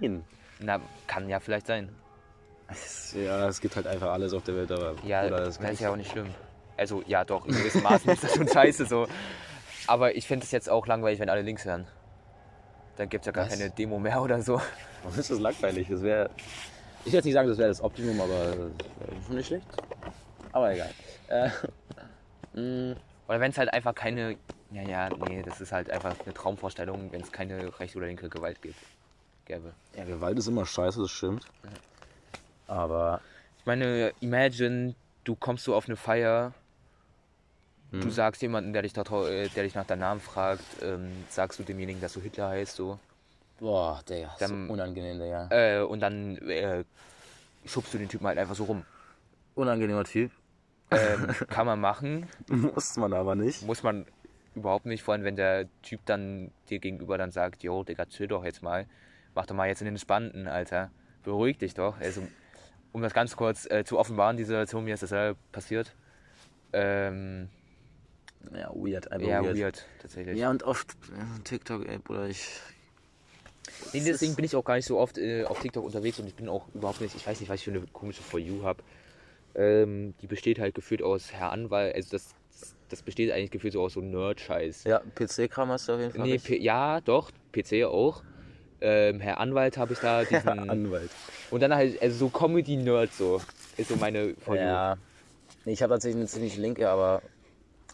Nein. 0.00 0.24
Na, 0.60 0.80
kann 1.08 1.28
ja 1.28 1.40
vielleicht 1.40 1.66
sein. 1.66 1.88
Ja, 3.14 3.48
es 3.48 3.60
gibt 3.60 3.76
halt 3.76 3.86
einfach 3.86 4.10
alles 4.12 4.32
auf 4.32 4.42
der 4.42 4.56
Welt, 4.56 4.72
aber 4.72 4.94
Ja, 5.04 5.24
oder 5.26 5.44
das 5.44 5.58
ist 5.58 5.80
ja 5.80 5.90
auch 5.90 5.96
nicht 5.96 6.10
schlimm. 6.10 6.34
Also, 6.76 7.02
ja, 7.06 7.24
doch, 7.24 7.46
in 7.46 7.52
gewissem 7.54 7.82
Maßen 7.84 8.10
ist 8.10 8.24
das 8.24 8.34
schon 8.34 8.48
scheiße 8.48 8.86
so. 8.86 9.06
Aber 9.86 10.16
ich 10.16 10.26
finde 10.26 10.44
es 10.44 10.50
jetzt 10.50 10.68
auch 10.68 10.86
langweilig, 10.86 11.20
wenn 11.20 11.28
alle 11.28 11.42
links 11.42 11.64
hören. 11.64 11.86
Dann 12.96 13.08
gibt 13.08 13.22
es 13.22 13.26
ja 13.26 13.32
gar 13.32 13.46
Was? 13.46 13.52
keine 13.56 13.70
Demo 13.70 13.98
mehr 13.98 14.20
oder 14.20 14.42
so. 14.42 14.60
Warum 15.02 15.18
ist 15.18 15.30
das 15.30 15.38
langweilig? 15.38 15.88
Das 15.88 16.02
wäre. 16.02 16.30
Ich 17.04 17.12
will 17.12 17.14
jetzt 17.14 17.24
nicht 17.24 17.34
sagen, 17.34 17.48
das 17.48 17.58
wäre 17.58 17.68
das 17.68 17.80
Optimum, 17.82 18.20
aber 18.20 18.54
schon 19.26 19.36
nicht 19.36 19.46
schlecht. 19.46 19.66
Aber 20.52 20.72
egal. 20.72 20.90
Äh, 21.28 21.50
mh, 22.58 22.96
Oder 23.28 23.40
wenn 23.40 23.50
es 23.50 23.58
halt 23.58 23.72
einfach 23.72 23.94
keine. 23.94 24.36
Ja, 24.70 24.82
ja, 24.82 25.08
nee, 25.28 25.42
das 25.42 25.60
ist 25.60 25.70
halt 25.70 25.90
einfach 25.90 26.14
eine 26.24 26.34
Traumvorstellung, 26.34 27.12
wenn 27.12 27.20
es 27.20 27.30
keine 27.30 27.78
rechte 27.78 27.98
oder 27.98 28.06
linke 28.08 28.28
Gewalt 28.28 28.60
gibt. 28.62 28.76
Gäbe. 29.44 29.74
ja, 29.96 30.04
Gewalt 30.04 30.38
ist 30.38 30.48
immer 30.48 30.64
scheiße, 30.64 31.02
das 31.02 31.10
stimmt. 31.10 31.44
Aber 32.66 33.20
Ich 33.58 33.66
meine, 33.66 34.12
imagine, 34.20 34.94
du 35.24 35.36
kommst 35.36 35.64
so 35.64 35.74
auf 35.74 35.86
eine 35.86 35.96
Feier, 35.96 36.52
du 37.90 38.08
hm, 38.08 38.10
sagst 38.10 38.42
jemanden, 38.42 38.72
der 38.72 38.82
dich, 38.82 38.92
da, 38.92 39.02
äh, 39.02 39.48
der 39.48 39.64
dich 39.64 39.74
nach 39.74 39.86
deinem 39.86 40.00
Namen 40.00 40.20
fragt, 40.20 40.64
ähm, 40.82 41.24
sagst 41.28 41.58
du 41.58 41.62
demjenigen, 41.62 42.00
dass 42.00 42.12
du 42.14 42.20
Hitler 42.20 42.48
heißt, 42.48 42.76
so. 42.76 42.98
boah, 43.60 44.02
Digga, 44.08 44.34
Dann- 44.38 44.66
so 44.66 44.72
unangenehm, 44.72 45.18
Digga. 45.18 45.48
Äh, 45.50 45.80
und 45.82 46.00
dann 46.00 46.36
äh, 46.48 46.84
schubst 47.64 47.94
du 47.94 47.98
den 47.98 48.08
Typen 48.08 48.26
halt 48.26 48.38
einfach 48.38 48.54
so 48.54 48.64
rum. 48.64 48.84
Unangenehmer 49.54 50.04
Typ. 50.04 50.30
Ähm, 50.90 51.28
kann 51.48 51.66
man 51.66 51.80
machen, 51.80 52.28
Muss 52.48 52.96
man 52.96 53.12
aber 53.12 53.34
nicht. 53.34 53.62
muss 53.62 53.82
man 53.82 54.06
überhaupt 54.54 54.86
nicht, 54.86 55.02
vor 55.02 55.14
allem 55.14 55.24
wenn 55.24 55.36
der 55.36 55.66
Typ 55.82 56.00
dann 56.06 56.50
dir 56.68 56.78
gegenüber 56.78 57.18
dann 57.18 57.30
sagt, 57.30 57.62
jo, 57.62 57.82
Digga, 57.84 58.06
chill 58.06 58.26
doch 58.28 58.44
jetzt 58.44 58.62
mal, 58.62 58.86
mach 59.34 59.46
doch 59.46 59.54
mal 59.54 59.68
jetzt 59.68 59.80
in 59.80 59.86
den 59.86 59.98
Spannenden, 59.98 60.46
Alter, 60.48 60.90
beruhig 61.24 61.58
dich 61.58 61.74
doch. 61.74 61.98
Also, 62.00 62.22
um 62.94 63.02
das 63.02 63.12
ganz 63.12 63.34
kurz 63.36 63.68
äh, 63.70 63.84
zu 63.84 63.98
offenbaren, 63.98 64.36
die 64.36 64.44
Situation, 64.44 64.84
mir 64.84 64.94
ist 64.94 65.02
das 65.02 65.10
selber 65.10 65.36
passiert. 65.50 65.92
Ähm, 66.72 67.48
Ja, 68.52 68.70
weird, 68.72 69.10
einfach 69.10 69.26
ja, 69.26 69.42
weird. 69.42 69.56
weird, 69.56 69.84
tatsächlich. 70.00 70.38
Ja, 70.38 70.48
und 70.48 70.62
oft 70.62 70.92
äh, 71.12 71.42
TikTok, 71.42 71.88
ey, 71.88 71.98
Bruder, 71.98 72.28
ich. 72.28 72.48
Nee, 73.92 73.98
Es 73.98 74.04
deswegen 74.04 74.36
bin 74.36 74.44
ich 74.44 74.54
auch 74.54 74.64
gar 74.64 74.76
nicht 74.76 74.86
so 74.86 74.98
oft 74.98 75.18
äh, 75.18 75.44
auf 75.44 75.58
TikTok 75.58 75.84
unterwegs 75.84 76.20
und 76.20 76.28
ich 76.28 76.36
bin 76.36 76.48
auch 76.48 76.68
überhaupt 76.72 77.00
nicht, 77.00 77.16
ich 77.16 77.26
weiß 77.26 77.40
nicht, 77.40 77.48
was 77.48 77.56
ich 77.56 77.64
für 77.64 77.72
eine 77.72 77.80
komische 77.92 78.22
For 78.22 78.38
You 78.38 78.62
habe. 78.62 78.80
Ähm, 79.56 80.14
die 80.22 80.28
besteht 80.28 80.60
halt 80.60 80.76
gefühlt 80.76 81.02
aus 81.02 81.32
Herr 81.32 81.50
Anwalt, 81.50 81.96
also 81.96 82.10
das, 82.12 82.32
das 82.90 83.02
besteht 83.02 83.32
eigentlich 83.32 83.50
gefühlt 83.50 83.72
so 83.72 83.82
aus 83.82 83.94
so 83.94 84.00
Nerd-Scheiß. 84.02 84.84
Ja, 84.84 85.00
PC-Kram 85.16 85.68
hast 85.70 85.88
du 85.88 85.94
auf 85.94 86.00
jeden 86.00 86.12
Fall. 86.12 86.26
Nee, 86.28 86.58
ja, 86.58 87.00
doch, 87.00 87.32
PC 87.52 87.84
auch. 87.86 88.22
Ähm, 88.86 89.18
Herr 89.18 89.40
Anwalt 89.40 89.78
habe 89.78 89.94
ich 89.94 89.98
da 89.98 90.24
diesen. 90.24 90.46
Anwalt. 90.46 91.10
und 91.50 91.62
dann 91.62 91.74
halt, 91.74 92.00
also 92.02 92.16
so 92.16 92.28
Comedy-Nerd 92.28 93.14
so. 93.14 93.40
Ist 93.78 93.88
so 93.88 93.96
meine 93.96 94.34
For 94.44 94.56
You. 94.56 94.60
Ja. 94.60 94.96
Nee, 95.64 95.72
ich 95.72 95.82
habe 95.82 95.94
tatsächlich 95.94 96.20
eine 96.20 96.28
ziemlich 96.28 96.58
linke, 96.58 96.90
aber. 96.90 97.22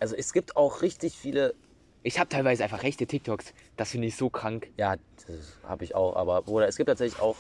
Also 0.01 0.17
es 0.17 0.33
gibt 0.33 0.57
auch 0.57 0.83
richtig 0.83 1.17
viele. 1.17 1.55
Ich 2.03 2.19
habe 2.19 2.29
teilweise 2.29 2.65
einfach 2.65 2.83
rechte 2.83 3.07
TikToks. 3.07 3.55
Das 3.77 3.91
finde 3.91 4.09
ich 4.09 4.17
so 4.17 4.31
krank. 4.31 4.69
Ja, 4.77 4.97
das 5.29 5.59
habe 5.63 5.85
ich 5.85 5.95
auch, 5.95 6.17
aber 6.17 6.43
Bruder, 6.43 6.67
es 6.67 6.77
gibt 6.77 6.89
tatsächlich 6.89 7.21
auch. 7.21 7.37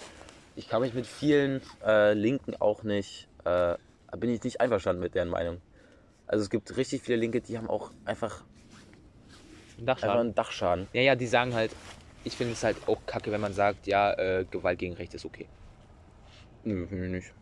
Ich 0.55 0.68
kann 0.68 0.82
mich 0.82 0.94
mit 0.94 1.07
vielen 1.07 1.61
äh, 1.84 2.12
Linken 2.12 2.55
auch 2.61 2.84
nicht. 2.84 3.26
Äh, 3.44 3.74
bin 4.16 4.30
ich 4.30 4.44
nicht 4.44 4.61
einverstanden 4.61 5.03
mit 5.03 5.16
deren 5.16 5.28
Meinung. 5.28 5.61
Also 6.28 6.44
es 6.44 6.51
gibt 6.51 6.76
richtig 6.76 7.03
viele 7.03 7.18
Linke, 7.18 7.40
die 7.40 7.59
haben 7.59 7.68
auch 7.68 7.90
einfach, 8.05 8.44
einfach 9.74 9.86
Dachschaden. 9.86 10.20
einen 10.20 10.34
Dachschaden. 10.36 10.88
Ja, 10.92 11.03
ja, 11.03 11.16
die 11.16 11.26
sagen 11.26 11.55
halt, 11.55 11.72
ich 12.25 12.37
finde 12.37 12.53
es 12.53 12.62
halt 12.62 12.77
auch 12.87 12.99
kacke, 13.07 13.33
wenn 13.33 13.41
man 13.41 13.53
sagt, 13.53 13.87
ja, 13.87 14.12
äh, 14.12 14.45
Gewalt 14.51 14.79
gegen 14.79 14.95
Recht 14.95 15.14
ist 15.14 15.25
okay. 15.25 15.47
Nö, 16.64 16.87
finde 16.87 17.07
ich 17.07 17.12
nicht. 17.12 17.33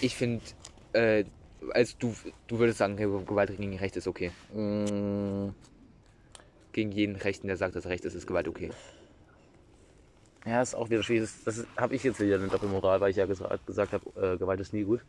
Ich 0.00 0.16
finde, 0.16 0.44
äh, 0.92 1.24
also 1.72 1.94
du, 1.98 2.14
du 2.46 2.58
würdest 2.58 2.78
sagen, 2.78 2.96
Gewalt 2.96 3.56
gegen 3.56 3.76
Recht 3.76 3.96
ist 3.96 4.06
okay. 4.06 4.30
Mm, 4.52 5.50
Gegen 6.72 6.92
jeden 6.92 7.16
Rechten, 7.16 7.48
der 7.48 7.56
sagt, 7.56 7.74
dass 7.74 7.86
Recht 7.86 8.04
ist, 8.04 8.14
ist 8.14 8.26
Gewalt 8.26 8.46
okay. 8.46 8.70
Ja, 10.46 10.62
ist 10.62 10.74
auch 10.74 10.88
wieder 10.88 11.02
schwierig. 11.02 11.28
Das, 11.44 11.56
das 11.56 11.66
habe 11.76 11.94
ich 11.94 12.04
jetzt 12.04 12.20
wieder 12.20 12.36
eine 12.36 12.48
Doppelmoral, 12.48 13.00
weil 13.00 13.10
ich 13.10 13.16
ja 13.16 13.26
gesagt, 13.26 13.66
gesagt 13.66 13.92
habe, 13.92 14.34
äh, 14.34 14.36
Gewalt 14.36 14.60
ist 14.60 14.72
nie 14.72 14.84
gut. 14.84 15.00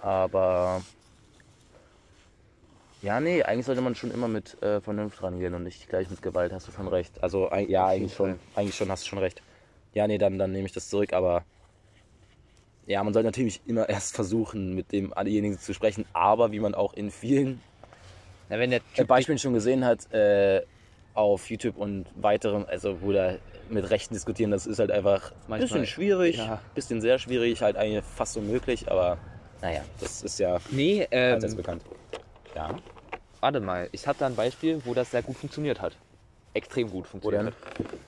Aber 0.00 0.82
ja, 3.02 3.20
nee, 3.20 3.42
eigentlich 3.42 3.66
sollte 3.66 3.80
man 3.80 3.94
schon 3.94 4.10
immer 4.10 4.28
mit 4.28 4.62
äh, 4.62 4.80
Vernunft 4.80 5.22
rangehen 5.22 5.54
und 5.54 5.62
nicht 5.62 5.88
gleich 5.88 6.10
mit 6.10 6.22
Gewalt, 6.22 6.52
hast 6.52 6.68
du 6.68 6.72
schon 6.72 6.88
recht. 6.88 7.22
Also 7.22 7.48
ein- 7.48 7.68
ja, 7.68 7.86
eigentlich 7.86 8.14
schon, 8.14 8.38
eigentlich 8.54 8.76
schon 8.76 8.90
hast 8.90 9.04
du 9.04 9.08
schon 9.08 9.18
recht. 9.18 9.42
Ja, 9.94 10.06
nee, 10.06 10.18
dann, 10.18 10.38
dann 10.38 10.52
nehme 10.52 10.66
ich 10.66 10.72
das 10.72 10.88
zurück, 10.88 11.12
aber 11.12 11.44
ja, 12.86 13.02
man 13.02 13.12
sollte 13.14 13.26
natürlich 13.28 13.60
immer 13.66 13.88
erst 13.88 14.14
versuchen, 14.14 14.74
mit 14.74 14.92
demjenigen 14.92 15.58
zu 15.58 15.72
sprechen, 15.74 16.04
aber 16.12 16.52
wie 16.52 16.60
man 16.60 16.74
auch 16.74 16.92
in 16.94 17.10
vielen 17.10 17.60
Na, 18.48 18.58
wenn 18.58 18.70
der 18.70 18.80
äh, 18.80 18.96
Typ 18.96 19.08
Beispielen 19.08 19.38
schon 19.38 19.54
gesehen 19.54 19.84
hat, 19.84 20.12
äh, 20.12 20.62
auf 21.14 21.50
YouTube 21.50 21.76
und 21.76 22.06
weiteren, 22.16 22.64
also 22.66 23.02
wo 23.02 23.12
da 23.12 23.34
mit 23.68 23.90
Rechten 23.90 24.14
diskutieren, 24.14 24.50
das 24.50 24.66
ist 24.66 24.78
halt 24.78 24.90
einfach 24.90 25.32
ein 25.48 25.60
bisschen 25.60 25.86
schwierig, 25.86 26.36
ja. 26.36 26.60
bisschen 26.74 27.00
sehr 27.00 27.18
schwierig, 27.18 27.62
halt 27.62 27.76
eigentlich 27.76 28.04
fast 28.04 28.36
unmöglich, 28.36 28.90
aber 28.90 29.18
naja, 29.62 29.82
das 30.00 30.22
ist 30.22 30.38
ja 30.38 30.58
Nee, 30.72 31.06
allseits 31.10 31.52
ähm, 31.52 31.56
bekannt. 31.56 31.82
Ja, 32.54 32.80
warte 33.40 33.60
mal, 33.60 33.88
ich 33.92 34.06
habe 34.06 34.18
da 34.18 34.26
ein 34.26 34.36
Beispiel, 34.36 34.80
wo 34.84 34.94
das 34.94 35.10
sehr 35.10 35.22
gut 35.22 35.36
funktioniert 35.36 35.80
hat. 35.80 35.96
Extrem 36.54 36.90
gut 36.90 37.06
funktioniert 37.06 37.46
hat. 37.46 37.54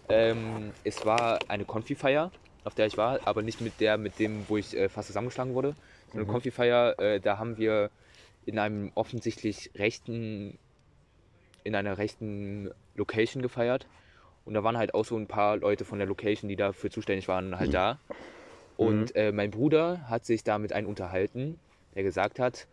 Ähm, 0.08 0.72
es 0.84 1.04
war 1.04 1.40
eine 1.48 1.64
Konfi-Feier, 1.64 2.32
auf 2.64 2.74
der 2.74 2.86
ich 2.86 2.96
war, 2.96 3.20
aber 3.24 3.42
nicht 3.42 3.60
mit 3.60 3.80
der, 3.80 3.98
mit 3.98 4.18
dem, 4.18 4.48
wo 4.48 4.56
ich 4.56 4.76
äh, 4.76 4.88
fast 4.88 5.06
zusammengeschlagen 5.06 5.54
wurde. 5.54 5.76
Eine 6.12 6.24
Mhm. 6.24 6.28
Konfi-Feier, 6.28 6.98
äh, 6.98 7.20
da 7.20 7.38
haben 7.38 7.56
wir 7.56 7.90
in 8.44 8.58
einem 8.58 8.90
offensichtlich 8.94 9.70
rechten, 9.76 10.58
in 11.64 11.74
einer 11.74 11.98
rechten 11.98 12.70
Location 12.94 13.42
gefeiert. 13.42 13.86
Und 14.44 14.54
da 14.54 14.64
waren 14.64 14.76
halt 14.76 14.94
auch 14.94 15.04
so 15.04 15.16
ein 15.16 15.28
paar 15.28 15.56
Leute 15.56 15.84
von 15.84 15.98
der 15.98 16.08
Location, 16.08 16.48
die 16.48 16.56
dafür 16.56 16.90
zuständig 16.90 17.28
waren, 17.28 17.56
halt 17.56 17.74
da. 17.74 18.00
Und 18.76 19.14
äh, 19.14 19.30
mein 19.32 19.50
Bruder 19.52 20.08
hat 20.08 20.24
sich 20.24 20.42
da 20.42 20.58
mit 20.58 20.72
einem 20.72 20.88
unterhalten, 20.88 21.60
der 21.94 22.02
gesagt 22.02 22.40
hat, 22.40 22.66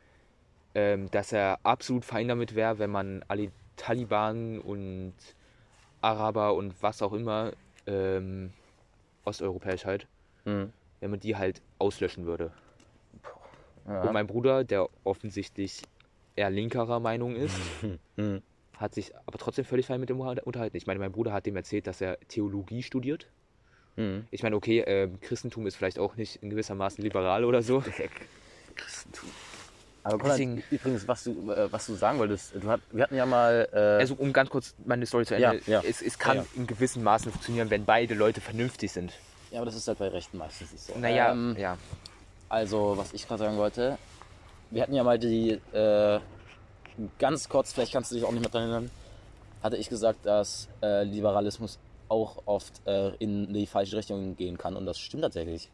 ähm, 0.79 1.11
dass 1.11 1.33
er 1.33 1.59
absolut 1.63 2.05
fein 2.05 2.27
damit 2.29 2.55
wäre, 2.55 2.79
wenn 2.79 2.89
man 2.89 3.23
alle 3.27 3.51
Taliban 3.75 4.59
und 4.59 5.13
Araber 6.01 6.53
und 6.55 6.73
was 6.81 7.01
auch 7.01 7.11
immer, 7.11 7.51
ähm, 7.85 8.53
osteuropäisch 9.25 9.85
halt, 9.85 10.07
Mhm. 10.45 10.71
wenn 11.01 11.11
man 11.11 11.19
die 11.19 11.35
halt 11.35 11.61
auslöschen 11.79 12.25
würde. 12.25 12.53
Und 13.85 13.93
ja. 14.05 14.11
mein 14.13 14.27
Bruder, 14.27 14.63
der 14.63 14.87
offensichtlich 15.03 15.81
eher 16.35 16.49
linkerer 16.49 16.99
Meinung 16.99 17.35
ist, 17.35 17.55
Mhm. 18.15 18.41
hat 18.77 18.93
sich 18.93 19.13
aber 19.25 19.37
trotzdem 19.37 19.65
völlig 19.65 19.85
fein 19.87 19.99
mit 19.99 20.09
dem 20.09 20.19
unterhalten. 20.21 20.77
Ich 20.77 20.87
meine, 20.87 20.99
mein 20.99 21.11
Bruder 21.11 21.33
hat 21.33 21.45
dem 21.45 21.55
erzählt, 21.57 21.87
dass 21.87 21.99
er 21.99 22.17
Theologie 22.29 22.83
studiert. 22.83 23.27
Mhm. 23.97 24.27
Ich 24.31 24.43
meine, 24.43 24.55
okay, 24.55 24.79
ähm, 24.87 25.19
Christentum 25.19 25.67
ist 25.67 25.75
vielleicht 25.75 25.99
auch 25.99 26.15
nicht 26.15 26.37
in 26.37 26.49
gewisser 26.49 26.75
Maßen 26.75 27.03
liberal 27.03 27.43
oder 27.43 27.61
so. 27.61 27.83
Christentum. 28.75 29.29
Aber 30.03 30.29
Deswegen- 30.29 30.63
übrigens, 30.71 31.07
was 31.07 31.23
du, 31.25 31.51
äh, 31.51 31.71
was 31.71 31.85
du 31.85 31.93
sagen 31.95 32.19
wolltest, 32.19 32.53
du 32.55 32.67
hat, 32.69 32.81
wir 32.91 33.03
hatten 33.03 33.15
ja 33.15 33.25
mal. 33.25 33.67
Äh, 33.73 33.77
Also 34.01 34.15
um 34.15 34.31
ganz 34.33 34.49
kurz 34.49 34.73
meine 34.85 35.05
Story 35.05 35.25
zu 35.25 35.35
Ende. 35.35 35.61
Ja, 35.65 35.81
ja. 35.81 35.87
Es, 35.87 36.01
es 36.01 36.17
kann 36.17 36.37
Ja, 36.37 36.43
ja. 36.43 36.47
in 36.55 36.67
gewissem 36.67 37.03
Maßen 37.03 37.31
funktionieren, 37.31 37.69
wenn 37.69 37.85
beide 37.85 38.13
Leute 38.15 38.41
vernünftig 38.41 38.91
sind. 38.91 39.13
ja, 39.51 39.57
aber 39.59 39.65
das 39.65 39.75
ist 39.75 39.87
halt 39.87 39.99
bei 39.99 40.07
Rechten 40.07 40.37
meistens 40.37 40.71
nicht 40.71 40.83
so. 40.85 40.93
Naja, 40.97 41.31
Ähm, 41.31 41.55
ja. 41.59 41.77
Also, 42.47 42.93
was 42.97 43.13
ich 43.13 43.27
gerade 43.27 43.43
sagen 43.43 43.57
wollte, 43.57 43.97
wir 44.71 44.81
hatten 44.83 44.93
ja 44.93 45.03
mal 45.03 45.19
die, 45.19 45.59
äh, 45.73 46.19
ganz 47.19 47.47
kurz, 47.49 47.73
vielleicht 47.73 47.93
kannst 47.93 48.11
du 48.11 48.15
dich 48.15 48.23
auch 48.23 48.31
nicht 48.31 48.41
mehr 48.41 48.49
dran 48.49 48.63
erinnern, 48.63 48.91
hatte 49.61 49.77
ich 49.77 49.89
gesagt, 49.89 50.25
dass 50.25 50.67
äh, 50.81 51.03
Liberalismus 51.03 51.77
auch 52.07 52.41
oft 52.45 52.73
äh, 52.87 53.09
in 53.19 53.53
die 53.53 53.67
falsche 53.67 53.97
Richtung 53.97 54.35
gehen 54.35 54.57
kann 54.57 54.75
und 54.75 54.85
das 54.85 54.97
stimmt 54.97 55.23
tatsächlich. 55.23 55.69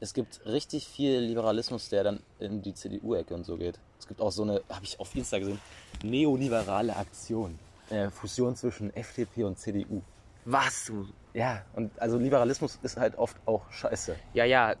Es 0.00 0.14
gibt 0.14 0.44
richtig 0.46 0.86
viel 0.86 1.18
Liberalismus, 1.18 1.88
der 1.88 2.04
dann 2.04 2.20
in 2.38 2.62
die 2.62 2.72
CDU-Ecke 2.72 3.34
und 3.34 3.44
so 3.44 3.56
geht. 3.56 3.78
Es 3.98 4.06
gibt 4.06 4.20
auch 4.20 4.30
so 4.30 4.42
eine, 4.42 4.62
habe 4.68 4.84
ich 4.84 4.98
auf 5.00 5.14
Insta 5.16 5.38
gesehen, 5.38 5.58
neoliberale 6.04 6.94
Aktion. 6.96 7.58
Äh, 7.90 8.08
Fusion 8.10 8.54
zwischen 8.54 8.94
FDP 8.94 9.44
und 9.44 9.58
CDU. 9.58 10.02
Was? 10.44 10.86
du- 10.86 11.06
Ja, 11.34 11.64
und 11.74 11.90
also 12.00 12.18
Liberalismus 12.18 12.78
ist 12.82 12.96
halt 12.96 13.16
oft 13.16 13.36
auch 13.46 13.70
scheiße. 13.72 14.14
Ja, 14.34 14.44
ja, 14.44 14.76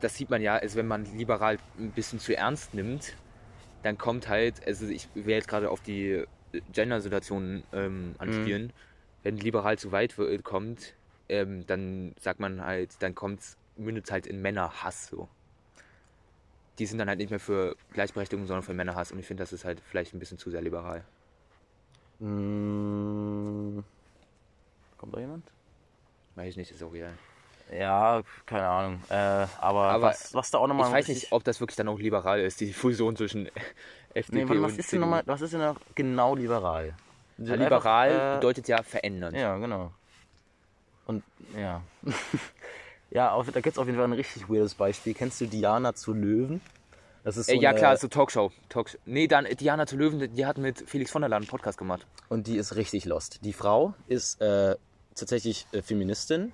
das 0.00 0.16
sieht 0.16 0.30
man 0.30 0.42
ja, 0.42 0.56
also 0.56 0.76
wenn 0.76 0.86
man 0.86 1.04
liberal 1.16 1.58
ein 1.78 1.90
bisschen 1.90 2.18
zu 2.20 2.36
ernst 2.36 2.74
nimmt, 2.74 3.14
dann 3.82 3.98
kommt 3.98 4.28
halt, 4.28 4.64
also 4.66 4.86
ich 4.86 5.08
will 5.14 5.34
jetzt 5.34 5.48
gerade 5.48 5.70
auf 5.70 5.80
die 5.80 6.24
Gender-Situation 6.72 7.64
ähm, 7.72 8.14
anspielen, 8.18 8.72
wenn 9.22 9.36
liberal 9.38 9.78
zu 9.78 9.90
weit 9.92 10.14
kommt, 10.44 10.94
ähm, 11.28 11.66
dann 11.66 12.14
sagt 12.20 12.38
man 12.40 12.64
halt, 12.64 12.90
dann 13.00 13.14
kommt's, 13.14 13.56
mündet 13.76 14.10
halt 14.10 14.26
in 14.26 14.40
Männerhass 14.42 15.06
so. 15.06 15.28
Die 16.78 16.86
sind 16.86 16.98
dann 16.98 17.08
halt 17.08 17.18
nicht 17.18 17.30
mehr 17.30 17.40
für 17.40 17.76
Gleichberechtigung, 17.92 18.46
sondern 18.46 18.62
für 18.62 18.74
Männerhass 18.74 19.12
und 19.12 19.18
ich 19.18 19.26
finde, 19.26 19.42
das 19.42 19.52
ist 19.52 19.64
halt 19.64 19.80
vielleicht 19.80 20.14
ein 20.14 20.18
bisschen 20.18 20.38
zu 20.38 20.50
sehr 20.50 20.62
liberal. 20.62 21.04
Mm, 22.18 23.80
Kommt 24.96 25.14
da 25.14 25.20
jemand? 25.20 25.44
Weiß 26.36 26.50
ich 26.50 26.56
nicht, 26.56 26.70
ist 26.70 26.82
auch 26.82 26.92
real. 26.92 27.12
Ja, 27.72 28.22
keine 28.46 28.66
Ahnung. 28.66 29.02
Äh, 29.08 29.14
aber, 29.14 29.88
Aber 29.88 30.02
was, 30.02 30.32
was 30.34 30.50
da 30.50 30.58
auch 30.58 30.66
nochmal. 30.66 30.88
Ich 30.88 30.94
weiß 30.94 31.08
nicht, 31.08 31.32
ob 31.32 31.42
das 31.44 31.60
wirklich 31.60 31.76
dann 31.76 31.88
auch 31.88 31.98
liberal 31.98 32.40
ist, 32.40 32.60
die 32.60 32.72
Fusion 32.72 33.16
zwischen 33.16 33.48
FDP 34.14 34.44
Nee, 34.44 34.60
was 34.62 34.72
und 34.72 34.78
ist 34.78 34.78
denn 34.78 34.84
CDU. 34.84 35.00
nochmal, 35.00 35.22
was 35.26 35.40
ist 35.40 35.52
denn 35.54 35.60
noch 35.60 35.76
genau 35.94 36.34
liberal? 36.34 36.94
Ja, 37.38 37.54
liberal 37.54 38.10
Einfach, 38.10 38.32
äh, 38.32 38.36
bedeutet 38.36 38.68
ja 38.68 38.82
verändern. 38.82 39.34
Ja, 39.34 39.56
genau. 39.56 39.92
Und 41.06 41.24
ja. 41.56 41.82
ja, 43.12 43.32
auf, 43.32 43.50
da 43.50 43.60
gibt 43.60 43.74
es 43.76 43.78
auf 43.78 43.86
jeden 43.86 43.98
Fall 43.98 44.06
ein 44.08 44.12
richtig 44.12 44.48
weirdes 44.48 44.74
Beispiel. 44.74 45.14
Kennst 45.14 45.40
du 45.40 45.46
Diana 45.46 45.94
zu 45.94 46.12
Löwen? 46.12 46.60
Das 47.24 47.36
ist 47.36 47.46
so 47.46 47.52
Äh, 47.52 47.60
ja 47.60 47.70
eine- 47.70 47.78
klar, 47.78 47.96
so 47.96 48.08
Talkshow. 48.08 48.50
Talkshow. 48.68 48.98
Nee, 49.06 49.28
dann 49.28 49.44
Diana 49.44 49.86
zu 49.86 49.96
Löwen, 49.96 50.34
die 50.34 50.46
hat 50.46 50.58
mit 50.58 50.88
Felix 50.88 51.10
von 51.12 51.22
der 51.22 51.28
Laden 51.28 51.44
einen 51.44 51.50
Podcast 51.50 51.78
gemacht. 51.78 52.06
Und 52.28 52.46
die 52.46 52.56
ist 52.56 52.74
richtig 52.76 53.04
lost. 53.04 53.44
Die 53.44 53.52
Frau 53.52 53.94
ist 54.08 54.40
äh, 54.40 54.76
tatsächlich 55.14 55.66
äh, 55.72 55.82
Feministin, 55.82 56.52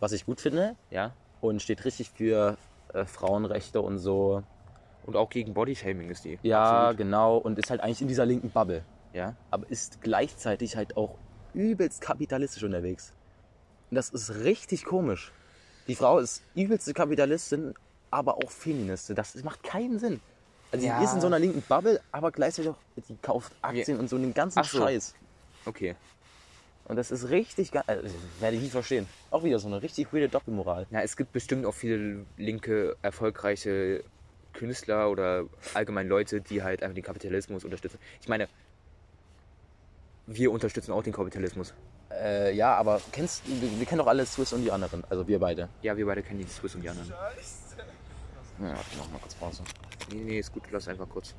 was 0.00 0.12
ich 0.12 0.26
gut 0.26 0.40
finde. 0.40 0.76
Ja. 0.90 1.12
Und 1.40 1.62
steht 1.62 1.84
richtig 1.84 2.10
für 2.10 2.56
äh, 2.92 3.04
Frauenrechte 3.06 3.80
und 3.80 3.98
so. 3.98 4.42
Und 5.06 5.16
auch 5.16 5.30
gegen 5.30 5.54
Bodyshaming 5.54 6.10
ist 6.10 6.24
die. 6.24 6.38
Ja, 6.42 6.80
Absolut. 6.88 6.96
genau. 6.98 7.36
Und 7.38 7.58
ist 7.58 7.70
halt 7.70 7.80
eigentlich 7.80 8.02
in 8.02 8.08
dieser 8.08 8.26
linken 8.26 8.50
Bubble. 8.50 8.84
Ja. 9.12 9.36
aber 9.52 9.70
ist 9.70 10.00
gleichzeitig 10.02 10.74
halt 10.76 10.96
auch 10.96 11.14
übelst 11.52 12.00
kapitalistisch 12.00 12.64
unterwegs. 12.64 13.12
Und 13.90 13.94
das 13.94 14.10
ist 14.10 14.34
richtig 14.42 14.84
komisch. 14.84 15.30
Die 15.86 15.94
Frau 15.94 16.18
ist 16.18 16.42
übelste 16.54 16.94
Kapitalistin, 16.94 17.74
aber 18.10 18.36
auch 18.36 18.50
Feministin. 18.50 19.16
Das 19.16 19.34
macht 19.42 19.62
keinen 19.62 19.98
Sinn. 19.98 20.20
Also 20.72 20.86
Ja. 20.86 20.98
die 20.98 21.04
ist 21.04 21.14
in 21.14 21.20
so 21.20 21.26
einer 21.26 21.38
linken 21.38 21.62
Bubble, 21.62 22.00
aber 22.10 22.32
gleichzeitig 22.32 22.70
auch, 22.70 22.76
die 23.08 23.16
kauft 23.22 23.52
Aktien 23.62 23.98
und 23.98 24.08
so 24.08 24.18
den 24.18 24.34
ganzen 24.34 24.58
Ach 24.60 24.64
so. 24.64 24.78
Scheiß. 24.78 25.14
Okay. 25.66 25.94
Und 26.86 26.96
das 26.96 27.10
ist 27.10 27.30
richtig 27.30 27.70
geil. 27.72 27.84
Also, 27.86 28.14
werde 28.40 28.56
ich 28.56 28.62
nie 28.62 28.68
verstehen. 28.70 29.06
Auch 29.30 29.42
wieder 29.42 29.58
so 29.58 29.68
eine 29.68 29.80
richtig 29.82 30.12
weirde 30.12 30.28
Doppelmoral. 30.28 30.86
Ja, 30.90 31.00
es 31.00 31.16
gibt 31.16 31.32
bestimmt 31.32 31.64
auch 31.64 31.72
viele 31.74 32.26
linke, 32.36 32.96
erfolgreiche 33.02 34.04
Künstler 34.52 35.10
oder 35.10 35.44
allgemein 35.72 36.08
Leute, 36.08 36.40
die 36.40 36.62
halt 36.62 36.82
einfach 36.82 36.94
den 36.94 37.04
Kapitalismus 37.04 37.64
unterstützen. 37.64 37.98
Ich 38.20 38.28
meine, 38.28 38.48
wir 40.26 40.50
unterstützen 40.52 40.92
auch 40.92 41.02
den 41.02 41.12
Kapitalismus. 41.12 41.72
Äh, 42.22 42.54
ja, 42.54 42.74
aber 42.76 43.00
kennst 43.12 43.42
wir, 43.46 43.78
wir 43.78 43.86
kennen 43.86 43.98
doch 43.98 44.06
alle 44.06 44.24
Swiss 44.26 44.52
und 44.52 44.62
die 44.62 44.70
anderen. 44.70 45.02
Also 45.10 45.26
wir 45.26 45.38
beide. 45.38 45.68
Ja, 45.82 45.96
wir 45.96 46.06
beide 46.06 46.22
kennen 46.22 46.40
die 46.40 46.46
Swiss 46.46 46.74
und 46.74 46.82
die 46.82 46.88
anderen. 46.88 47.08
Ja, 47.10 47.16
warte, 48.58 48.96
mach 48.98 49.10
mal 49.10 49.18
kurz 49.18 49.34
Pause. 49.34 49.62
Nee, 50.10 50.22
nee, 50.22 50.38
ist 50.38 50.52
gut, 50.52 50.62
lass 50.70 50.86
einfach 50.88 51.08
kurz. 51.08 51.34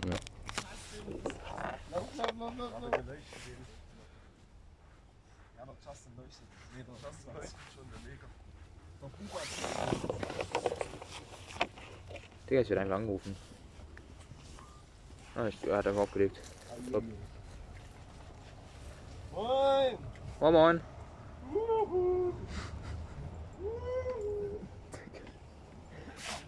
Digga, 12.49 12.61
ich 12.61 12.69
werde 12.69 12.81
einfach 12.81 12.95
angerufen. 12.97 13.35
Ah, 15.35 15.47
ich, 15.47 15.63
er 15.67 15.77
hat 15.77 15.87
einfach 15.87 16.01
aufgelegt. 16.01 16.39
Stopp. 16.87 17.03
Moin! 19.33 19.97
Moin 20.39 20.53
Moin. 20.53 20.81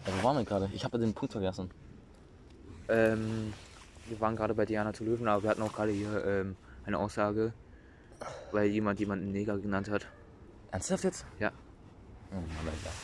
Ja, 0.06 0.12
wo 0.18 0.24
waren 0.24 0.36
wir 0.36 0.44
gerade? 0.44 0.68
Ich 0.74 0.84
habe 0.84 0.98
den 0.98 1.14
Punkt 1.14 1.32
vergessen. 1.32 1.70
Ähm, 2.88 3.54
wir 4.06 4.20
waren 4.20 4.36
gerade 4.36 4.54
bei 4.54 4.66
Diana 4.66 4.92
zu 4.92 5.04
Löwen, 5.04 5.26
aber 5.28 5.42
wir 5.42 5.50
hatten 5.50 5.62
auch 5.62 5.72
gerade 5.72 5.92
hier 5.92 6.24
ähm, 6.24 6.56
eine 6.84 6.98
Aussage, 6.98 7.52
weil 8.52 8.66
jemand 8.66 9.00
jemanden 9.00 9.32
Neger 9.32 9.58
genannt 9.58 9.90
hat. 9.90 10.06
Ernsthaft 10.70 11.04
jetzt? 11.04 11.24
Ja. 11.38 11.50
Oh, 12.30 12.34
Mann, 12.34 12.44
Alter. 12.66 12.94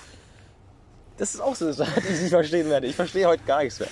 Das 1.16 1.34
ist 1.34 1.40
auch 1.40 1.54
so 1.54 1.66
eine 1.66 1.74
Sache, 1.74 2.00
die 2.00 2.08
ich 2.08 2.20
nicht 2.22 2.30
verstehen 2.30 2.68
werde. 2.68 2.86
Ich 2.86 2.96
verstehe 2.96 3.26
heute 3.26 3.44
gar 3.44 3.62
nichts 3.62 3.80
mehr. 3.80 3.88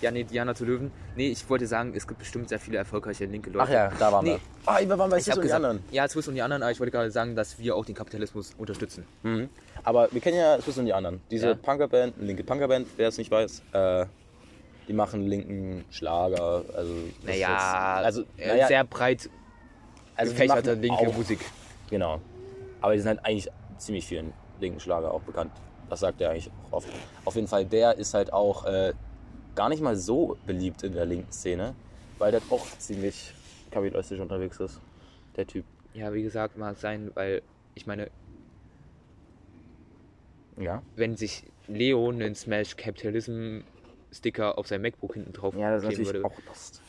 Ja, 0.00 0.10
nee, 0.10 0.24
Diana 0.24 0.54
zu 0.54 0.64
Löwen. 0.64 0.90
Nee, 1.14 1.28
ich 1.28 1.48
wollte 1.50 1.66
sagen, 1.66 1.92
es 1.94 2.06
gibt 2.08 2.20
bestimmt 2.20 2.48
sehr 2.48 2.58
viele 2.58 2.78
erfolgreiche 2.78 3.26
linke 3.26 3.50
Leute. 3.50 3.64
Ach 3.68 3.72
ja, 3.72 3.92
da 3.98 4.12
waren 4.12 4.24
Nee. 4.24 4.30
wir. 4.32 4.40
Ah, 4.66 4.78
wir 4.80 4.98
waren 4.98 5.10
bei 5.10 5.18
Ich 5.18 5.24
Swiss 5.24 5.34
und 5.36 5.42
die 5.42 5.46
gesagt, 5.48 5.64
anderen. 5.64 5.84
ja, 5.90 6.08
Swiss 6.08 6.28
und 6.28 6.34
die 6.34 6.42
anderen, 6.42 6.62
aber 6.62 6.72
ich 6.72 6.80
wollte 6.80 6.90
gerade 6.90 7.10
sagen, 7.10 7.36
dass 7.36 7.58
wir 7.58 7.76
auch 7.76 7.84
den 7.84 7.94
Kapitalismus 7.94 8.54
unterstützen. 8.56 9.04
Mhm. 9.22 9.48
Aber 9.84 10.08
wir 10.10 10.20
kennen 10.20 10.38
ja 10.38 10.58
Swiss 10.60 10.78
und 10.78 10.86
die 10.86 10.92
anderen. 10.94 11.20
Diese 11.30 11.48
Ja. 11.48 11.54
Punkerband, 11.54 12.14
linke 12.18 12.44
Punkerband, 12.44 12.86
wer 12.96 13.08
es 13.08 13.18
nicht 13.18 13.30
weiß, 13.30 13.62
äh, 13.72 14.06
die 14.88 14.92
machen 14.94 15.26
linken 15.26 15.84
Schlager. 15.90 16.64
Also, 16.74 16.92
Naja, 17.24 17.96
jetzt, 17.98 18.04
also, 18.06 18.22
äh, 18.38 18.48
naja, 18.48 18.66
sehr 18.68 18.84
breit 18.84 19.28
also 20.16 20.32
die 20.32 20.38
gefächerte 20.38 20.74
linke 20.74 20.98
auch, 21.08 21.14
Musik. 21.16 21.40
Genau. 21.90 22.20
Aber 22.80 22.94
die 22.94 23.00
sind 23.00 23.08
halt 23.08 23.24
eigentlich 23.24 23.48
ziemlich 23.78 24.06
vielen 24.06 24.32
linken 24.60 24.80
Schlager 24.80 25.12
auch 25.12 25.20
bekannt. 25.22 25.52
Das 25.88 26.00
sagt 26.00 26.20
er 26.20 26.30
eigentlich 26.30 26.50
auch 26.70 26.78
oft. 26.78 26.88
Auf 27.24 27.34
jeden 27.34 27.48
Fall, 27.48 27.64
der 27.66 27.96
ist 27.98 28.14
halt 28.14 28.32
auch 28.32 28.64
äh, 28.64 28.92
gar 29.54 29.68
nicht 29.68 29.82
mal 29.82 29.96
so 29.96 30.36
beliebt 30.46 30.82
in 30.82 30.92
der 30.92 31.06
linken 31.06 31.32
Szene, 31.32 31.74
weil 32.18 32.32
der 32.32 32.42
auch 32.50 32.66
ziemlich 32.78 33.34
kapitalistisch 33.70 34.20
unterwegs 34.20 34.58
ist. 34.60 34.80
Der 35.36 35.46
Typ. 35.46 35.64
Ja, 35.94 36.12
wie 36.12 36.22
gesagt, 36.22 36.56
mag 36.56 36.76
sein, 36.78 37.10
weil 37.14 37.42
ich 37.74 37.86
meine, 37.86 38.10
Ja. 40.58 40.82
wenn 40.96 41.16
sich 41.16 41.44
Leo 41.68 42.08
einen 42.10 42.34
Smash 42.34 42.76
Capitalism 42.76 43.60
Sticker 44.12 44.58
auf 44.58 44.66
sein 44.66 44.82
MacBook 44.82 45.14
hinten 45.14 45.32
drauf 45.32 45.54
Ja, 45.56 45.70
das 45.70 45.84
kleben 45.84 46.04
würde, 46.04 46.22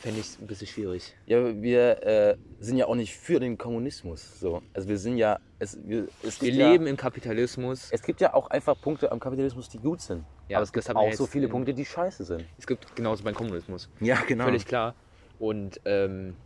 fände 0.00 0.18
ich 0.18 0.26
es 0.26 0.38
ein 0.40 0.46
bisschen 0.48 0.66
schwierig. 0.66 1.14
Ja, 1.26 1.62
wir 1.62 2.02
äh, 2.02 2.36
sind 2.58 2.78
ja 2.78 2.86
auch 2.86 2.96
nicht 2.96 3.14
für 3.16 3.38
den 3.38 3.56
Kommunismus. 3.56 4.40
So. 4.40 4.60
Also 4.74 4.88
wir 4.88 4.98
sind 4.98 5.18
ja. 5.18 5.38
Es, 5.60 5.78
wir, 5.86 6.08
es 6.24 6.40
Wir 6.42 6.48
gibt 6.50 6.60
ja, 6.60 6.72
leben 6.72 6.88
im 6.88 6.96
Kapitalismus. 6.96 7.90
Es 7.92 8.02
gibt 8.02 8.20
ja 8.20 8.34
auch 8.34 8.48
einfach 8.50 8.80
Punkte 8.80 9.12
am 9.12 9.20
Kapitalismus, 9.20 9.68
die 9.68 9.78
gut 9.78 10.00
sind. 10.00 10.24
Ja, 10.52 10.58
Aber 10.58 10.64
es 10.64 10.72
gibt 10.72 10.94
auch 10.94 11.12
so 11.14 11.24
viele 11.24 11.48
Punkte, 11.48 11.72
die 11.72 11.86
scheiße 11.86 12.24
sind. 12.24 12.44
Es 12.58 12.66
gibt 12.66 12.94
genauso 12.94 13.24
beim 13.24 13.34
Kommunismus. 13.34 13.88
Ja, 14.00 14.20
genau. 14.28 14.44
Völlig 14.44 14.66
klar. 14.66 14.94
Und 15.38 15.80
ähm, 15.86 16.36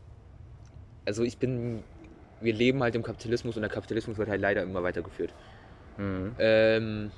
also 1.04 1.24
ich 1.24 1.38
bin, 1.38 1.82
wir 2.40 2.52
leben 2.52 2.84
halt 2.84 2.94
im 2.94 3.02
Kapitalismus 3.02 3.56
und 3.56 3.62
der 3.62 3.70
Kapitalismus 3.70 4.16
wird 4.16 4.28
halt 4.28 4.40
leider 4.40 4.62
immer 4.62 4.84
weitergeführt. 4.84 5.34
Mhm. 5.96 6.36
Ähm, 6.38 7.10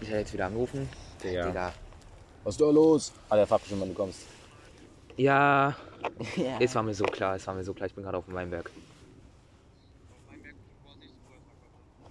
ich 0.00 0.08
werde 0.08 0.22
jetzt 0.22 0.32
wieder 0.32 0.46
angerufen. 0.46 0.88
Digga. 1.22 1.46
Digga. 1.46 1.72
Was 2.42 2.54
ist 2.54 2.60
da 2.60 2.70
los? 2.70 3.12
Ah, 3.28 3.36
der 3.36 3.46
fragt 3.46 3.62
bestimmt, 3.62 3.82
wann 3.82 3.90
du 3.90 3.94
kommst. 3.94 4.26
Ja, 5.16 5.74
es 6.60 6.74
war 6.74 6.82
mir 6.82 6.92
so 6.92 7.04
klar, 7.04 7.36
es 7.36 7.46
war 7.46 7.54
mir 7.54 7.64
so 7.64 7.72
klar, 7.72 7.86
ich 7.86 7.94
bin 7.94 8.04
gerade 8.04 8.18
auf 8.18 8.26
dem 8.26 8.34
Weinberg. 8.34 8.70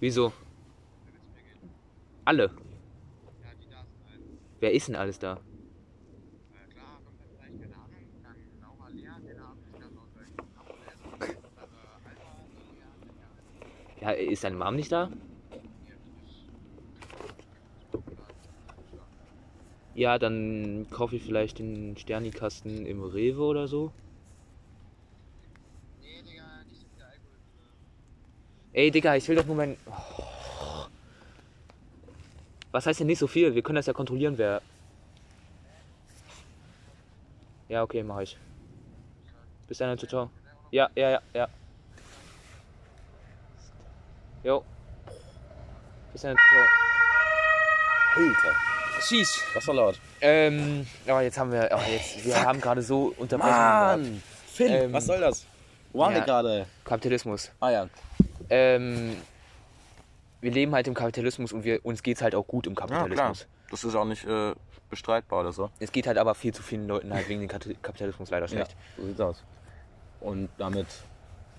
Wieso? 0.00 0.32
Alle? 2.24 2.50
Wer 4.60 4.72
ist 4.72 4.88
denn 4.88 4.96
alles 4.96 5.18
da? 5.18 5.38
Ja, 14.00 14.10
ist 14.10 14.44
deine 14.44 14.56
Mom 14.56 14.76
nicht 14.76 14.92
da? 14.92 15.10
Ja, 19.94 20.18
dann 20.18 20.86
kaufe 20.90 21.16
ich 21.16 21.22
vielleicht 21.22 21.58
den 21.58 21.96
Sternikasten 21.96 22.84
im 22.86 23.02
Rewe 23.02 23.42
oder 23.42 23.66
so. 23.66 23.92
Ey, 28.74 28.90
Digga, 28.90 29.16
ich 29.16 29.26
will 29.28 29.36
doch 29.36 29.46
nur 29.46 29.56
mein. 29.56 29.76
Oh. 29.86 30.35
Was 32.76 32.84
heißt 32.84 33.00
denn 33.00 33.06
nicht 33.06 33.20
so 33.20 33.26
viel? 33.26 33.54
Wir 33.54 33.62
können 33.62 33.76
das 33.76 33.86
ja 33.86 33.94
kontrollieren, 33.94 34.36
wer. 34.36 34.60
Ja, 37.70 37.82
okay, 37.82 38.02
mach 38.02 38.20
ich. 38.20 38.36
Bis 39.66 39.78
dann, 39.78 39.96
ciao, 39.96 40.06
ciao. 40.06 40.30
Ja, 40.70 40.90
ja, 40.94 41.12
ja, 41.12 41.20
ja. 41.32 41.48
Jo. 44.44 44.62
Bis 46.12 46.20
dann, 46.20 46.36
ciao. 46.36 46.66
Alter, 48.16 48.56
Schieß. 49.00 49.42
das 49.54 49.66
war 49.68 49.74
laut. 49.74 49.98
Ähm, 50.20 50.86
oh, 51.08 51.20
jetzt 51.20 51.38
haben 51.38 51.52
wir. 51.52 51.70
Oh, 51.72 51.90
jetzt, 51.90 52.26
wir 52.26 52.42
haben 52.42 52.60
gerade 52.60 52.82
so 52.82 53.14
Unterbrechungen. 53.16 53.58
Mann! 53.58 54.22
Finn, 54.52 54.70
Ähm, 54.70 54.92
was 54.92 55.06
soll 55.06 55.20
das? 55.20 55.46
Wo 55.94 56.00
waren 56.00 56.12
ja. 56.12 56.18
wir 56.18 56.26
gerade? 56.26 56.66
Kapitalismus. 56.84 57.50
Ah 57.58 57.70
ja. 57.70 57.88
Ähm, 58.50 59.16
wir 60.40 60.50
leben 60.50 60.74
halt 60.74 60.86
im 60.88 60.94
Kapitalismus 60.94 61.52
und 61.52 61.64
wir, 61.64 61.84
uns 61.84 62.02
geht's 62.02 62.22
halt 62.22 62.34
auch 62.34 62.46
gut 62.46 62.66
im 62.66 62.74
Ja, 62.74 62.86
klar. 62.86 62.98
Kapitalismus. 63.00 63.46
Das 63.70 63.84
ist 63.84 63.94
auch 63.94 64.04
nicht 64.04 64.24
äh, 64.24 64.54
bestreitbar 64.90 65.40
oder 65.40 65.52
so. 65.52 65.70
es 65.80 65.90
geht 65.90 66.06
halt 66.06 66.18
aber 66.18 66.34
viel 66.34 66.54
zu 66.54 66.62
vielen 66.62 66.86
Leuten 66.86 67.12
halt 67.12 67.28
wegen 67.28 67.40
dem 67.40 67.48
Kapitalismus 67.48 68.30
leider 68.30 68.46
schlecht. 68.46 68.72
Ja, 68.72 69.02
so 69.02 69.06
sieht's 69.08 69.20
aus. 69.20 69.44
Und 70.20 70.48
damit 70.58 70.86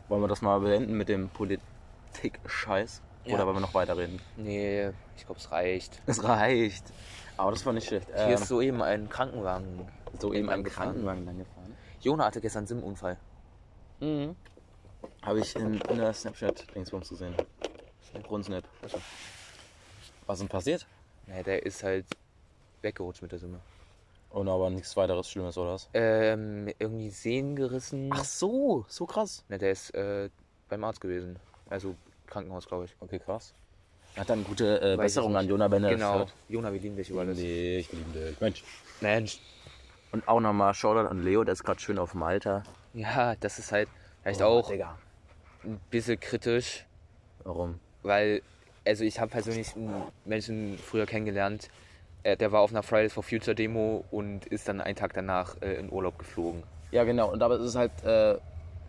wollen 0.08 0.22
wir 0.22 0.28
das 0.28 0.42
mal 0.42 0.60
beenden 0.62 0.96
mit 0.98 1.10
dem 1.10 1.30
Politik-Scheiß. 1.30 3.02
Ja. 3.26 3.36
Oder 3.36 3.46
wollen 3.46 3.58
wir 3.58 3.62
noch 3.62 3.74
weiterreden? 3.74 4.20
Nee, 4.38 4.90
ich 5.18 5.26
glaube, 5.26 5.40
es 5.40 5.52
reicht. 5.52 6.02
Es 6.06 6.24
reicht. 6.24 6.86
Aber 7.36 7.52
das 7.52 7.66
war 7.66 7.74
nicht 7.74 7.88
schlecht. 7.88 8.08
Hier 8.08 8.26
Ähm, 8.28 8.34
ist 8.34 8.48
soeben 8.48 8.82
ein 8.82 9.10
Krankenwagen. 9.10 9.86
so 10.20 10.34
eben 10.34 10.50
ein. 10.50 10.64
Krankenwagen 10.64 11.26
lang 11.26 11.38
gefahren. 11.40 11.76
Jona 12.00 12.26
hatte 12.26 12.40
gestern 12.40 12.60
einen 12.60 12.68
Sim-Unfall. 12.68 13.18
Mhm. 14.00 14.36
Habe 15.24 15.40
ich 15.42 15.56
in, 15.58 15.82
in 15.82 15.98
der 15.98 16.14
Snapchat-Dingsbums 16.14 17.10
gesehen. 17.10 17.36
Grundsnap. 18.24 18.64
Achso. 18.84 18.98
Was 20.26 20.36
ist 20.36 20.42
denn 20.42 20.50
passiert? 20.50 20.88
Naja, 21.28 21.44
der 21.44 21.66
ist 21.66 21.84
halt 21.84 22.06
weggerutscht 22.82 23.22
mit 23.22 23.32
der 23.32 23.40
Summe. 23.40 23.60
Und 24.30 24.50
aber 24.50 24.70
nichts 24.70 24.96
weiteres 24.98 25.30
Schlimmes, 25.30 25.58
oder 25.58 25.74
was? 25.74 25.90
Ähm, 25.94 26.68
irgendwie 26.80 27.10
Sehnen 27.10 27.56
gerissen. 27.56 28.10
Ach 28.14 28.24
so, 28.26 28.86
so 28.88 29.06
krass. 29.06 29.44
Na, 29.48 29.58
der 29.58 29.72
ist 29.72 29.92
äh, 29.96 30.30
beim 30.70 30.84
Arzt 30.84 31.00
gewesen. 31.02 31.40
Also 31.70 31.96
Krankenhaus, 32.28 32.68
glaube 32.68 32.86
ich. 32.86 32.96
Okay, 33.00 33.20
krass. 33.20 33.54
Hat 34.18 34.30
dann 34.30 34.44
gute 34.44 34.82
äh, 34.82 34.98
Besserung 34.98 35.36
an. 35.38 35.48
Jona, 35.48 35.70
wenn 35.72 35.84
er 35.84 35.92
Genau. 35.92 36.12
das 36.12 36.18
hört. 36.20 36.34
Jona, 36.50 36.74
wir 36.74 36.80
lieben 36.80 36.96
dich 36.96 37.10
über 37.10 37.22
alles. 37.22 37.38
Nee, 37.38 37.78
ich 37.78 37.92
liebe 37.92 38.12
dich. 38.12 38.42
Mensch. 38.42 38.64
Mensch. 39.00 39.40
Und 40.12 40.28
auch 40.28 40.40
nochmal 40.40 40.74
Shoutout 40.74 41.08
an 41.10 41.24
Leo, 41.24 41.44
der 41.44 41.54
ist 41.54 41.64
gerade 41.64 41.80
schön 41.80 41.98
auf 42.00 42.14
Malta. 42.14 42.64
Ja, 42.94 43.36
das 43.36 43.60
ist 43.60 43.72
halt 43.72 43.88
vielleicht 44.24 44.42
Oh, 44.42 44.46
auch 44.46 44.70
Digga. 44.70 44.98
ein 45.64 45.80
bisschen 45.90 46.20
kritisch, 46.20 46.86
Warum? 47.44 47.80
Weil, 48.04 48.42
also 48.86 49.04
ich 49.04 49.20
habe 49.20 49.32
persönlich 49.32 49.76
einen 49.76 50.04
Menschen 50.26 50.78
früher 50.78 51.06
kennengelernt, 51.06 51.70
äh, 52.24 52.36
der 52.36 52.52
war 52.52 52.62
auf 52.62 52.72
einer 52.72 52.84
Fridays 52.84 53.14
for 53.14 53.24
Future 53.24 53.56
Demo 53.56 54.04
und 54.12 54.46
ist 54.48 54.68
dann 54.68 54.82
einen 54.82 54.96
Tag 54.96 55.14
danach 55.14 55.56
äh, 55.62 55.76
in 55.76 55.92
Urlaub 55.92 56.18
geflogen. 56.18 56.64
Ja, 56.92 57.04
genau. 57.04 57.32
Und 57.32 57.42
aber 57.42 57.56
es 57.56 57.66
ist 57.66 57.76
halt, 57.76 57.92
äh, 58.04 58.38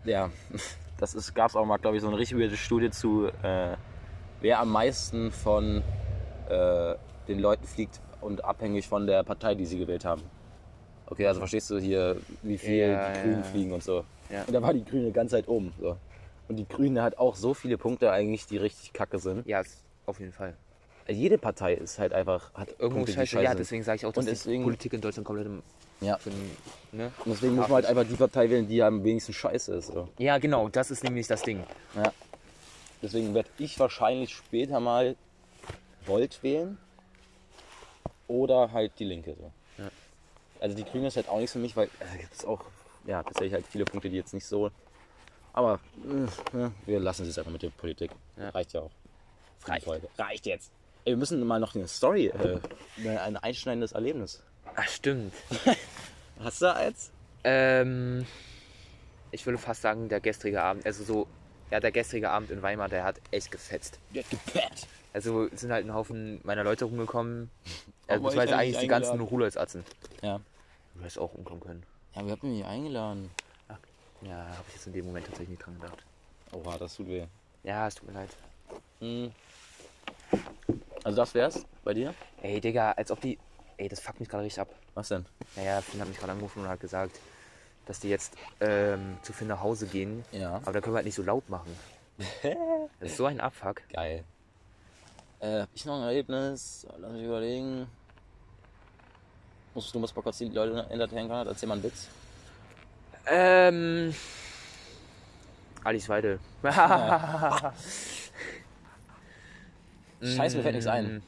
ja, 0.05 0.29
das 0.97 1.13
ist, 1.13 1.33
gab 1.33 1.49
es 1.49 1.55
auch 1.55 1.65
mal, 1.65 1.77
glaube 1.77 1.97
ich, 1.97 2.01
so 2.01 2.07
eine 2.07 2.17
richtig 2.17 2.37
weirde 2.39 2.57
Studie 2.57 2.91
zu, 2.91 3.27
äh, 3.43 3.75
wer 4.41 4.59
am 4.59 4.71
meisten 4.71 5.31
von 5.31 5.83
äh, 6.49 6.95
den 7.27 7.39
Leuten 7.39 7.65
fliegt 7.65 8.01
und 8.21 8.43
abhängig 8.43 8.87
von 8.87 9.05
der 9.07 9.23
Partei, 9.23 9.55
die 9.55 9.65
sie 9.65 9.77
gewählt 9.77 10.05
haben. 10.05 10.21
Okay, 11.05 11.25
also 11.25 11.39
verstehst 11.39 11.69
du 11.71 11.79
hier, 11.79 12.17
wie 12.43 12.57
viel 12.57 12.89
Ja, 12.89 13.11
die 13.11 13.21
Grünen 13.21 13.37
ja. 13.37 13.43
fliegen 13.43 13.71
und 13.73 13.83
so. 13.83 14.03
Ja. 14.29 14.43
Und 14.45 14.53
da 14.53 14.61
war 14.61 14.73
die 14.73 14.85
Grüne 14.85 15.07
die 15.07 15.13
ganze 15.13 15.37
Zeit 15.37 15.47
oben. 15.47 15.73
So. 15.79 15.97
Und 16.49 16.55
die 16.57 16.67
Grüne 16.67 17.01
hat 17.03 17.17
auch 17.17 17.35
so 17.35 17.53
viele 17.53 17.77
Punkte 17.77 18.11
eigentlich, 18.11 18.45
die 18.47 18.57
richtig 18.57 18.91
kacke 18.91 19.19
sind. 19.19 19.45
Ja, 19.47 19.61
auf 20.07 20.19
jeden 20.19 20.33
Fall. 20.33 20.55
Jede 21.07 21.37
Partei 21.37 21.75
ist 21.75 21.97
halt 21.99 22.11
einfach, 22.11 22.53
hat 22.55 22.69
Irgendwo 22.79 22.97
Punkte, 22.97 23.13
scheiße. 23.13 23.27
scheiße 23.27 23.43
Ja, 23.43 23.55
deswegen 23.55 23.83
sage 23.83 23.97
ich 23.97 24.05
auch, 24.05 24.11
dass 24.11 24.25
Und 24.25 24.31
deswegen- 24.31 24.63
die 24.63 24.65
Politik 24.65 24.93
in 24.93 25.01
Deutschland 25.01 25.25
komplett 25.25 25.47
im, 25.47 25.61
Ja. 26.01 26.17
für 26.17 26.29
ne? 26.91 27.11
Und 27.25 27.31
deswegen 27.33 27.55
muss 27.55 27.67
man 27.67 27.75
halt 27.75 27.85
einfach 27.85 28.03
die 28.07 28.15
Partei 28.15 28.49
wählen, 28.49 28.67
die 28.67 28.81
am 28.83 29.03
wenigsten 29.03 29.33
scheiße 29.33 29.75
ist. 29.75 29.87
So. 29.87 30.09
Ja, 30.17 30.37
genau, 30.39 30.69
das 30.69 30.91
ist 30.91 31.03
nämlich 31.03 31.27
das 31.27 31.41
Ding. 31.43 31.63
Ja. 31.95 32.11
Deswegen 33.01 33.33
werde 33.33 33.49
ich 33.59 33.79
wahrscheinlich 33.79 34.33
später 34.35 34.79
mal 34.79 35.15
Volt 36.05 36.41
wählen. 36.43 36.77
Oder 38.27 38.71
halt 38.71 38.91
die 38.99 39.05
Linke. 39.05 39.35
So. 39.39 39.51
Ja. 39.83 39.89
Also 40.59 40.75
die 40.75 40.83
Grüne 40.83 41.07
ist 41.07 41.15
halt 41.15 41.29
auch 41.29 41.37
nichts 41.37 41.53
für 41.53 41.59
mich, 41.59 41.75
weil 41.75 41.87
äh, 41.87 42.17
gibt 42.19 42.33
es 42.33 42.45
auch 42.45 42.61
ja, 43.05 43.23
tatsächlich 43.23 43.53
halt 43.53 43.65
viele 43.67 43.85
Punkte, 43.85 44.09
die 44.09 44.17
jetzt 44.17 44.33
nicht 44.33 44.45
so. 44.45 44.69
Aber 45.53 45.79
äh, 46.53 46.69
wir 46.85 46.99
lassen 46.99 47.23
es 47.23 47.29
jetzt 47.29 47.39
einfach 47.39 47.51
mit 47.51 47.61
der 47.61 47.69
Politik. 47.69 48.11
Ja. 48.37 48.49
Reicht 48.49 48.73
ja 48.73 48.81
auch. 48.81 48.91
Reicht. 49.65 49.85
Folge. 49.85 50.07
Reicht 50.17 50.45
jetzt. 50.45 50.71
Ey, 51.05 51.13
wir 51.13 51.17
müssen 51.17 51.45
mal 51.45 51.59
noch 51.59 51.75
eine 51.75 51.87
Story, 51.87 52.27
äh, 52.27 52.59
ein 53.17 53.37
einschneidendes 53.37 53.93
Erlebnis. 53.93 54.43
Ach, 54.75 54.87
stimmt. 54.87 55.33
Hast 56.39 56.61
du 56.61 56.73
eins? 56.73 57.11
Ähm, 57.43 58.25
ich 59.31 59.45
würde 59.45 59.57
fast 59.57 59.81
sagen, 59.81 60.09
der 60.09 60.19
gestrige 60.19 60.61
Abend, 60.61 60.85
also 60.85 61.03
so, 61.03 61.27
ja, 61.71 61.79
der 61.79 61.91
gestrige 61.91 62.29
Abend 62.29 62.51
in 62.51 62.61
Weimar, 62.61 62.89
der 62.89 63.03
hat 63.03 63.19
echt 63.31 63.51
gefetzt. 63.51 63.99
Der 64.13 64.23
hat 64.23 64.29
gepackt. 64.29 64.87
Also 65.13 65.47
sind 65.53 65.71
halt 65.71 65.85
ein 65.85 65.93
Haufen 65.93 66.39
meiner 66.43 66.63
Leute 66.63 66.85
rumgekommen. 66.85 67.49
Also, 68.07 68.23
beziehungsweise 68.23 68.57
eigentlich 68.57 68.77
die 68.77 68.87
ganzen? 68.87 69.19
Ruleutsatzen. 69.19 69.83
Ja. 70.21 70.39
Du 70.93 71.01
hättest 71.01 71.19
auch 71.19 71.33
umkommen 71.33 71.61
können. 71.61 71.83
Ja, 72.15 72.25
wir 72.25 72.33
hatten 72.33 72.51
mich 72.51 72.65
eingeladen. 72.65 73.31
Ja, 74.21 74.37
habe 74.37 74.65
ich 74.67 74.75
jetzt 74.75 74.87
in 74.87 74.93
dem 74.93 75.05
Moment 75.05 75.25
tatsächlich 75.25 75.49
nicht 75.49 75.65
dran 75.65 75.79
gedacht. 75.79 76.03
Oha, 76.51 76.77
das 76.77 76.95
tut 76.95 77.07
weh. 77.07 77.25
Ja, 77.63 77.87
es 77.87 77.95
tut 77.95 78.07
mir 78.07 78.13
leid. 78.13 78.29
Hm. 78.99 79.31
Also 81.03 81.15
das 81.15 81.33
wär's 81.33 81.65
bei 81.83 81.93
dir? 81.93 82.13
Ey, 82.41 82.59
Digga, 82.59 82.91
als 82.91 83.11
ob 83.11 83.21
die. 83.21 83.37
Ey, 83.77 83.87
das 83.87 83.99
fuckt 83.99 84.19
mich 84.19 84.27
gerade 84.27 84.43
richtig 84.43 84.61
ab. 84.61 84.69
Was 84.93 85.07
denn? 85.07 85.25
Naja, 85.55 85.81
Finn 85.81 86.01
hat 86.01 86.07
mich 86.07 86.17
gerade 86.17 86.33
angerufen 86.33 86.63
und 86.63 86.67
hat 86.67 86.79
gesagt, 86.79 87.17
dass 87.85 87.99
die 87.99 88.09
jetzt 88.09 88.35
ähm, 88.59 89.17
zu 89.21 89.31
Finn 89.31 89.47
nach 89.47 89.61
Hause 89.61 89.87
gehen. 89.87 90.25
Ja. 90.31 90.55
Aber 90.57 90.73
da 90.73 90.81
können 90.81 90.93
wir 90.93 90.97
halt 90.97 91.05
nicht 91.05 91.15
so 91.15 91.23
laut 91.23 91.47
machen. 91.49 91.75
Das 92.99 93.11
ist 93.11 93.17
so 93.17 93.25
ein 93.27 93.39
Abfuck. 93.39 93.81
Geil. 93.93 94.25
Äh, 95.39 95.61
hab 95.61 95.69
ich 95.73 95.85
noch 95.85 95.95
ein 95.95 96.03
Erlebnis? 96.03 96.85
Lass 96.97 97.11
mich 97.13 97.23
überlegen. 97.23 97.87
Musst 99.73 99.95
du 99.95 99.99
musst 99.99 100.13
mal 100.13 100.21
kurz 100.21 100.39
die 100.39 100.49
Leute 100.49 100.85
entertainen 100.89 101.29
können? 101.29 101.47
Erzähl 101.47 101.69
mal 101.69 101.75
einen 101.75 101.83
Witz. 101.83 102.09
Ähm. 103.29 104.13
Alice 105.83 106.09
Weide. 106.09 106.39
Scheiße, 110.21 110.57
mir 110.57 110.63
fällt 110.63 110.75
nichts 110.75 110.87
ein. 110.87 111.17
Mm. 111.17 111.21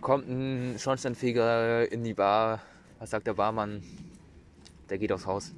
Kommt 0.00 0.28
ein 0.28 0.76
Schornsteinfeger 0.78 1.90
in 1.90 2.02
die 2.04 2.14
Bar. 2.14 2.60
Was 2.98 3.10
sagt 3.10 3.26
der 3.26 3.34
Barmann? 3.34 3.82
Der 4.90 4.98
geht 4.98 5.12
aufs 5.12 5.26
Haus. 5.26 5.52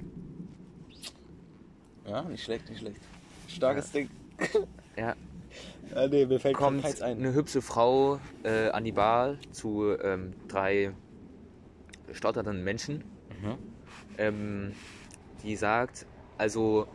Ja, 2.05 2.21
nicht 2.23 2.43
schlecht, 2.43 2.69
nicht 2.69 2.79
schlecht. 2.79 3.01
Starkes 3.47 3.91
Ding. 3.91 4.09
Ja. 4.95 5.15
Ja, 5.93 6.07
nee, 6.07 6.25
mir 6.25 6.39
fällt 6.39 6.57
Kommt 6.57 6.83
ein. 6.83 7.17
eine 7.19 7.33
hübsche 7.33 7.61
Frau 7.61 8.19
äh, 8.41 8.69
an 8.69 8.83
die 8.83 8.91
Bar 8.91 9.35
zu 9.51 9.95
ähm, 10.01 10.33
drei 10.47 10.91
stotternden 12.13 12.63
Menschen. 12.63 13.03
Mhm. 13.39 13.57
Ähm, 14.17 14.73
die 15.47 15.55
sagt, 15.55 16.05
also 16.37 16.87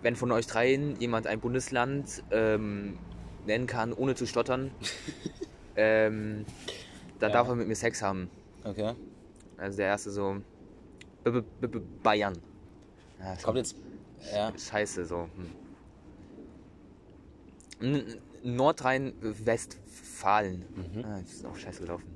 wenn 0.00 0.16
von 0.16 0.32
euch 0.32 0.46
dreien 0.46 0.96
jemand 1.00 1.26
ein 1.26 1.40
Bundesland 1.40 2.22
ähm, 2.30 2.98
nennen 3.46 3.66
kann, 3.66 3.92
ohne 3.92 4.14
zu 4.14 4.26
stottern, 4.26 4.70
ähm, 5.76 6.46
dann 7.18 7.30
Ja. 7.30 7.36
darf 7.36 7.48
er 7.48 7.54
mit 7.56 7.68
mir 7.68 7.76
Sex 7.76 8.00
haben. 8.02 8.30
Okay. 8.64 8.94
Also 9.58 9.76
der 9.76 9.86
erste 9.88 10.10
so 10.10 10.36
B 11.24 11.30
-B 11.30 11.42
-B 11.60 11.80
Bayern. 12.02 12.38
Ja, 13.20 13.36
Kommt 13.42 13.58
jetzt. 13.58 13.76
Ja. 14.32 14.50
Scheiße 14.56 15.04
so. 15.04 15.28
Hm. 17.80 18.02
Nordrhein-Westfalen. 18.44 20.64
Mhm. 20.74 21.04
Ah, 21.04 21.20
das 21.20 21.32
ist 21.32 21.44
auch 21.46 21.56
scheiße 21.56 21.82
gelaufen. 21.82 22.06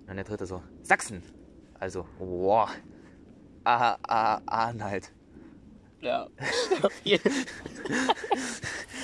Und 0.00 0.06
dann 0.08 0.16
der 0.16 0.24
dritte 0.24 0.46
so. 0.46 0.62
Sachsen. 0.82 1.22
Also, 1.80 2.06
wow. 2.18 2.68
Ah, 3.70 3.98
ah, 4.08 4.40
Anhalt. 4.46 5.10
Ja. 6.00 6.26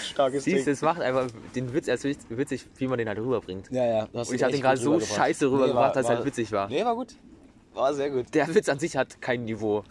Starkes 0.02 0.44
Siehst 0.44 0.66
du, 0.66 0.70
es 0.70 0.80
macht 0.80 1.02
einfach 1.02 1.26
den 1.54 1.74
Witz 1.74 1.86
erst 1.86 2.04
witzig- 2.04 2.66
wie 2.76 2.86
man 2.86 2.96
den 2.96 3.08
halt 3.08 3.18
rüberbringt. 3.18 3.70
Ja, 3.70 3.84
ja. 3.84 4.08
Und 4.12 4.32
ich 4.32 4.42
habe 4.42 4.52
den 4.52 4.62
gerade 4.62 4.78
so 4.78 4.92
rübergebracht. 4.92 5.16
scheiße 5.18 5.50
rübergebracht, 5.50 5.74
war- 5.88 5.92
dass 5.92 6.04
es 6.04 6.08
war- 6.08 6.16
halt 6.16 6.24
witzig 6.26 6.50
war. 6.52 6.68
Nee, 6.68 6.82
war 6.82 6.94
gut. 6.94 7.14
War 7.74 7.92
sehr 7.92 8.08
gut. 8.10 8.32
Der 8.32 8.54
Witz 8.54 8.68
an 8.70 8.78
sich 8.78 8.96
hat 8.96 9.20
kein 9.20 9.44
Niveau. 9.44 9.84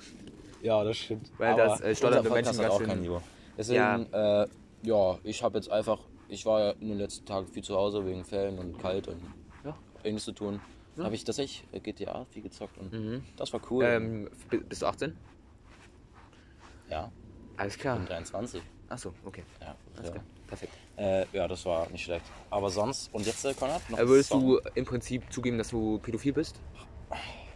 Ja, 0.63 0.83
das 0.83 0.97
stimmt. 0.97 1.29
Weil 1.37 1.55
das, 1.55 1.81
äh, 1.81 1.93
stotternde 1.95 2.31
Menschen 2.31 2.57
hat 2.57 2.71
auch 2.71 2.81
kein 2.83 3.01
Niveau. 3.01 3.21
Deswegen, 3.55 3.77
ja, 4.11 4.43
äh, 4.43 4.47
ja 4.81 5.19
ich 5.23 5.43
habe 5.43 5.57
jetzt 5.59 5.69
einfach, 5.69 5.99
ich 6.29 6.45
war 6.47 6.59
ja 6.61 6.71
in 6.79 6.87
den 6.87 6.97
letzten 6.97 7.25
Tagen 7.27 7.45
viel 7.47 7.63
zu 7.63 7.75
Hause 7.75 8.03
wegen 8.07 8.23
Ferien 8.23 8.57
und 8.57 8.79
kalt 8.79 9.07
und 9.07 9.21
Ja. 9.65 9.75
wenig 10.01 10.23
zu 10.23 10.31
tun. 10.31 10.59
Ja. 10.95 11.05
habe 11.05 11.15
ich 11.15 11.23
tatsächlich 11.23 11.63
äh, 11.71 11.79
GTA 11.79 12.25
viel 12.25 12.43
gezockt 12.43 12.77
und 12.77 12.91
Mhm. 12.93 13.23
das 13.37 13.51
war 13.53 13.61
cool. 13.71 13.83
Ähm, 13.85 14.29
bi- 14.49 14.57
bist 14.57 14.81
du 14.81 14.85
18? 14.85 15.17
ja, 16.89 17.11
Alles 17.57 17.75
ich 17.75 17.81
klar. 17.81 17.97
bin 17.97 18.05
23. 18.05 18.61
Achso, 18.89 19.13
okay. 19.25 19.43
Ja, 19.61 19.75
Alles 19.95 20.05
ja. 20.07 20.11
klar. 20.11 20.25
Perfekt. 20.47 20.77
Äh, 20.97 21.25
ja, 21.35 21.47
das 21.47 21.65
war 21.65 21.89
nicht 21.89 22.03
schlecht. 22.03 22.25
Aber 22.51 22.69
sonst, 22.69 23.11
und 23.13 23.25
jetzt, 23.25 23.43
äh, 23.45 23.53
Konrad? 23.55 23.81
Noch 23.89 23.97
Äh, 23.97 24.07
würdest 24.07 24.31
du 24.31 24.59
im 24.75 24.85
Prinzip 24.85 25.23
zugeben, 25.33 25.57
dass 25.57 25.69
du 25.69 25.97
pädophil 25.99 26.33
bist? 26.33 26.59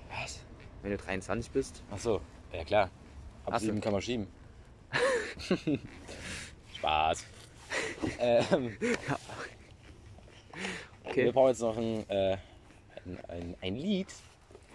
Was? 0.10 0.40
Wenn 0.82 0.92
du 0.92 0.98
23 0.98 1.52
bist? 1.52 1.84
Ach 1.92 2.00
so, 2.00 2.22
ja 2.52 2.64
klar. 2.64 2.90
Ach 3.44 3.50
so. 3.50 3.54
Abschieben 3.54 3.82
kann 3.82 3.92
man 3.94 4.02
schieben. 4.02 4.28
Spaß. 6.78 7.26
ähm, 8.20 8.78
Okay. 11.04 11.26
Wir 11.26 11.32
brauchen 11.32 11.50
jetzt 11.50 11.62
noch 11.62 11.78
ein, 11.78 12.10
äh, 12.10 12.38
ein, 13.28 13.56
ein, 13.62 13.76
Lied. 13.76 14.08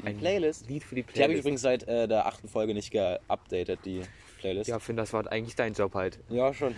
Ein 0.04 0.18
Playlist. 0.18 0.68
Lied 0.68 0.82
für 0.84 0.94
die 0.96 1.02
Die 1.02 1.08
habe 1.08 1.12
ich 1.12 1.14
Playlist. 1.24 1.40
übrigens 1.40 1.60
seit 1.62 1.82
äh, 1.88 2.08
der 2.08 2.26
achten 2.26 2.48
Folge 2.48 2.74
nicht 2.74 2.90
geupdatet, 2.90 3.80
die 3.84 4.02
Playlist. 4.38 4.68
Ja, 4.68 4.78
Finn, 4.78 4.96
das 4.96 5.12
war 5.12 5.30
eigentlich 5.30 5.54
dein 5.54 5.74
Job 5.74 5.94
halt. 5.94 6.18
Ja, 6.28 6.52
schon. 6.52 6.74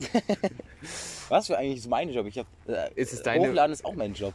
Was 1.28 1.46
für 1.46 1.58
eigentlich 1.58 1.78
ist 1.78 1.88
mein 1.88 2.10
Job? 2.10 2.26
Ich 2.26 2.38
hab, 2.38 2.46
äh, 2.66 2.90
Ist 2.94 3.12
es 3.12 3.22
deine- 3.22 3.46
Hochladen 3.48 3.72
ist 3.72 3.84
auch 3.84 3.94
mein 3.94 4.14
Job. 4.14 4.34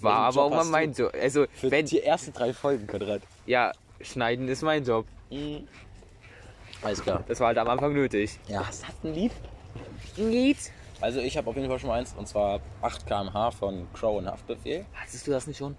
War 0.00 0.14
aber 0.14 0.34
Job 0.36 0.44
auch 0.44 0.50
mal 0.56 0.64
mein? 0.64 0.92
Job. 0.92 1.12
Also, 1.14 1.46
Für 1.52 1.70
wenn, 1.70 1.84
die 1.86 2.02
ersten 2.02 2.32
drei 2.32 2.52
Folgen, 2.54 2.86
Konrad. 2.86 3.20
ja, 3.46 3.72
schneiden 4.00 4.48
ist 4.48 4.62
mein 4.62 4.84
Job. 4.84 5.06
Mhm. 5.30 5.68
Alles 6.80 7.02
klar. 7.02 7.24
Das 7.28 7.40
war 7.40 7.48
halt 7.48 7.58
am 7.58 7.68
Anfang 7.68 7.92
nötig. 7.92 8.38
Ja, 8.48 8.64
es 8.70 8.86
hat 8.86 8.94
ein 9.04 9.12
Lied. 9.12 9.32
Ein 10.16 10.30
Lied? 10.30 10.56
Also 11.00 11.20
ich 11.20 11.36
habe 11.36 11.48
auf 11.48 11.56
jeden 11.56 11.68
Fall 11.68 11.78
schon 11.78 11.88
mal 11.88 11.98
eins, 12.00 12.12
und 12.16 12.26
zwar 12.26 12.60
8 12.82 13.06
km/h 13.06 13.50
von 13.52 13.86
Crow 13.92 14.18
und 14.18 14.26
Haftbefehl. 14.26 14.84
Hattest 14.94 15.26
du 15.26 15.30
das 15.30 15.46
nicht 15.46 15.58
schon? 15.58 15.76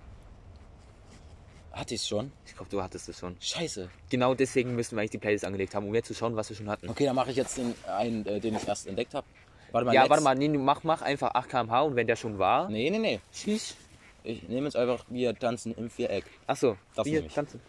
Hatte 1.71 1.95
ich 1.95 2.01
schon? 2.03 2.31
Ich 2.45 2.55
glaube, 2.55 2.69
du 2.69 2.81
hattest 2.81 3.09
es 3.09 3.19
schon. 3.19 3.35
Scheiße. 3.39 3.89
Genau 4.09 4.33
deswegen 4.33 4.75
müssen 4.75 4.95
wir 4.95 5.01
eigentlich 5.01 5.11
die 5.11 5.17
Playlist 5.17 5.45
angelegt 5.45 5.75
haben, 5.75 5.87
um 5.87 5.93
jetzt 5.93 6.07
zu 6.07 6.13
schauen, 6.13 6.35
was 6.35 6.49
wir 6.49 6.55
schon 6.55 6.69
hatten. 6.69 6.89
Okay, 6.89 7.05
dann 7.05 7.15
mache 7.15 7.31
ich 7.31 7.37
jetzt 7.37 7.57
den 7.57 7.75
einen, 7.87 8.25
äh, 8.25 8.39
den 8.39 8.55
ich 8.55 8.67
erst 8.67 8.87
entdeckt 8.87 9.13
habe. 9.13 9.25
Warte 9.71 9.85
mal. 9.85 9.93
ja, 9.93 10.01
letzt- 10.01 10.09
warte 10.09 10.23
mal, 10.23 10.35
nee, 10.35 10.47
mach, 10.49 10.83
mach 10.83 11.01
einfach 11.01 11.31
8 11.35 11.49
km/h 11.49 11.81
und 11.81 11.95
wenn 11.95 12.07
der 12.07 12.15
schon 12.15 12.39
war. 12.39 12.69
Nee, 12.69 12.89
nee, 12.89 12.97
nee. 12.97 13.19
Tschüss. 13.31 13.75
Ich 14.23 14.43
nehme 14.49 14.65
jetzt 14.65 14.75
einfach, 14.75 15.05
wir 15.09 15.37
tanzen 15.37 15.73
im 15.75 15.89
Viereck. 15.89 16.25
Achso, 16.47 16.75
Das 16.95 17.05
wir 17.05 17.27
tanzen. 17.27 17.61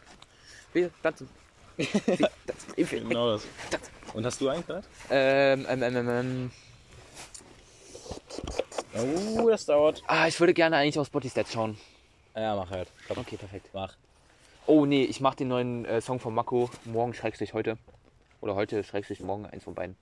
Wir 0.72 0.90
tanzen. 1.02 1.28
Wir 1.76 1.88
tanzen. 2.46 2.72
Ich 2.76 2.90
will- 2.92 3.04
Genau 3.08 3.32
das. 3.32 3.42
Und 4.14 4.24
hast 4.26 4.40
du 4.40 4.48
einen 4.48 4.64
gerade? 4.66 4.86
Ähm, 5.10 5.66
ähm, 5.68 5.82
ähm, 5.82 5.96
ähm, 5.96 6.08
ähm. 6.08 6.50
Oh, 8.94 9.48
das 9.48 9.66
dauert. 9.66 10.02
Ah, 10.06 10.26
ich 10.26 10.38
würde 10.40 10.54
gerne 10.54 10.76
eigentlich 10.76 10.98
auf 10.98 11.06
Spotify 11.06 11.44
schauen. 11.50 11.78
Ja, 12.34 12.56
mach 12.56 12.70
halt. 12.70 12.88
Komm, 13.08 13.18
Okay, 13.18 13.36
perfekt. 13.36 13.68
mach. 13.72 13.94
Oh 14.66 14.86
nee, 14.86 15.04
ich 15.04 15.20
mach 15.20 15.34
den 15.34 15.48
neuen 15.48 15.84
äh, 15.84 16.00
Song 16.00 16.20
von 16.20 16.34
Mako. 16.34 16.70
Morgen 16.84 17.14
schrägstrich 17.14 17.54
heute. 17.54 17.76
Oder 18.40 18.54
heute 18.54 18.82
schrägstrich 18.84 19.20
morgen, 19.20 19.46
eins 19.46 19.64
von 19.64 19.74
beiden. 19.74 19.96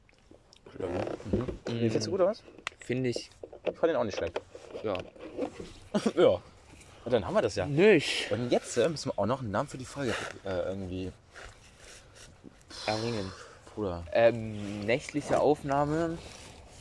Mhm. 0.78 1.46
Den 1.66 1.78
findest 1.78 2.06
du 2.06 2.10
gut, 2.10 2.20
oder 2.20 2.30
was? 2.30 2.42
Finde 2.78 3.08
ich. 3.10 3.30
Ich 3.64 3.76
fand 3.76 3.90
den 3.90 3.96
auch 3.96 4.04
nicht 4.04 4.16
schlecht. 4.16 4.40
Ja. 4.82 4.94
ja. 6.16 6.40
Und 7.04 7.12
dann 7.12 7.26
haben 7.26 7.34
wir 7.34 7.42
das 7.42 7.56
ja. 7.56 7.66
Nicht. 7.66 8.30
Und 8.30 8.50
jetzt 8.50 8.76
äh, 8.76 8.88
müssen 8.88 9.10
wir 9.10 9.18
auch 9.18 9.26
noch 9.26 9.40
einen 9.40 9.50
Namen 9.50 9.68
für 9.68 9.78
die 9.78 9.84
Folge 9.84 10.14
äh, 10.44 10.68
irgendwie. 10.68 11.12
Erringen. 12.86 13.32
Bruder. 13.74 14.04
Ähm, 14.12 14.80
nächtliche 14.80 15.40
Aufnahme. 15.40 16.18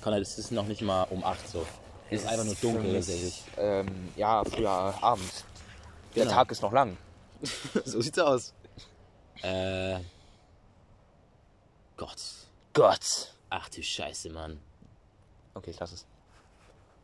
Konrad, 0.02 0.22
es 0.22 0.38
ist 0.38 0.52
noch 0.52 0.66
nicht 0.66 0.82
mal 0.82 1.04
um 1.10 1.24
8 1.24 1.48
so. 1.48 1.66
Es 2.10 2.22
ist 2.22 2.28
einfach 2.28 2.46
nur 2.46 2.56
dunkel 2.56 2.94
tatsächlich. 2.94 3.44
Ähm, 3.58 4.10
ja, 4.16 4.44
früher 4.46 4.72
abends. 4.72 5.44
Der 6.16 6.24
Genau. 6.24 6.36
Tag 6.36 6.52
ist 6.52 6.62
noch 6.62 6.72
lang. 6.72 6.98
so 7.86 8.02
sieht's 8.02 8.18
aus. 8.20 8.54
Äh. 9.42 10.00
Gott. 11.98 12.22
Gott. 12.74 13.34
Ach 13.50 13.70
du 13.70 13.84
Scheiße, 13.84 14.30
Mann. 14.30 14.60
Okay, 15.54 15.72
ich 15.72 15.80
lass 15.80 15.92
es. 15.92 16.06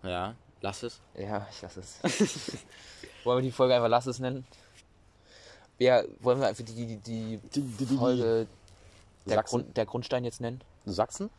Ja, 0.04 0.36
lass 0.62 0.84
es. 0.84 1.00
Ja, 1.18 1.48
ich 1.52 1.62
lass 1.62 1.78
es. 1.78 2.00
wollen 3.24 3.40
wir 3.40 3.42
die 3.44 3.52
Folge 3.52 3.76
einfach 3.76 3.90
Lass 3.90 4.06
es 4.06 4.20
nennen? 4.20 4.46
Ja, 5.80 6.04
wollen 6.20 6.40
wir 6.40 6.48
einfach 6.48 6.64
die, 6.64 6.98
die, 6.98 7.40
die 7.40 7.86
Folge 7.98 8.48
der? 9.26 9.44
Grund, 9.44 9.76
der 9.76 9.86
Grundstein 9.86 10.24
jetzt 10.24 10.42
nennen? 10.42 10.62
Sachsen? 10.86 11.30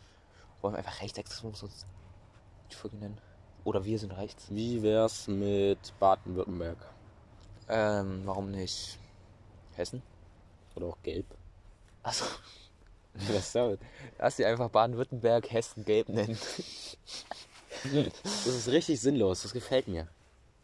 Wollen 0.64 0.72
wir 0.72 0.78
einfach 0.78 1.02
Rechtsextremismus 1.02 1.62
uns 1.62 1.86
die 2.72 2.74
Folge 2.74 2.96
nennen? 2.96 3.18
Oder 3.64 3.84
wir 3.84 3.98
sind 3.98 4.12
rechts? 4.12 4.46
Wie 4.48 4.82
wär's 4.82 5.28
mit 5.28 5.78
Baden-Württemberg? 6.00 6.78
Ähm, 7.68 8.22
warum 8.24 8.50
nicht 8.50 8.98
Hessen? 9.74 10.00
Oder 10.74 10.86
auch 10.86 10.96
Gelb? 11.02 11.26
Achso, 12.02 12.24
Was 13.30 13.52
damit? 13.52 13.78
lass 14.18 14.36
sie 14.36 14.46
einfach 14.46 14.70
Baden-Württemberg, 14.70 15.52
Hessen, 15.52 15.84
Gelb 15.84 16.08
nennen. 16.08 16.38
Das 18.22 18.46
ist 18.46 18.68
richtig 18.68 18.98
sinnlos, 19.02 19.42
das 19.42 19.52
gefällt 19.52 19.86
mir. 19.86 20.08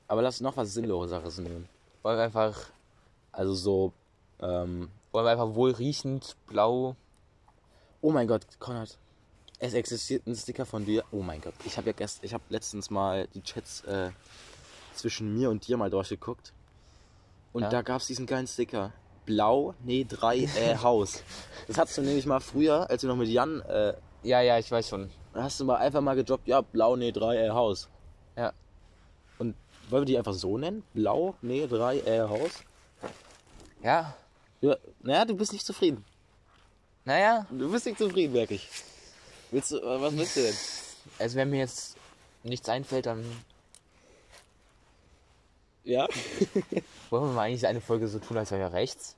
Aber 0.08 0.22
lass 0.22 0.40
noch 0.40 0.56
was 0.56 0.72
Sinnloseres 0.72 1.36
nehmen. 1.36 1.68
Wollen 2.02 2.16
wir 2.16 2.24
einfach, 2.24 2.70
Also 3.32 3.52
so, 3.52 3.92
ähm, 4.40 4.88
wollen 5.12 5.26
wir 5.26 5.30
einfach 5.32 5.54
wohlriechend, 5.54 6.36
blau. 6.46 6.96
oh 8.00 8.10
mein 8.12 8.26
Gott, 8.28 8.46
Konrad, 8.58 8.96
es 9.60 9.74
existiert 9.74 10.26
ein 10.26 10.34
Sticker 10.34 10.66
von 10.66 10.84
dir. 10.84 11.04
Oh 11.12 11.22
mein 11.22 11.40
Gott, 11.40 11.54
ich 11.64 11.76
habe 11.76 11.88
ja 11.88 11.92
gestern, 11.92 12.24
ich 12.24 12.34
habe 12.34 12.42
letztens 12.48 12.90
mal 12.90 13.28
die 13.34 13.42
Chats 13.42 13.82
äh, 13.84 14.10
zwischen 14.94 15.34
mir 15.38 15.50
und 15.50 15.66
dir 15.68 15.76
mal 15.76 15.90
durchgeguckt. 15.90 16.52
Und 17.52 17.62
Ja. 17.62 17.68
da 17.68 17.82
gab 17.82 18.00
es 18.00 18.06
diesen 18.06 18.26
geilen 18.26 18.46
Sticker. 18.46 18.92
Blau, 19.26 19.74
nee, 19.84 20.04
3, 20.08 20.38
äh, 20.38 20.76
Haus. 20.82 21.22
Das 21.68 21.78
hattest 21.78 21.98
du 21.98 22.02
nämlich 22.02 22.26
mal 22.26 22.40
früher, 22.40 22.88
als 22.90 23.02
wir 23.02 23.08
noch 23.08 23.16
mit 23.16 23.28
Jan, 23.28 23.60
äh, 23.62 23.94
Ja, 24.22 24.40
ja, 24.40 24.58
ich 24.58 24.70
weiß 24.70 24.88
schon. 24.88 25.10
da 25.34 25.42
hast 25.44 25.60
du 25.60 25.64
mal 25.64 25.76
einfach 25.76 26.00
mal 26.00 26.16
gedroppt, 26.16 26.48
ja, 26.48 26.60
blau, 26.62 26.96
nee, 26.96 27.12
3, 27.12 27.36
äh, 27.36 27.50
Haus. 27.50 27.88
Ja. 28.36 28.52
Und 29.38 29.54
wollen 29.90 30.02
wir 30.02 30.06
die 30.06 30.18
einfach 30.18 30.32
so 30.34 30.56
nennen? 30.58 30.82
Blau, 30.94 31.34
nee, 31.42 31.66
3, 31.66 31.98
äh, 32.00 32.20
Haus? 32.22 32.50
Ja, 33.82 34.14
Ja, 34.62 34.76
naja, 35.02 35.24
du 35.24 35.34
bist 35.36 35.52
nicht 35.52 35.64
zufrieden. 35.66 36.04
naja, 37.04 37.46
Du 37.50 37.70
bist 37.70 37.86
nicht 37.86 37.98
zufrieden, 37.98 38.32
merke 38.34 38.54
ich. 38.54 38.68
Willst 39.50 39.70
du, 39.72 39.78
äh, 39.78 40.00
was 40.00 40.16
willst 40.16 40.36
du 40.36 40.42
denn? 40.42 40.54
also 41.18 41.36
wenn 41.36 41.50
mir 41.50 41.58
jetzt 41.58 41.96
nichts 42.42 42.68
einfällt, 42.68 43.06
dann 43.06 43.24
Ja? 45.84 46.06
wollen 47.10 47.24
wir 47.24 47.32
mal 47.32 47.42
eigentlich 47.46 47.66
eine 47.66 47.80
Folge 47.80 48.06
so 48.08 48.18
tun, 48.18 48.36
als 48.36 48.50
wäre 48.50 48.60
wir 48.60 48.72
rechts. 48.72 49.16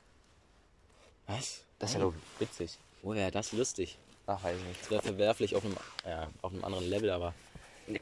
Was? 1.26 1.62
Das 1.78 1.91
ist 1.91 1.95
ja 1.97 2.03
doch 2.03 2.14
witzig. 2.39 2.78
Oh 3.03 3.12
ja, 3.14 3.30
das 3.30 3.47
ist 3.47 3.53
lustig. 3.59 3.99
Ach, 4.26 4.43
weiß 4.43 4.57
ich 4.57 4.64
nicht. 4.64 4.83
Das 4.83 4.91
wäre 4.91 5.03
verwerflich 5.03 5.57
auf 5.57 5.64
einem, 5.64 5.76
ja, 6.07 6.28
auf 6.43 6.53
einem 6.53 6.64
anderen 6.64 6.89
Level, 6.89 7.11
aber. 7.11 7.35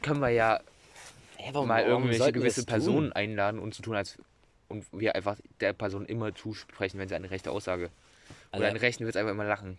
Können 0.02 0.20
wir 0.20 0.28
ja 0.28 0.60
Hä, 1.36 1.52
mal 1.52 1.84
irgendwelche 1.84 2.32
gewisse 2.32 2.60
tun? 2.60 2.66
Personen 2.66 3.12
einladen 3.12 3.58
und 3.58 3.74
zu 3.74 3.82
tun, 3.82 3.96
als 3.96 4.18
und 4.68 4.84
wir 4.92 5.16
einfach 5.16 5.36
der 5.60 5.72
Person 5.72 6.06
immer 6.06 6.34
zusprechen, 6.34 6.98
wenn 6.98 7.08
sie 7.08 7.14
eine 7.16 7.30
rechte 7.30 7.50
Aussage. 7.50 7.90
Also, 8.52 8.60
Oder 8.62 8.68
einen 8.68 8.76
Rechten 8.76 9.04
wird 9.04 9.16
es 9.16 9.18
einfach 9.18 9.32
immer 9.32 9.44
lachen. 9.44 9.78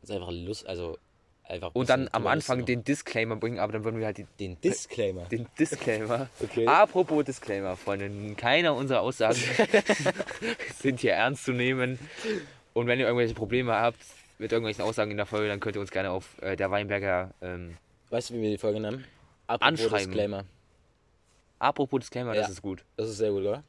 das 0.00 0.10
ist 0.10 0.16
einfach 0.16 0.32
Lust, 0.32 0.66
also 0.66 0.98
einfach. 1.44 1.70
Und 1.74 1.88
dann 1.88 2.08
am 2.12 2.26
Anfang 2.26 2.64
den 2.64 2.84
Disclaimer 2.84 3.36
bringen, 3.36 3.58
aber 3.58 3.72
dann 3.72 3.84
würden 3.84 3.98
wir 3.98 4.06
halt 4.06 4.18
die, 4.18 4.26
den 4.40 4.60
Disclaimer. 4.60 5.24
den 5.26 5.46
Disclaimer. 5.58 6.28
Okay. 6.42 6.66
Apropos 6.66 7.24
Disclaimer, 7.24 7.76
Freunde, 7.76 8.34
keiner 8.34 8.74
unserer 8.74 9.00
Aussagen 9.00 9.38
sind 10.78 11.00
hier 11.00 11.12
ernst 11.14 11.44
zu 11.44 11.52
nehmen. 11.52 11.98
Und 12.72 12.86
wenn 12.86 12.98
ihr 12.98 13.06
irgendwelche 13.06 13.34
Probleme 13.34 13.72
habt 13.74 13.98
mit 14.38 14.52
irgendwelchen 14.52 14.82
Aussagen 14.84 15.10
in 15.10 15.16
der 15.16 15.26
Folge, 15.26 15.48
dann 15.48 15.60
könnt 15.60 15.76
ihr 15.76 15.80
uns 15.80 15.90
gerne 15.90 16.10
auf 16.10 16.40
äh, 16.42 16.56
der 16.56 16.70
Weinberger 16.70 17.30
ähm, 17.40 17.76
Weißt 18.10 18.30
du, 18.30 18.34
wie 18.34 18.42
wir 18.42 18.50
die 18.50 18.58
Folge 18.58 18.80
nennen? 18.80 19.04
Apropos 19.46 19.66
Anschreiben. 19.68 20.06
Disclaimer. 20.06 20.44
Apropos 21.58 22.00
Disclaimer, 22.00 22.34
Ja. 22.34 22.42
das 22.42 22.50
ist 22.50 22.62
gut. 22.62 22.84
Das 22.96 23.08
ist 23.08 23.18
sehr 23.18 23.30
gut, 23.30 23.42
oder? 23.42 23.62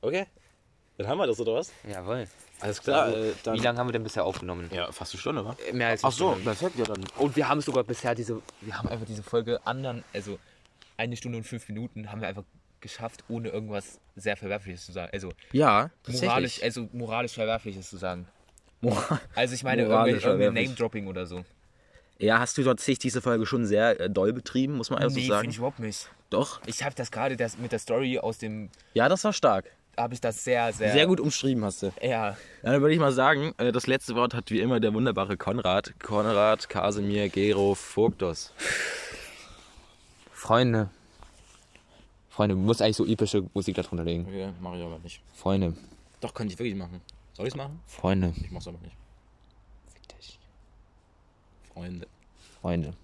Okay. 0.00 0.26
Dann 0.98 1.08
haben 1.08 1.18
wir 1.18 1.26
das, 1.26 1.40
oder 1.40 1.54
was? 1.54 1.72
Jawohl. 1.90 2.26
Alles 2.62 2.88
Also, 2.88 3.16
äh, 3.16 3.32
dann. 3.42 3.54
Wie 3.54 3.58
lange 3.58 3.78
haben 3.78 3.88
wir 3.88 3.92
denn 3.92 4.02
bisher 4.04 4.24
aufgenommen? 4.24 4.70
Ja, 4.72 4.90
fast 4.92 5.12
eine 5.14 5.20
Stunde, 5.20 5.44
wa? 5.44 5.56
Mehr 5.72 5.88
als 5.88 6.02
Ach 6.04 6.08
eine 6.08 6.14
so, 6.16 6.30
Stunde. 6.30 6.44
perfekt, 6.44 6.78
ja 6.78 6.84
dann. 6.84 7.04
Und 7.16 7.36
wir 7.36 7.48
haben 7.48 7.60
sogar 7.60 7.84
bisher 7.84 8.14
diese, 8.14 8.40
wir 8.60 8.78
haben 8.78 8.88
einfach 8.88 9.06
diese 9.06 9.22
Folge 9.22 9.60
anderen, 9.66 10.04
also 10.12 10.38
eine 10.96 11.16
Stunde 11.16 11.38
und 11.38 11.44
fünf 11.44 11.68
Minuten 11.68 12.10
haben 12.12 12.20
wir 12.20 12.28
einfach 12.28 12.44
geschafft, 12.80 13.24
ohne 13.28 13.48
irgendwas 13.48 13.98
sehr 14.16 14.36
Verwerfliches 14.36 14.86
zu 14.86 14.92
sagen. 14.92 15.10
Also 15.12 15.30
Ja, 15.52 15.90
moralisch, 16.08 16.62
also 16.62 16.88
moralisch 16.92 17.32
Verwerfliches 17.32 17.88
zu 17.90 17.96
sagen. 17.96 18.26
Moral- 18.80 19.20
Also 19.34 19.54
ich 19.54 19.62
meine 19.64 19.82
irgendwelche- 19.82 20.28
irgendein. 20.28 20.64
Name-Dropping 20.64 21.06
oder 21.06 21.26
so. 21.26 21.44
Ja, 22.18 22.38
hast 22.40 22.56
du 22.58 22.62
tatsächlich 22.64 22.98
diese 23.00 23.20
Folge 23.20 23.46
schon 23.46 23.66
sehr 23.66 23.98
äh, 24.00 24.10
doll 24.10 24.32
betrieben, 24.32 24.74
muss 24.76 24.90
man 24.90 24.98
einfach 25.00 25.14
so 25.14 25.18
nee, 25.20 25.26
sagen? 25.28 25.40
finde 25.40 25.52
ich 25.52 25.58
überhaupt 25.58 25.78
nicht. 25.80 26.08
Doch. 26.30 26.60
Ich 26.66 26.82
habe 26.84 26.94
das 26.94 27.10
gerade 27.10 27.36
das 27.36 27.58
mit 27.58 27.72
der 27.72 27.78
Story 27.78 28.18
aus 28.18 28.38
dem, 28.38 28.70
Ja, 28.94 29.08
das 29.08 29.24
war 29.24 29.32
stark. 29.32 29.66
Habe 29.96 30.14
ich 30.14 30.20
das 30.20 30.42
sehr, 30.42 30.72
sehr, 30.72 30.92
Sehr 30.92 31.06
gut 31.06 31.20
umschrieben 31.20 31.64
hast 31.64 31.82
du. 31.82 31.92
Ja, 32.00 32.36
dann 32.62 32.80
würde 32.80 32.94
ich 32.94 33.00
mal 33.00 33.12
sagen, 33.12 33.54
äh, 33.58 33.72
das 33.72 33.86
letzte 33.86 34.14
Wort 34.14 34.34
hat 34.34 34.50
wie 34.50 34.60
immer 34.60 34.80
der 34.80 34.94
wunderbare 34.94 35.36
Konrad. 35.36 35.92
Konrad, 36.02 36.68
Kasimir, 36.68 37.28
Gero, 37.28 37.74
Vogtos. 37.74 38.52
Freunde, 40.32 40.90
Freunde, 42.30 42.54
du 42.54 42.60
musst 42.60 42.80
eigentlich 42.82 42.96
so 42.96 43.06
epische 43.06 43.44
Musik 43.54 43.76
darunter 43.76 44.04
legen. 44.04 44.24
Okay, 44.26 44.52
mach 44.60 44.74
ich 44.74 44.82
aber 44.82 44.98
nicht. 44.98 45.20
Freunde, 45.34 45.74
Doch, 46.20 46.34
könnte 46.34 46.54
ich 46.54 46.58
wirklich 46.58 46.74
machen. 46.74 47.00
Soll 47.34 47.46
ich 47.46 47.52
es 47.52 47.56
machen? 47.56 47.80
Freunde, 47.86 48.32
Ich 48.42 48.50
mach's 48.50 48.66
aber 48.66 48.78
nicht. 48.78 48.96
Freunde. 51.72 52.06
Freunde. 52.60 52.94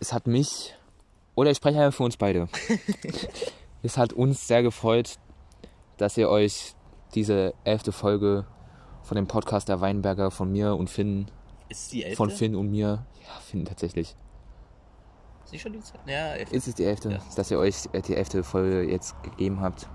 Es 0.00 0.12
hat 0.12 0.26
mich, 0.26 0.74
oder 1.34 1.50
ich 1.50 1.56
spreche 1.56 1.80
einfach 1.80 1.96
für 1.96 2.02
uns 2.02 2.16
beide. 2.16 2.48
es 3.82 3.96
hat 3.96 4.12
uns 4.12 4.46
sehr 4.46 4.62
gefreut, 4.62 5.18
dass 5.96 6.16
ihr 6.16 6.28
euch 6.28 6.74
diese 7.14 7.54
elfte 7.64 7.92
Folge 7.92 8.46
von 9.02 9.16
dem 9.16 9.26
Podcast 9.26 9.68
der 9.68 9.80
Weinberger 9.80 10.30
von 10.30 10.50
mir 10.50 10.74
und 10.76 10.90
Finn, 10.90 11.26
Ist 11.68 11.92
die 11.92 12.02
elfte? 12.04 12.16
von 12.16 12.30
Finn 12.30 12.56
und 12.56 12.70
mir, 12.70 13.06
ja, 13.22 13.40
Finn 13.40 13.64
tatsächlich. 13.64 14.16
Ist 15.44 15.52
die 15.52 15.58
schon 15.58 15.72
die 15.74 15.80
Zeit? 15.80 16.00
Ja, 16.06 16.32
elfte. 16.34 16.56
Ist 16.56 16.68
es 16.68 16.74
die 16.74 16.84
elfte, 16.84 17.10
Ja. 17.10 17.18
dass 17.36 17.50
ihr 17.50 17.58
euch 17.58 17.74
äh, 17.92 18.00
die 18.02 18.14
elfte 18.16 18.42
Folge 18.42 18.82
jetzt 18.90 19.14
gegeben 19.22 19.60
habt. 19.60 19.88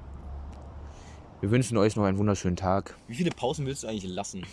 Wir 1.42 1.52
wünschen 1.52 1.78
euch 1.78 1.96
noch 1.96 2.04
einen 2.04 2.18
wunderschönen 2.18 2.56
Tag. 2.58 2.96
Wie 3.08 3.16
viele 3.16 3.32
Pausen 3.32 3.66
willst 3.66 3.84
du 3.84 3.88
eigentlich 3.88 4.12
lassen? 4.12 4.46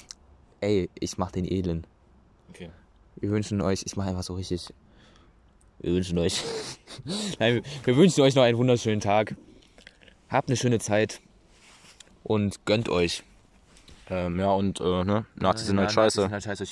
Ey, 0.61 0.89
ich 0.99 1.19
mach 1.19 1.31
den 1.31 1.45
edlen. 1.45 1.87
Okay. 2.51 2.71
Wir 3.17 3.31
wünschen 3.31 3.61
euch, 3.61 3.83
ich 3.85 3.97
mache 3.97 4.09
einfach 4.09 4.23
so 4.23 4.35
richtig. 4.35 4.73
Wir 5.81 5.93
wünschen 5.93 6.17
euch. 6.19 6.43
Nein, 7.39 7.63
wir 7.85 7.97
wünschen 7.97 8.23
euch 8.23 8.35
noch 8.35 8.43
einen 8.45 8.57
wunderschönen 8.57 9.01
Tag. 9.01 9.37
Habt 10.29 10.49
eine 10.49 10.57
schöne 10.57 10.79
Zeit 10.79 11.21
und 12.27 12.65
gönnt 12.67 12.89
euch. 12.89 13.23
Ähm, 14.09 14.39
ja, 14.39 14.51
und, 14.51 14.81
äh, 14.81 15.05
ne, 15.05 15.27
Nazis 15.37 15.67
sind 15.69 15.79
halt 15.79 15.91
scheiße. 15.93 16.21
Nazis 16.21 16.23
sind 16.23 16.33
halt 16.33 16.45
scheiße. 16.45 16.67